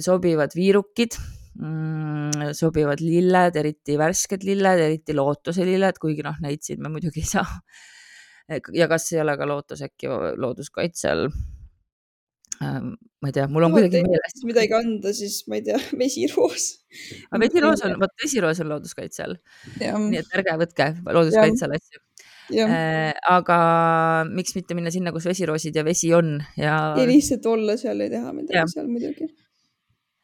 sobivad 0.00 0.56
viirukid 0.56 1.18
mm, 1.58 2.52
sobivad 2.56 3.02
lilled, 3.04 3.56
eriti 3.60 3.96
värsked 4.00 4.46
lilled, 4.48 4.84
eriti 4.88 5.16
lootuselilled, 5.16 5.98
kuigi 6.02 6.24
noh, 6.26 6.38
neid 6.44 6.64
siin 6.64 6.82
me 6.82 6.92
muidugi 6.92 7.24
ei 7.24 7.32
saa. 7.32 7.48
ja 8.76 8.88
kas 8.90 9.10
ei 9.12 9.22
ole 9.22 9.36
ka 9.38 9.48
lootus 9.48 9.82
äkki 9.86 10.10
looduskaitse 10.40 11.10
all? 11.12 11.26
Ähm, 12.62 12.92
ma 13.22 13.30
ei 13.30 13.34
tea, 13.34 13.48
mul 13.50 13.66
on 13.66 13.74
kuidagi 13.74 14.02
meeles. 14.06 14.42
midagi 14.46 14.76
anda, 14.76 15.12
siis 15.16 15.40
ma 15.50 15.58
ei 15.58 15.64
tea, 15.66 15.80
vesiroos. 16.02 16.68
aga 17.30 17.42
vesiroos 17.42 17.84
on, 17.88 17.98
vot 18.02 18.16
vesiroos 18.22 18.62
on 18.62 18.72
looduskaitse 18.74 19.26
all. 19.26 19.36
nii 19.80 20.20
et 20.20 20.38
ärge 20.38 20.56
võtke 20.60 20.88
looduskaitse 21.08 21.68
all 21.68 21.78
asju. 21.78 22.02
Äh, 22.52 23.14
aga 23.32 23.56
miks 24.28 24.52
mitte 24.58 24.76
minna 24.76 24.90
sinna, 24.92 25.12
kus 25.14 25.24
vesiroosid 25.30 25.76
ja 25.78 25.84
vesi 25.86 26.10
on 26.12 26.34
ja. 26.58 26.74
ja 26.98 27.06
lihtsalt 27.08 27.46
olla 27.48 27.78
seal 27.80 28.02
ja 28.04 28.10
teha 28.12 28.34
midagi 28.36 28.58
ja. 28.58 28.66
seal 28.68 28.90
muidugi 28.90 29.30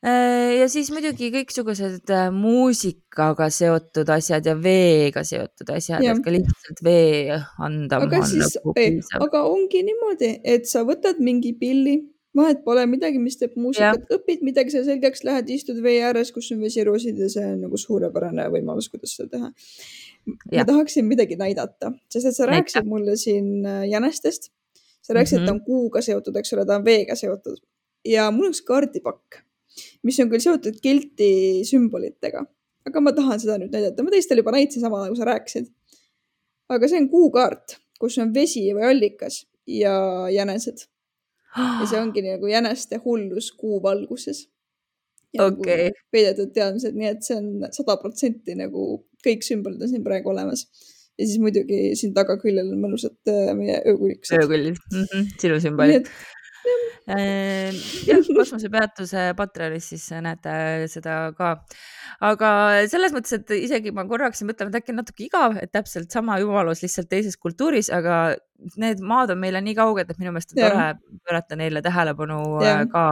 ja 0.02 0.66
siis 0.70 0.90
muidugi 0.94 1.30
kõiksugused 1.34 2.12
äh, 2.14 2.28
muusikaga 2.34 3.48
seotud 3.50 4.10
asjad 4.14 4.46
ja 4.46 4.54
veega 4.54 5.24
seotud 5.26 5.72
asjad, 5.74 6.04
et 6.06 6.20
ka 6.22 6.34
lihtsalt 6.34 6.82
vee 6.86 7.38
anda. 7.58 7.98
aga 8.04 8.20
siis, 8.28 8.54
nagu 8.62 9.26
aga 9.26 9.42
ongi 9.48 9.82
niimoodi, 9.88 10.36
et 10.44 10.68
sa 10.70 10.84
võtad 10.86 11.18
mingi 11.18 11.50
pilli, 11.58 11.96
vahet 12.38 12.62
pole 12.66 12.84
midagi, 12.86 13.18
mis 13.18 13.40
teeb 13.40 13.56
muusikat, 13.58 14.04
õpid 14.14 14.44
midagi 14.46 14.70
seal 14.74 14.84
selgeks, 14.86 15.24
lähed 15.26 15.50
istud 15.50 15.80
vee 15.82 15.96
ääres, 16.06 16.30
kus 16.34 16.52
on 16.54 16.62
vesiroosid 16.62 17.18
ja 17.18 17.30
see 17.32 17.48
on 17.56 17.64
nagu 17.66 17.80
suurepärane 17.80 18.46
võimalus, 18.54 18.90
kuidas 18.92 19.16
seda 19.18 19.34
teha. 19.34 19.50
ma 20.54 20.68
tahaksin 20.68 21.08
midagi 21.08 21.40
näidata, 21.40 21.90
sest 22.12 22.30
et 22.30 22.38
sa 22.38 22.46
rääkisid 22.46 22.86
mulle 22.86 23.18
siin 23.18 23.66
äh, 23.66 23.82
jänestest, 23.90 24.52
sa 25.02 25.18
rääkisid 25.18 25.40
mm, 25.40 25.42
-hmm. 25.42 25.42
et 25.42 25.50
ta 25.50 25.52
on 25.56 25.58
mhm. 25.58 25.66
kuuga 25.66 26.04
seotud, 26.06 26.38
eks 26.38 26.54
ole, 26.54 26.66
ta 26.68 26.78
on 26.78 26.86
veega 26.86 27.18
seotud 27.18 27.58
ja 28.06 28.30
mul 28.30 28.48
on 28.48 28.54
üks 28.54 28.62
kaardipakk 28.62 29.42
mis 30.06 30.18
on 30.22 30.30
küll 30.30 30.42
seotud 30.42 30.78
kilti 30.82 31.30
sümbolitega, 31.68 32.44
aga 32.88 33.02
ma 33.04 33.14
tahan 33.16 33.40
seda 33.42 33.58
nüüd 33.60 33.74
näidata, 33.74 34.04
ma 34.04 34.14
teistele 34.14 34.44
juba 34.44 34.54
näitasin 34.54 34.84
sama, 34.84 35.04
nagu 35.06 35.18
sa 35.18 35.28
rääkisid. 35.28 35.70
aga 36.68 36.88
see 36.88 37.00
on 37.00 37.08
kuukaart, 37.12 37.78
kus 38.00 38.18
on 38.22 38.34
vesi 38.34 38.66
või 38.76 38.86
allikas 38.90 39.42
ja 39.66 39.94
jänesed. 40.32 40.86
ja 41.56 41.88
see 41.88 42.00
ongi 42.00 42.22
nagu 42.26 42.46
jäneste 42.50 43.00
hullus 43.04 43.50
kuu 43.52 43.82
valguses. 43.82 44.46
okei 45.38 45.88
okay.. 45.88 45.90
peidetud 46.12 46.52
teadmised, 46.54 46.94
nii 46.94 47.10
et 47.14 47.26
see 47.26 47.36
on 47.36 47.66
sada 47.72 47.98
protsenti 48.00 48.54
nagu 48.58 49.04
kõik 49.24 49.42
sümbolid 49.44 49.82
on 49.82 49.90
siin 49.90 50.04
praegu 50.06 50.30
olemas 50.30 50.66
ja 51.18 51.26
siis 51.26 51.38
muidugi 51.42 51.78
siin 51.98 52.14
tagaküljel 52.16 52.70
on 52.72 52.82
mõnusad 52.82 53.30
äh, 53.30 53.50
meie 53.58 53.78
öökulliksed. 53.80 54.38
öökullid 54.38 54.78
mm, 54.78 55.06
-hmm. 55.10 55.30
sinu 55.42 55.60
sümbolid. 55.60 56.10
Ehm, 57.08 57.76
jah, 58.04 58.26
kosmosepeatuse 58.36 59.30
Patreonis 59.38 59.86
siis 59.94 60.04
näete 60.24 60.52
seda 60.92 61.16
ka. 61.36 61.54
aga 62.28 62.50
selles 62.90 63.14
mõttes, 63.16 63.38
et 63.38 63.52
isegi 63.56 63.92
ma 63.96 64.04
korraks 64.08 64.42
mõtlen, 64.44 64.68
et 64.68 64.80
äkki 64.80 64.92
on 64.92 65.00
natuke 65.00 65.24
igav, 65.24 65.56
et 65.62 65.72
täpselt 65.72 66.12
sama 66.12 66.36
jumalus 66.42 66.82
lihtsalt 66.84 67.08
teises 67.08 67.38
kultuuris, 67.40 67.88
aga 67.94 68.36
need 68.76 69.00
maad 69.00 69.32
on 69.32 69.40
meile 69.40 69.62
nii 69.64 69.76
kauged, 69.78 70.10
et 70.10 70.20
minu 70.20 70.34
meelest 70.34 70.52
on 70.52 70.60
tore 70.66 70.88
pöörata 71.24 71.56
neile 71.56 71.82
tähelepanu 71.84 72.42
ja. 72.64 72.80
Äh, 72.82 72.90
ka 72.92 73.06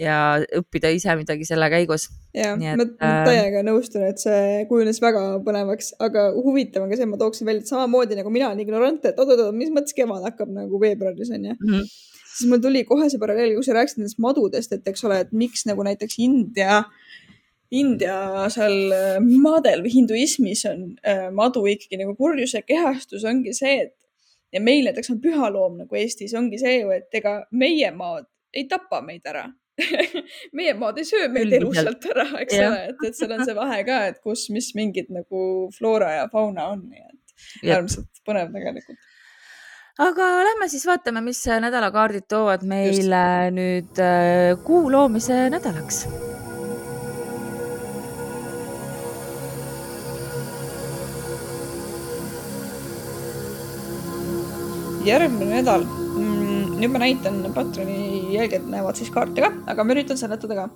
ja 0.00 0.16
õppida 0.58 0.90
ise 0.90 1.14
midagi 1.14 1.46
selle 1.46 1.68
käigus. 1.70 2.08
ja, 2.34 2.56
ma 2.58 2.82
äh, 2.82 3.20
täiega 3.28 3.62
nõustun, 3.66 4.08
et 4.08 4.18
see 4.18 4.64
kujunes 4.70 4.98
väga 5.04 5.22
põnevaks, 5.46 5.92
aga 6.02 6.32
huvitav 6.34 6.82
on 6.82 6.90
ka 6.90 6.98
see, 6.98 7.06
ma 7.06 7.20
tooksin 7.20 7.46
välja, 7.46 7.62
et 7.62 7.70
samamoodi 7.70 8.18
nagu 8.18 8.32
mina 8.34 8.50
olen 8.50 8.64
ignorant, 8.64 9.06
et 9.06 9.22
oot-oot, 9.22 9.54
mis 9.54 9.70
mõttes 9.70 9.94
kevad 9.94 10.26
hakkab 10.32 10.50
nagu 10.56 10.82
veebruaris 10.82 11.30
onju 11.30 11.54
mm. 11.54 11.70
-hmm 11.70 12.10
siis 12.34 12.50
mul 12.50 12.62
tuli 12.62 12.84
kohe 12.88 13.08
see 13.10 13.20
paralleel, 13.22 13.54
kui 13.56 13.66
sa 13.66 13.76
rääkisid 13.76 14.02
nendest 14.02 14.20
madudest, 14.22 14.74
et 14.74 14.88
eks 14.90 15.04
ole, 15.08 15.20
et 15.24 15.32
miks 15.36 15.64
nagu 15.68 15.84
näiteks 15.86 16.18
India, 16.24 16.82
India 17.74 18.18
seal 18.52 18.94
äh, 18.94 19.18
maadel 19.24 19.84
või 19.84 19.94
hinduismis 19.96 20.64
on 20.70 20.86
äh, 21.06 21.28
madu 21.34 21.64
ikkagi 21.70 21.98
nagu 22.00 22.14
kurjuse 22.18 22.62
kehastus 22.66 23.26
ongi 23.28 23.54
see, 23.56 23.86
et 23.86 23.94
ja 24.54 24.62
meil 24.62 24.86
näiteks 24.86 25.10
on 25.14 25.20
pühaloom 25.22 25.80
nagu 25.82 25.98
Eestis 25.98 26.34
ongi 26.38 26.60
see 26.62 26.80
ju, 26.80 26.92
et 26.94 27.20
ega 27.20 27.40
meie 27.50 27.90
maad 27.94 28.28
ei 28.54 28.68
tapa 28.70 29.02
meid 29.02 29.26
ära. 29.26 29.48
Meie 30.54 30.70
maad 30.78 31.00
ei 31.02 31.06
söö 31.08 31.24
meid 31.34 31.50
elusalt 31.56 32.04
ära, 32.06 32.28
eks 32.44 32.54
ole, 32.62 32.82
et, 32.92 33.00
et 33.08 33.16
seal 33.18 33.32
on 33.34 33.40
see 33.42 33.56
vahe 33.56 33.80
ka, 33.88 33.96
et 34.06 34.20
kus, 34.22 34.44
mis 34.54 34.68
mingid 34.78 35.08
nagu 35.10 35.40
floora 35.74 36.12
ja 36.12 36.28
fauna 36.30 36.68
on, 36.76 36.84
nii 36.92 37.02
et 37.02 37.72
äärmiselt 37.74 38.22
põnev 38.22 38.54
tegelikult 38.54 39.02
aga 40.02 40.28
lähme 40.42 40.66
siis 40.66 40.82
vaatame, 40.88 41.20
mis 41.22 41.38
nädalakaardid 41.46 42.26
toovad 42.26 42.64
meile 42.66 43.20
Just. 43.22 43.54
nüüd 43.54 44.00
äh, 44.02 44.56
kuu 44.66 44.90
loomise 44.90 45.48
nädalaks. 45.54 46.06
järgmine 55.04 55.58
nädal 55.60 55.82
mm,, 55.84 56.78
nüüd 56.80 56.88
ma 56.88 57.02
näitan, 57.02 57.42
Patroni 57.52 58.32
jälgijad 58.32 58.64
näevad 58.72 58.96
siis 58.96 59.10
kaarte 59.12 59.42
ka, 59.44 59.50
aga 59.68 59.84
ma 59.84 59.92
üritan 59.92 60.16
seletada 60.16 60.56
ka 60.56 60.68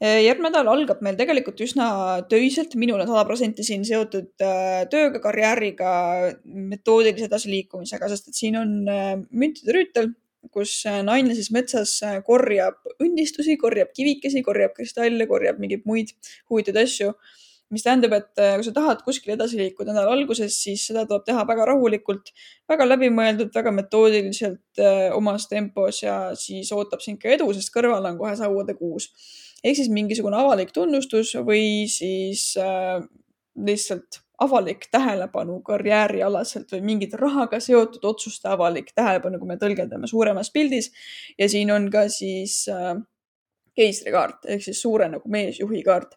järgmine 0.00 0.48
nädal 0.48 0.70
algab 0.72 1.02
meil 1.04 1.18
tegelikult 1.18 1.60
üsna 1.60 1.88
töiselt, 2.30 2.76
minul 2.80 3.02
on 3.02 3.10
sada 3.10 3.26
protsenti 3.28 3.66
siin 3.66 3.84
seotud 3.84 4.44
äh, 4.44 4.86
tööga, 4.92 5.20
karjääriga, 5.20 5.90
metoodilise 6.44 7.28
edasiliikumisega, 7.28 8.08
sest 8.08 8.30
et 8.30 8.40
siin 8.40 8.56
on 8.60 8.74
äh, 8.88 9.12
müntide 9.30 9.76
rüütel 9.76 10.14
kus 10.48 10.86
naine 11.04 11.34
siis 11.36 11.50
metsas 11.52 11.98
korjab 12.24 12.78
õnnistusi, 12.96 13.58
korjab 13.60 13.90
kivikesi, 13.92 14.40
korjab 14.40 14.72
kristalle, 14.72 15.26
korjab 15.28 15.60
mingeid 15.60 15.84
muid 15.84 16.14
huvitavaid 16.48 16.80
asju 16.86 17.12
mis 17.70 17.84
tähendab, 17.86 18.16
et 18.16 18.40
kui 18.58 18.64
sa 18.66 18.72
tahad 18.74 19.02
kuskile 19.06 19.36
edasi 19.36 19.58
liikuda 19.60 19.92
nädala 19.92 20.16
alguses, 20.16 20.56
siis 20.58 20.88
seda 20.88 21.04
tuleb 21.06 21.22
teha 21.28 21.44
väga 21.46 21.68
rahulikult, 21.70 22.32
väga 22.70 22.86
läbimõeldult, 22.88 23.52
väga 23.54 23.72
metoodiliselt 23.76 24.82
omas 25.14 25.46
tempos 25.50 26.02
ja 26.02 26.16
siis 26.38 26.72
ootab 26.74 27.04
sind 27.04 27.20
ka 27.22 27.30
edu, 27.36 27.46
sest 27.54 27.70
kõrval 27.74 28.10
on 28.10 28.18
kohe 28.18 28.34
sauade 28.40 28.74
kuus. 28.78 29.12
Ehk 29.64 29.76
siis 29.76 29.90
mingisugune 29.92 30.38
avalik 30.40 30.72
tunnustus 30.72 31.34
või 31.46 31.86
siis 31.90 32.52
äh, 32.60 33.00
lihtsalt 33.56 34.22
avalik 34.40 34.86
tähelepanu 34.92 35.58
karjäärialaselt 35.64 36.72
või 36.72 36.82
mingite 36.92 37.18
rahaga 37.20 37.60
seotud 37.60 38.04
otsuste 38.08 38.48
avalik 38.48 38.92
tähelepanu, 38.96 39.38
kui 39.38 39.50
me 39.50 39.58
tõlgendame 39.60 40.08
suuremas 40.08 40.50
pildis. 40.50 40.90
ja 41.38 41.48
siin 41.48 41.70
on 41.70 41.90
ka 41.92 42.08
siis 42.08 42.62
äh, 42.72 42.94
keisrikaart 43.76 44.48
ehk 44.48 44.64
siis 44.64 44.80
suure 44.82 45.08
nagu 45.08 45.28
meesjuhi 45.28 45.82
kaart. 45.82 46.16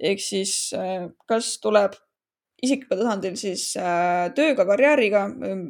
ehk 0.00 0.20
siis 0.20 0.72
äh, 0.74 1.06
kas 1.26 1.58
tuleb 1.62 1.94
isiklikul 2.62 2.98
tasandil 2.98 3.36
siis 3.36 3.76
äh, 3.76 4.32
tööga, 4.34 4.66
karjääriga, 4.66 5.22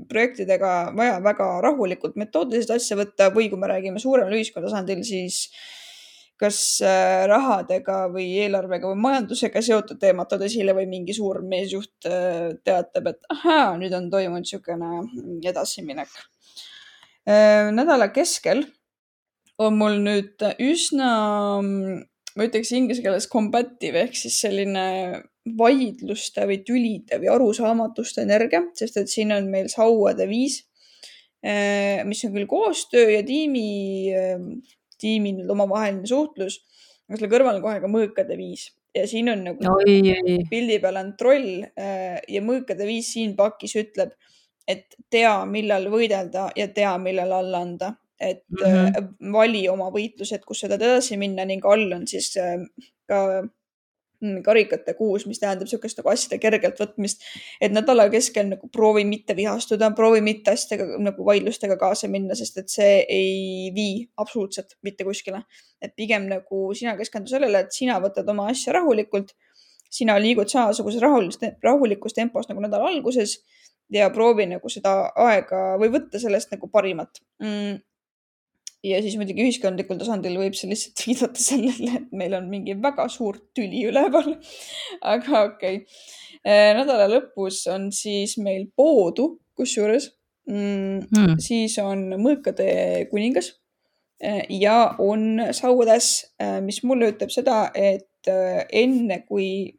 projektidega 0.08 0.72
vaja 0.96 1.20
väga 1.24 1.52
rahulikult 1.64 2.16
metoodiliselt 2.16 2.76
asja 2.76 2.96
võtta 2.96 3.30
või 3.32 3.48
kui 3.52 3.60
me 3.60 3.68
räägime 3.68 4.00
suuremal 4.00 4.32
ühiskonna 4.36 4.68
tasandil, 4.68 5.04
siis 5.04 5.46
äh, 5.48 5.81
kas 6.42 6.58
äh, 6.82 7.22
rahadega 7.30 8.08
või 8.10 8.26
eelarvega 8.42 8.90
või 8.90 9.00
majandusega 9.04 9.62
seotud 9.62 10.00
teemad 10.02 10.30
tood 10.30 10.42
esile 10.46 10.74
või 10.74 10.88
mingi 10.90 11.14
suur 11.14 11.42
meesjuht 11.46 12.08
äh, 12.10 12.52
teatab, 12.66 13.12
et 13.12 13.28
ahaa, 13.32 13.76
nüüd 13.78 13.94
on 13.96 14.08
toimunud 14.10 14.42
niisugune 14.42 15.42
edasiminek. 15.52 16.10
Äh, 17.28 17.70
nädala 17.74 18.10
keskel 18.14 18.64
on 19.62 19.78
mul 19.78 20.00
nüüd 20.02 20.42
üsna, 20.64 21.12
ma 21.62 22.48
ütleks 22.48 22.72
inglise 22.74 23.04
keeles 23.04 23.28
combative 23.30 24.02
ehk 24.08 24.18
siis 24.18 24.40
selline 24.42 24.86
vaidluste 25.58 26.46
või 26.48 26.62
tülide 26.66 27.20
või 27.22 27.30
arusaamatuste 27.30 28.24
energia, 28.26 28.64
sest 28.78 28.98
et 28.98 29.10
siin 29.12 29.34
on 29.34 29.50
meil 29.52 29.68
sauade 29.70 30.26
viis, 30.30 30.62
mis 31.42 32.20
on 32.26 32.34
küll 32.36 32.46
koostöö 32.50 33.08
ja 33.10 33.24
tiimi 33.26 33.64
tiimi 35.02 35.34
nüüd 35.36 35.50
omavaheline 35.52 36.08
suhtlus, 36.08 36.60
aga 37.08 37.18
selle 37.18 37.32
kõrval 37.32 37.58
on 37.58 37.66
kohe 37.66 37.82
ka 37.82 37.90
mõõkade 37.90 38.38
viis 38.38 38.70
ja 38.94 39.06
siin 39.08 39.30
on 39.32 39.44
nagu 39.46 39.72
oi, 39.72 39.96
oi. 40.12 40.36
pildi 40.50 40.78
peal 40.82 41.00
on 41.00 41.14
troll 41.18 41.64
äh, 41.64 42.20
ja 42.28 42.42
mõõkade 42.44 42.86
viis 42.88 43.12
siin 43.14 43.34
pakis 43.38 43.74
ütleb, 43.80 44.12
et 44.68 44.96
tea, 45.10 45.34
millal 45.48 45.88
võidelda 45.92 46.50
ja 46.56 46.68
tea, 46.74 46.92
millal 47.02 47.32
alla 47.40 47.62
anda, 47.64 47.94
et 48.20 48.44
mm 48.50 48.62
-hmm. 48.62 49.32
vali 49.32 49.64
oma 49.68 49.88
võitlused, 49.94 50.44
kus 50.46 50.62
sa 50.62 50.68
tahad 50.68 50.86
edasi 50.88 51.16
minna 51.16 51.44
ning 51.48 51.64
all 51.66 51.98
on 51.98 52.06
siis 52.06 52.36
äh, 52.36 52.60
ka 53.08 53.42
karikate 54.44 54.94
kuus, 54.98 55.26
mis 55.26 55.40
tähendab 55.42 55.66
niisugust 55.66 55.98
nagu 55.98 56.10
asjade 56.12 56.38
kergelt 56.42 56.80
võtmist. 56.80 57.24
et 57.60 57.72
nädala 57.74 58.08
keskel 58.12 58.48
nagu 58.50 58.68
proovi 58.72 59.04
mitte 59.08 59.36
vihastuda, 59.36 59.90
proovi 59.98 60.20
mitte 60.24 60.54
asjadega 60.54 60.98
nagu 61.02 61.26
vaidlustega 61.26 61.76
kaasa 61.80 62.08
minna, 62.08 62.34
sest 62.38 62.58
et 62.62 62.72
see 62.72 62.98
ei 63.08 63.70
vii 63.74 64.08
absoluutselt 64.16 64.76
mitte 64.82 65.04
kuskile. 65.04 65.44
et 65.80 65.94
pigem 65.96 66.28
nagu 66.30 66.74
sina 66.74 66.96
keskendu 66.96 67.30
sellele, 67.30 67.66
et 67.66 67.72
sina 67.72 68.00
võtad 68.00 68.28
oma 68.30 68.48
asja 68.54 68.72
rahulikult. 68.78 69.34
sina 69.92 70.16
liigud 70.18 70.48
samasuguses 70.48 71.02
rahulikus, 71.02 71.38
rahulikus 71.62 72.14
tempos 72.16 72.48
nagu 72.48 72.60
nädala 72.64 72.88
alguses 72.88 73.42
ja 73.92 74.08
proovi 74.10 74.46
nagu 74.46 74.68
seda 74.72 75.12
aega 75.16 75.76
või 75.80 75.90
võtta 75.92 76.20
sellest 76.20 76.54
nagu 76.54 76.68
parimat 76.72 77.20
mm 77.42 77.80
ja 78.86 78.98
siis 79.02 79.16
muidugi 79.18 79.44
ühiskondlikul 79.46 80.00
tasandil 80.00 80.38
võib 80.40 80.56
see 80.58 80.70
lihtsalt 80.70 81.02
viidata 81.06 81.44
sellele, 81.44 82.00
et 82.00 82.16
meil 82.18 82.36
on 82.38 82.48
mingi 82.50 82.76
väga 82.82 83.06
suur 83.12 83.38
tüli 83.56 83.84
üleval. 83.90 84.34
aga 85.14 85.44
okei 85.48 85.82
okay., 85.82 86.00
äh, 86.42 86.72
nädala 86.78 87.08
lõpus 87.12 87.62
on 87.72 87.90
siis 87.94 88.36
meil 88.42 88.68
poodu, 88.76 89.36
kusjuures 89.58 90.08
mm, 90.48 91.08
hmm. 91.10 91.34
siis 91.42 91.76
on 91.82 92.06
mõõkade 92.16 92.70
kuningas 93.10 93.52
äh, 94.24 94.42
ja 94.48 94.96
on 95.02 95.44
saudas, 95.54 96.14
äh, 96.42 96.58
mis 96.64 96.82
mulle 96.88 97.12
ütleb 97.14 97.34
seda, 97.34 97.66
et 97.74 98.08
enne 98.22 99.16
kui 99.26 99.72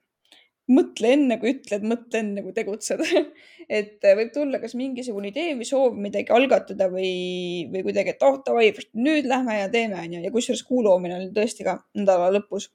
mõtle 0.71 1.09
enne, 1.17 1.37
kui 1.41 1.57
ütled, 1.57 1.83
mõtle 1.87 2.21
enne, 2.23 2.43
kui 2.45 2.53
tegutsed 2.55 3.01
et 3.69 4.03
võib 4.03 4.31
tulla 4.33 4.59
kas 4.61 4.75
mingisugune 4.79 5.29
idee 5.31 5.55
või 5.59 5.67
soov 5.67 5.97
midagi 5.99 6.31
algatada 6.35 6.89
või, 6.91 7.67
või 7.71 7.83
kuidagi, 7.87 8.15
et 8.15 8.23
oh 8.23 8.39
davai, 8.45 8.71
nüüd 8.93 9.27
lähme 9.29 9.59
ja 9.59 9.69
teeme, 9.71 9.99
onju. 9.99 10.23
ja 10.23 10.31
kusjuures 10.31 10.63
kuu 10.67 10.83
loomine 10.83 11.17
oli 11.19 11.31
tõesti 11.35 11.67
ka 11.67 11.79
nädala 11.97 12.31
lõpus. 12.37 12.69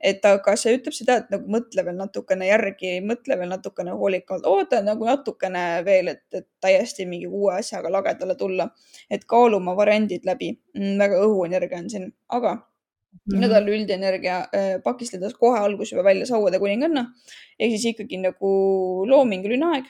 et 0.00 0.24
aga 0.28 0.52
see 0.60 0.76
ütleb 0.76 0.92
seda, 0.92 1.16
et 1.22 1.30
nagu 1.32 1.48
mõtle 1.50 1.82
veel 1.84 1.96
natukene 1.96 2.46
järgi, 2.50 2.98
mõtle 3.00 3.38
veel 3.40 3.48
natukene 3.48 3.94
hoolikalt, 3.96 4.44
oota 4.46 4.82
nagu 4.84 5.06
natukene 5.08 5.82
veel, 5.84 6.08
et, 6.12 6.26
et 6.34 6.46
täiesti 6.60 7.06
mingi 7.06 7.26
uue 7.26 7.54
asjaga 7.56 7.90
lagedale 7.90 8.36
tulla. 8.36 8.68
et 9.10 9.24
kaalu 9.24 9.56
oma 9.56 9.76
variandid 9.76 10.26
läbi. 10.26 10.52
Mm, 10.76 10.98
väga 10.98 11.22
õhuenergia 11.24 11.78
on 11.78 11.90
siin, 11.90 12.12
aga 12.28 12.58
Mm 13.24 13.36
-hmm. 13.36 13.40
nädala 13.40 13.70
üldenergia 13.70 14.38
äh, 14.54 14.82
pakistades 14.82 15.34
kohe 15.34 15.58
alguses 15.58 15.92
juba 15.92 16.04
välja 16.04 16.26
sauade 16.26 16.58
kuninganna 16.58 17.06
ehk 17.58 17.70
siis 17.70 17.84
ikkagi 17.92 18.20
nagu 18.20 18.50
loominguline 19.08 19.66
aeg. 19.72 19.86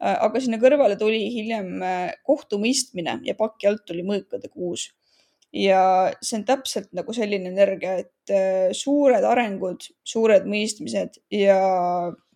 Äh, 0.00 0.16
aga 0.26 0.40
sinna 0.40 0.58
kõrvale 0.62 0.96
tuli 0.98 1.20
hiljem 1.34 1.82
äh, 1.82 2.12
kohtumõistmine 2.24 3.20
ja 3.24 3.34
paki 3.34 3.66
alt 3.66 3.84
tuli 3.86 4.02
mõõkade 4.02 4.48
kuus. 4.48 4.90
ja 5.52 6.12
see 6.22 6.36
on 6.38 6.44
täpselt 6.46 6.92
nagu 6.94 7.12
selline 7.12 7.48
energia, 7.50 7.96
et 7.98 8.32
suured 8.78 9.24
arengud, 9.26 9.82
suured 10.06 10.44
mõistmised 10.46 11.18
ja 11.34 11.56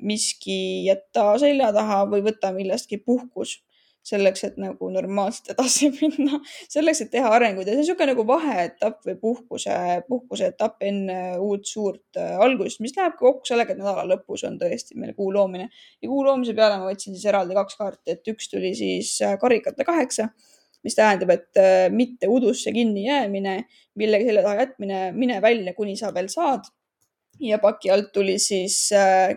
miski 0.02 0.82
jätta 0.88 1.38
selja 1.38 1.68
taha 1.72 2.00
või 2.10 2.24
võta 2.26 2.50
millestki 2.56 2.98
puhkus 2.98 3.60
selleks, 4.04 4.44
et 4.44 4.56
nagu 4.60 4.88
normaalselt 4.92 5.54
edasi 5.54 5.88
minna, 5.96 6.40
selleks, 6.70 7.04
et 7.04 7.10
teha 7.14 7.30
arenguid 7.36 7.68
ja 7.68 7.72
see 7.72 7.80
on 7.80 7.84
niisugune 7.84 8.10
nagu 8.12 8.26
vaheetapp 8.28 9.00
või 9.08 9.16
puhkuse, 9.20 9.76
puhkuse 10.08 10.50
etapp 10.52 10.84
enne 10.84 11.18
uut 11.42 11.64
suurt 11.68 12.20
äh, 12.20 12.34
algust, 12.44 12.82
mis 12.84 12.94
läheb 12.98 13.16
kokku 13.20 13.48
sellega, 13.48 13.72
et 13.72 13.80
nädala 13.80 14.04
lõpus 14.10 14.44
on 14.48 14.58
tõesti 14.60 14.98
meil 15.00 15.14
kuu 15.16 15.30
loomine 15.34 15.70
ja 15.70 16.10
kuu 16.10 16.24
loomise 16.26 16.56
peale 16.56 16.80
ma 16.80 16.90
võtsin 16.90 17.16
siis 17.16 17.24
eraldi 17.32 17.56
kaks 17.56 17.80
kaarti, 17.80 18.18
et 18.18 18.34
üks 18.34 18.52
tuli 18.52 18.74
siis 18.76 19.16
äh, 19.24 19.38
karikate 19.40 19.88
kaheksa, 19.88 20.28
mis 20.84 20.98
tähendab, 20.98 21.32
et 21.32 21.60
äh, 21.60 21.88
mitte 21.92 22.28
udusse 22.28 22.72
kinni 22.76 23.06
jäämine, 23.08 23.62
millegi 24.00 24.28
selja 24.28 24.44
taha 24.44 24.66
jätmine, 24.66 25.04
mine 25.16 25.40
välja, 25.42 25.72
kuni 25.76 25.96
sa 25.96 26.12
veel 26.14 26.28
saad. 26.32 26.68
ja 27.40 27.56
paki 27.58 27.90
alt 27.90 28.12
tuli 28.14 28.36
siis 28.38 28.92
äh, 28.94 29.32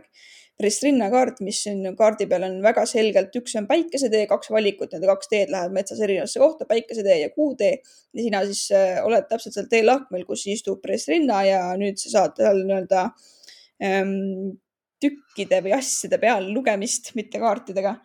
Restrinna 0.57 1.11
kaart, 1.13 1.37
mis 1.45 1.59
siin 1.67 1.83
kaardi 1.97 2.25
peal 2.29 2.47
on 2.47 2.55
väga 2.63 2.87
selgelt, 2.89 3.35
üks 3.37 3.53
on 3.59 3.67
päikesetee, 3.69 4.23
kaks 4.29 4.49
valikut, 4.49 4.95
need 4.95 5.05
kaks 5.05 5.29
teed 5.29 5.51
lähevad 5.53 5.75
metsas 5.75 5.99
erinevasse 6.01 6.41
kohta, 6.41 6.65
päikesetee 6.65 7.19
ja 7.21 7.29
kuutee. 7.29 7.75
ja 8.13 8.23
sina 8.23 8.41
siis 8.45 8.63
äh, 8.73 8.97
oled 9.05 9.27
täpselt 9.29 9.53
seal 9.53 9.67
teelahkmel, 9.69 10.23
kus 10.25 10.47
istub 10.49 10.85
Restrinna 10.89 11.43
ja 11.45 11.59
nüüd 11.77 12.01
sa 12.01 12.13
saad 12.15 12.41
seal 12.41 12.63
nii-öelda 12.63 13.03
ähm, 13.85 14.57
tükkide 15.03 15.59
või 15.61 15.75
asjade 15.77 16.17
peal 16.21 16.49
lugemist, 16.53 17.13
mitte 17.15 17.37
kaartidega. 17.41 17.99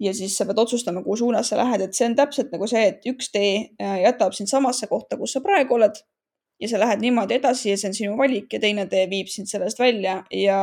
Ja 0.00 0.14
siis 0.16 0.38
sa 0.38 0.46
pead 0.48 0.58
otsustama, 0.62 1.02
kuhu 1.04 1.18
suunas 1.20 1.50
sa 1.52 1.58
lähed, 1.60 1.84
et 1.84 1.96
see 1.96 2.06
on 2.08 2.14
täpselt 2.16 2.54
nagu 2.54 2.64
see, 2.70 2.86
et 2.94 3.04
üks 3.10 3.28
tee 3.34 3.50
äh, 3.76 3.98
jätab 4.06 4.32
sind 4.32 4.48
samasse 4.48 4.88
kohta, 4.88 5.18
kus 5.20 5.36
sa 5.36 5.44
praegu 5.44 5.76
oled. 5.76 6.00
Ja 6.60 6.68
sa 6.68 6.80
lähed 6.80 7.00
niimoodi 7.00 7.36
edasi 7.36 7.70
ja 7.70 7.76
see 7.80 7.88
on 7.88 7.94
sinu 7.96 8.16
valik 8.16 8.52
ja 8.52 8.60
teine 8.60 8.86
tee 8.88 9.04
viib 9.12 9.28
sind 9.32 9.48
sellest 9.48 9.78
välja. 9.80 10.22
Ja 10.32 10.56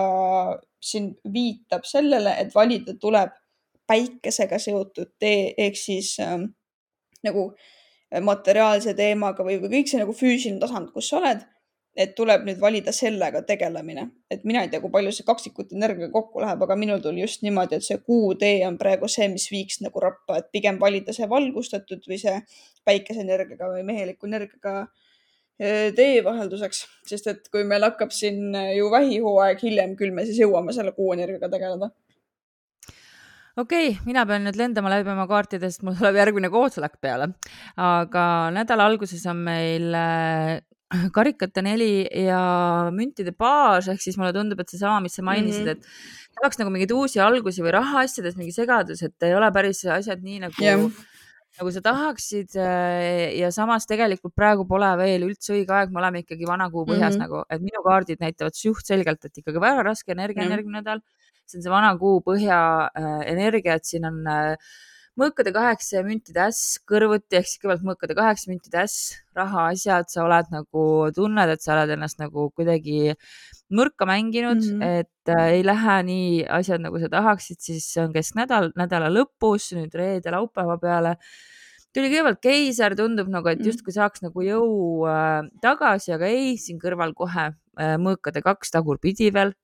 siin 0.83 1.11
viitab 1.33 1.85
sellele, 1.87 2.35
et 2.41 2.53
valida 2.55 2.95
tuleb 3.01 3.33
päikesega 3.87 4.59
seotud 4.59 5.13
tee 5.19 5.53
ehk 5.57 5.77
siis 5.79 6.17
ähm, 6.23 6.49
nagu 7.23 7.51
materiaalse 8.23 8.93
teemaga 8.95 9.43
või, 9.43 9.59
või 9.61 9.77
kõik 9.77 9.91
see 9.91 10.01
nagu 10.01 10.15
füüsiline 10.15 10.59
tasand, 10.61 10.91
kus 10.93 11.09
sa 11.11 11.19
oled, 11.19 11.41
et 11.97 12.13
tuleb 12.15 12.45
nüüd 12.45 12.59
valida 12.61 12.93
sellega 12.93 13.41
tegelemine, 13.47 14.05
et 14.31 14.43
mina 14.47 14.61
ei 14.63 14.69
tea, 14.71 14.79
kui 14.83 14.93
palju 14.93 15.11
see 15.15 15.25
kaksikute 15.27 15.75
energiaga 15.75 16.13
kokku 16.13 16.43
läheb, 16.43 16.61
aga 16.63 16.77
minul 16.79 17.01
tuli 17.03 17.23
just 17.23 17.41
niimoodi, 17.43 17.79
et 17.79 17.87
see 17.87 17.97
kuutee 18.05 18.61
on 18.67 18.77
praegu 18.79 19.09
see, 19.11 19.27
mis 19.33 19.47
viiks 19.51 19.81
nagu 19.83 20.03
rappa, 20.03 20.37
et 20.37 20.51
pigem 20.53 20.77
valida 20.79 21.15
see 21.15 21.27
valgustatud 21.31 22.05
või 22.07 22.21
see 22.21 22.37
päikeseenergiaga 22.87 23.73
või 23.73 23.83
meheliku 23.87 24.29
energiaga 24.29 24.77
äh, 24.85 25.06
Äh, 25.57 25.87
teevahelduseks, 25.97 26.83
sest 27.09 27.27
et 27.31 27.47
kui 27.49 27.63
meil 27.65 27.81
hakkab 27.81 28.11
siin 28.13 28.51
äh, 28.53 28.75
ju 28.77 28.91
vähihooaeg 28.93 29.63
hiljem, 29.65 29.95
küll 29.97 30.13
me 30.13 30.21
siis 30.27 30.37
jõuame 30.43 30.75
selle 30.75 30.91
kuu 30.93 31.15
energiaga 31.15 31.49
tegeleda. 31.49 31.89
okei 33.57 33.87
okay,, 33.87 33.95
mina 34.05 34.27
pean 34.29 34.45
nüüd 34.45 34.59
lendama 34.59 34.91
läbi 34.93 35.09
oma 35.15 35.25
kaartidest, 35.25 35.81
mul 35.81 35.97
tuleb 35.97 36.21
järgmine 36.21 36.53
koosolek 36.53 36.99
peale, 37.01 37.31
aga 37.73 38.27
nädala 38.53 38.85
alguses 38.85 39.25
on 39.33 39.41
meil 39.49 39.97
äh, 39.97 40.61
karikate 41.17 41.65
neli 41.65 42.05
ja 42.05 42.93
müntide 42.93 43.33
baas, 43.33 43.89
ehk 43.89 44.05
siis 44.05 44.21
mulle 44.21 44.35
tundub, 44.37 44.61
et 44.61 44.69
seesama, 44.69 45.01
mis 45.01 45.17
sa 45.17 45.25
mainisid 45.25 45.65
mm, 45.65 45.73
-hmm. 45.73 46.29
et 46.29 46.37
tahaks 46.37 46.61
nagu 46.61 46.69
mingeid 46.69 46.93
uusi 46.93 47.17
algusi 47.17 47.65
või 47.65 47.73
rahaasjades 47.81 48.37
mingi 48.37 48.53
segadus, 48.53 49.01
et 49.01 49.25
ei 49.25 49.33
ole 49.33 49.49
päris 49.57 49.81
asjad 49.89 50.21
nii 50.21 50.43
nagu 50.45 50.61
yeah 50.61 50.91
nagu 51.57 51.71
sa 51.73 51.81
tahaksid 51.85 52.55
äh, 52.61 53.37
ja 53.39 53.49
samas 53.53 53.87
tegelikult 53.89 54.35
praegu 54.37 54.65
pole 54.69 54.89
veel 54.99 55.25
üldse 55.27 55.55
õige 55.55 55.73
aeg, 55.73 55.93
me 55.93 56.01
oleme 56.03 56.21
ikkagi 56.23 56.49
vana 56.49 56.69
kuu 56.73 56.85
põhjas 56.85 57.15
mm 57.15 57.21
-hmm. 57.21 57.23
nagu, 57.25 57.43
et 57.49 57.63
minu 57.63 57.83
kaardid 57.85 58.21
näitavad 58.21 58.57
suht 58.57 58.85
selgelt, 58.85 59.25
et 59.25 59.41
ikkagi 59.41 59.61
väga 59.61 59.85
raske 59.89 60.11
energia 60.13 60.43
mm 60.43 60.47
-hmm. 60.47 60.57
järgmine 60.57 60.81
nädal. 60.81 61.01
see 61.47 61.57
on 61.59 61.63
see 61.63 61.71
vana 61.71 61.97
kuu 61.97 62.19
põhja 62.21 62.59
äh, 62.91 63.21
energia, 63.31 63.75
et 63.75 63.85
siin 63.85 64.05
on 64.05 64.27
äh, 64.27 64.55
mõõkade 65.17 65.51
kaheksa 65.55 65.97
ja 65.97 66.03
müntide 66.05 66.43
äss 66.45 66.77
kõrvuti 66.87 67.39
ehk 67.39 67.49
siis 67.49 67.61
kõigepealt 67.61 67.85
mõõkade 67.89 68.15
kaheksa, 68.17 68.51
müntide 68.51 68.79
äss, 68.83 69.15
rahaasjad, 69.37 70.09
sa 70.13 70.23
oled 70.25 70.53
nagu, 70.53 70.85
tunned, 71.15 71.53
et 71.53 71.63
sa 71.63 71.73
oled 71.75 71.93
ennast 71.97 72.21
nagu 72.21 72.47
kuidagi 72.57 73.17
mõrka 73.73 74.07
mänginud 74.09 74.61
mm, 74.61 74.79
-hmm. 74.79 75.03
et 75.03 75.33
äh, 75.33 75.57
ei 75.57 75.65
lähe 75.65 75.99
nii 76.07 76.31
asjad, 76.59 76.81
nagu 76.85 77.01
sa 77.01 77.11
tahaksid, 77.11 77.59
siis 77.59 77.89
on 78.01 78.13
kesknädal, 78.15 78.71
nädala 78.79 79.11
lõpus, 79.11 79.71
nüüd 79.75 79.93
reede, 79.97 80.31
laupäeva 80.31 80.77
peale 80.81 81.17
tuli 81.97 82.11
kõigepealt 82.11 82.41
keiser, 82.43 82.95
tundub 82.97 83.29
nagu, 83.33 83.49
et 83.49 83.59
mhm. 83.59 83.71
justkui 83.71 83.95
saaks 83.95 84.21
nagu 84.25 84.43
jõu 84.45 85.07
äh, 85.09 85.47
tagasi, 85.63 86.13
aga 86.13 86.29
ei, 86.29 86.57
siin 86.61 86.81
kõrval 86.81 87.15
kohe 87.17 87.49
äh, 87.49 87.95
mõõkade 88.01 88.43
kaks 88.45 88.75
tagurpidi 88.75 89.31
veel. 89.33 89.55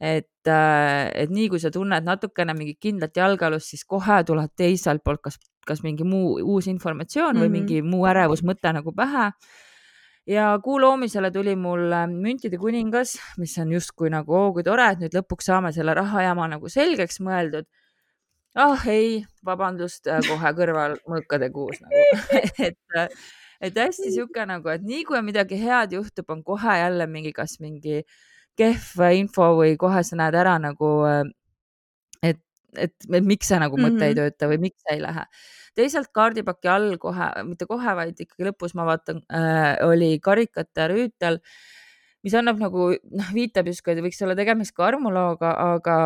Et 0.00 0.46
äh,, 0.46 1.10
et 1.14 1.30
nii 1.30 1.48
kui 1.52 1.60
sa 1.60 1.70
tunned 1.74 2.04
natukene 2.06 2.54
mingit 2.54 2.78
kindlat 2.80 3.16
jalgealust, 3.16 3.72
siis 3.74 3.84
kohe 3.84 4.22
tuleb 4.24 4.52
teiselt 4.56 5.02
poolt 5.04 5.22
kas, 5.22 5.38
kas 5.66 5.82
mingi 5.82 6.06
muu 6.06 6.38
uus 6.42 6.66
informatsioon 6.66 7.34
mm 7.34 7.40
-hmm. 7.40 7.42
või 7.42 7.48
mhm. 7.48 7.58
mingi 7.58 7.82
muu 7.82 8.06
ärevusmõte 8.06 8.72
nagu 8.72 8.92
pähe 8.92 9.32
ja 10.28 10.58
kuu 10.64 10.80
loomisele 10.80 11.30
tuli 11.30 11.56
mul 11.56 11.92
äh, 11.92 12.06
müntide 12.08 12.58
kuningas, 12.60 13.16
mis 13.38 13.56
on 13.58 13.72
justkui 13.72 14.10
nagu 14.12 14.34
oo 14.34 14.52
kui 14.52 14.64
tore, 14.66 14.90
et 14.92 15.02
nüüd 15.02 15.16
lõpuks 15.16 15.48
saame 15.50 15.72
selle 15.72 15.94
rahajama 15.96 16.48
nagu 16.54 16.68
selgeks 16.72 17.20
mõeldud. 17.24 17.68
ah 18.58 18.72
oh, 18.72 18.86
ei, 18.90 19.24
vabandust, 19.44 20.06
äh, 20.08 20.20
kohe 20.28 20.52
kõrval 20.60 20.96
mõõkade 21.08 21.50
kuus 21.54 21.80
nagu 21.84 22.04
et, 22.68 22.80
äh, 22.96 23.08
et 23.60 23.76
hästi 23.76 24.12
sihuke 24.12 24.46
nagu, 24.48 24.68
et 24.72 24.84
nii 24.84 25.04
kui 25.08 25.20
midagi 25.22 25.60
head 25.62 25.96
juhtub, 25.96 26.28
on 26.30 26.44
kohe 26.44 26.78
jälle 26.82 27.06
mingi, 27.06 27.32
kas 27.32 27.58
mingi 27.60 28.02
kehv 28.58 29.04
info 29.16 29.52
või 29.60 29.76
kohe 29.80 30.02
sa 30.06 30.18
näed 30.18 30.36
ära 30.38 30.56
nagu, 30.62 30.90
et, 31.08 31.32
et, 32.26 32.92
et 33.06 33.24
miks 33.24 33.48
see 33.50 33.60
nagu 33.62 33.78
mõte 33.78 33.94
mm 33.94 34.02
-hmm. 34.02 34.10
ei 34.10 34.18
tööta 34.18 34.50
või 34.50 34.60
miks 34.68 34.82
see 34.84 34.98
ei 34.98 35.04
lähe 35.04 35.26
teisalt 35.78 36.10
kaardipaki 36.14 36.70
all 36.70 36.96
kohe, 36.98 37.30
mitte 37.46 37.68
kohe, 37.70 37.94
vaid 37.94 38.18
ikkagi 38.18 38.48
lõpus 38.48 38.74
ma 38.78 38.86
vaatan 38.88 39.22
äh,, 39.30 39.76
oli 39.86 40.16
karikate 40.24 40.88
rüütel, 40.90 41.38
mis 42.26 42.34
annab 42.34 42.58
nagu 42.62 42.90
noh, 42.98 43.32
viitab 43.34 43.70
justkui, 43.70 43.94
et 43.94 44.02
võiks 44.02 44.20
olla 44.26 44.34
tegemist 44.38 44.74
ka 44.74 44.88
armulooga, 44.88 45.54
aga 45.76 45.98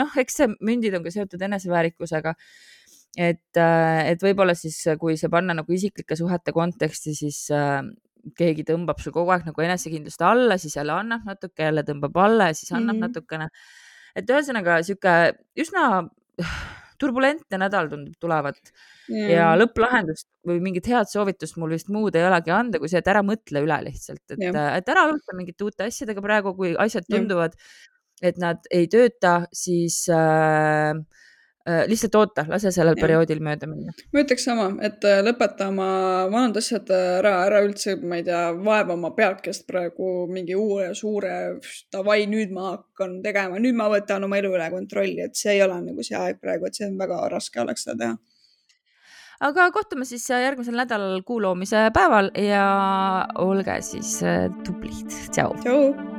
noh, 0.00 0.16
eks 0.20 0.40
see 0.42 0.50
mündid 0.60 0.96
on 0.98 1.06
ka 1.06 1.14
seotud 1.14 1.46
eneseväärikusega 1.48 2.36
et, 3.16 3.56
äh, 3.56 4.02
et 4.12 4.22
võib-olla 4.22 4.54
siis, 4.58 4.78
kui 5.00 5.16
see 5.16 5.32
panna 5.32 5.56
nagu 5.56 5.72
isiklike 5.72 6.18
suhete 6.18 6.52
konteksti, 6.56 7.16
siis 7.16 7.46
äh, 7.54 7.80
keegi 8.36 8.64
tõmbab 8.68 9.00
sul 9.02 9.14
kogu 9.14 9.34
aeg 9.34 9.46
nagu 9.48 9.66
enesekindlust 9.66 10.22
alla, 10.26 10.58
siis 10.58 10.76
jälle 10.76 10.94
annab 10.96 11.26
natuke, 11.28 11.62
jälle 11.68 11.84
tõmbab 11.86 12.16
alla 12.24 12.50
ja 12.50 12.56
siis 12.58 12.72
annab 12.72 12.96
mm 12.96 13.02
-hmm. 13.02 13.08
natukene. 13.08 13.48
et 14.16 14.30
ühesõnaga 14.30 14.82
sihuke 14.82 15.14
üsna 15.60 16.06
turbulentne 17.00 17.58
nädal 17.60 17.90
tundub 17.90 18.14
tulevat 18.20 18.60
mm. 19.10 19.28
ja 19.30 19.50
lõpplahendust 19.58 20.28
või 20.48 20.62
mingit 20.64 20.86
head 20.88 21.10
soovitust 21.10 21.58
mul 21.60 21.74
vist 21.76 21.90
muud 21.92 22.16
ei 22.16 22.24
olegi 22.24 22.50
anda, 22.50 22.78
kui 22.78 22.88
see, 22.88 22.98
et 22.98 23.10
ära 23.12 23.22
mõtle 23.22 23.62
üle 23.66 23.76
lihtsalt, 23.84 24.24
et, 24.30 24.46
et 24.48 24.88
ära 24.88 25.04
alusta 25.04 25.36
mingite 25.36 25.64
uute 25.64 25.90
asjadega 25.90 26.24
praegu, 26.24 26.54
kui 26.56 26.72
asjad 26.86 27.04
tunduvad, 27.10 27.52
et 28.22 28.38
nad 28.40 28.64
ei 28.72 28.88
tööta, 28.88 29.42
siis 29.52 30.06
Äh, 30.08 30.94
lihtsalt 31.66 32.14
oota, 32.14 32.44
lase 32.48 32.70
sellel 32.74 32.94
ja. 32.94 33.02
perioodil 33.02 33.40
mööda 33.42 33.68
minna. 33.70 33.94
ma 34.14 34.22
ütleks 34.22 34.46
sama, 34.46 34.68
et 34.86 35.04
äh, 35.06 35.18
lõpeta 35.26 35.70
oma 35.72 35.88
vanad 36.30 36.58
asjad 36.60 36.90
ära, 36.94 37.32
ära 37.48 37.62
üldse, 37.66 37.96
ma 38.02 38.20
ei 38.20 38.26
tea, 38.26 38.42
vaeva 38.54 38.94
oma 38.94 39.10
peakest 39.16 39.66
praegu 39.66 40.26
mingi 40.30 40.54
uue 40.58 40.92
suure 40.98 41.34
davai, 41.92 42.22
nüüd 42.30 42.54
ma 42.54 42.70
hakkan 42.76 43.18
tegema, 43.24 43.60
nüüd 43.62 43.78
ma 43.78 43.90
võtan 43.92 44.26
oma 44.28 44.38
elu 44.38 44.54
üle 44.54 44.70
kontrolli, 44.74 45.26
et 45.26 45.38
see 45.38 45.56
ei 45.56 45.64
ole 45.66 45.80
nagu 45.88 46.06
see 46.06 46.18
aeg 46.18 46.40
praegu, 46.42 46.68
et 46.68 46.78
see 46.78 46.88
on 46.88 46.98
väga 47.00 47.20
raske 47.32 47.62
oleks 47.62 47.86
seda 47.86 47.98
teha. 48.04 48.18
aga 49.50 49.70
kohtume 49.74 50.06
siis 50.08 50.28
järgmisel 50.30 50.78
nädalal 50.78 51.22
kuu 51.26 51.42
loomise 51.42 51.88
päeval 51.94 52.30
ja 52.40 52.66
olge 53.42 53.80
siis 53.82 54.20
äh, 54.22 54.46
tublid, 54.64 55.10
tšau. 55.34 55.56
tšau. 55.64 56.15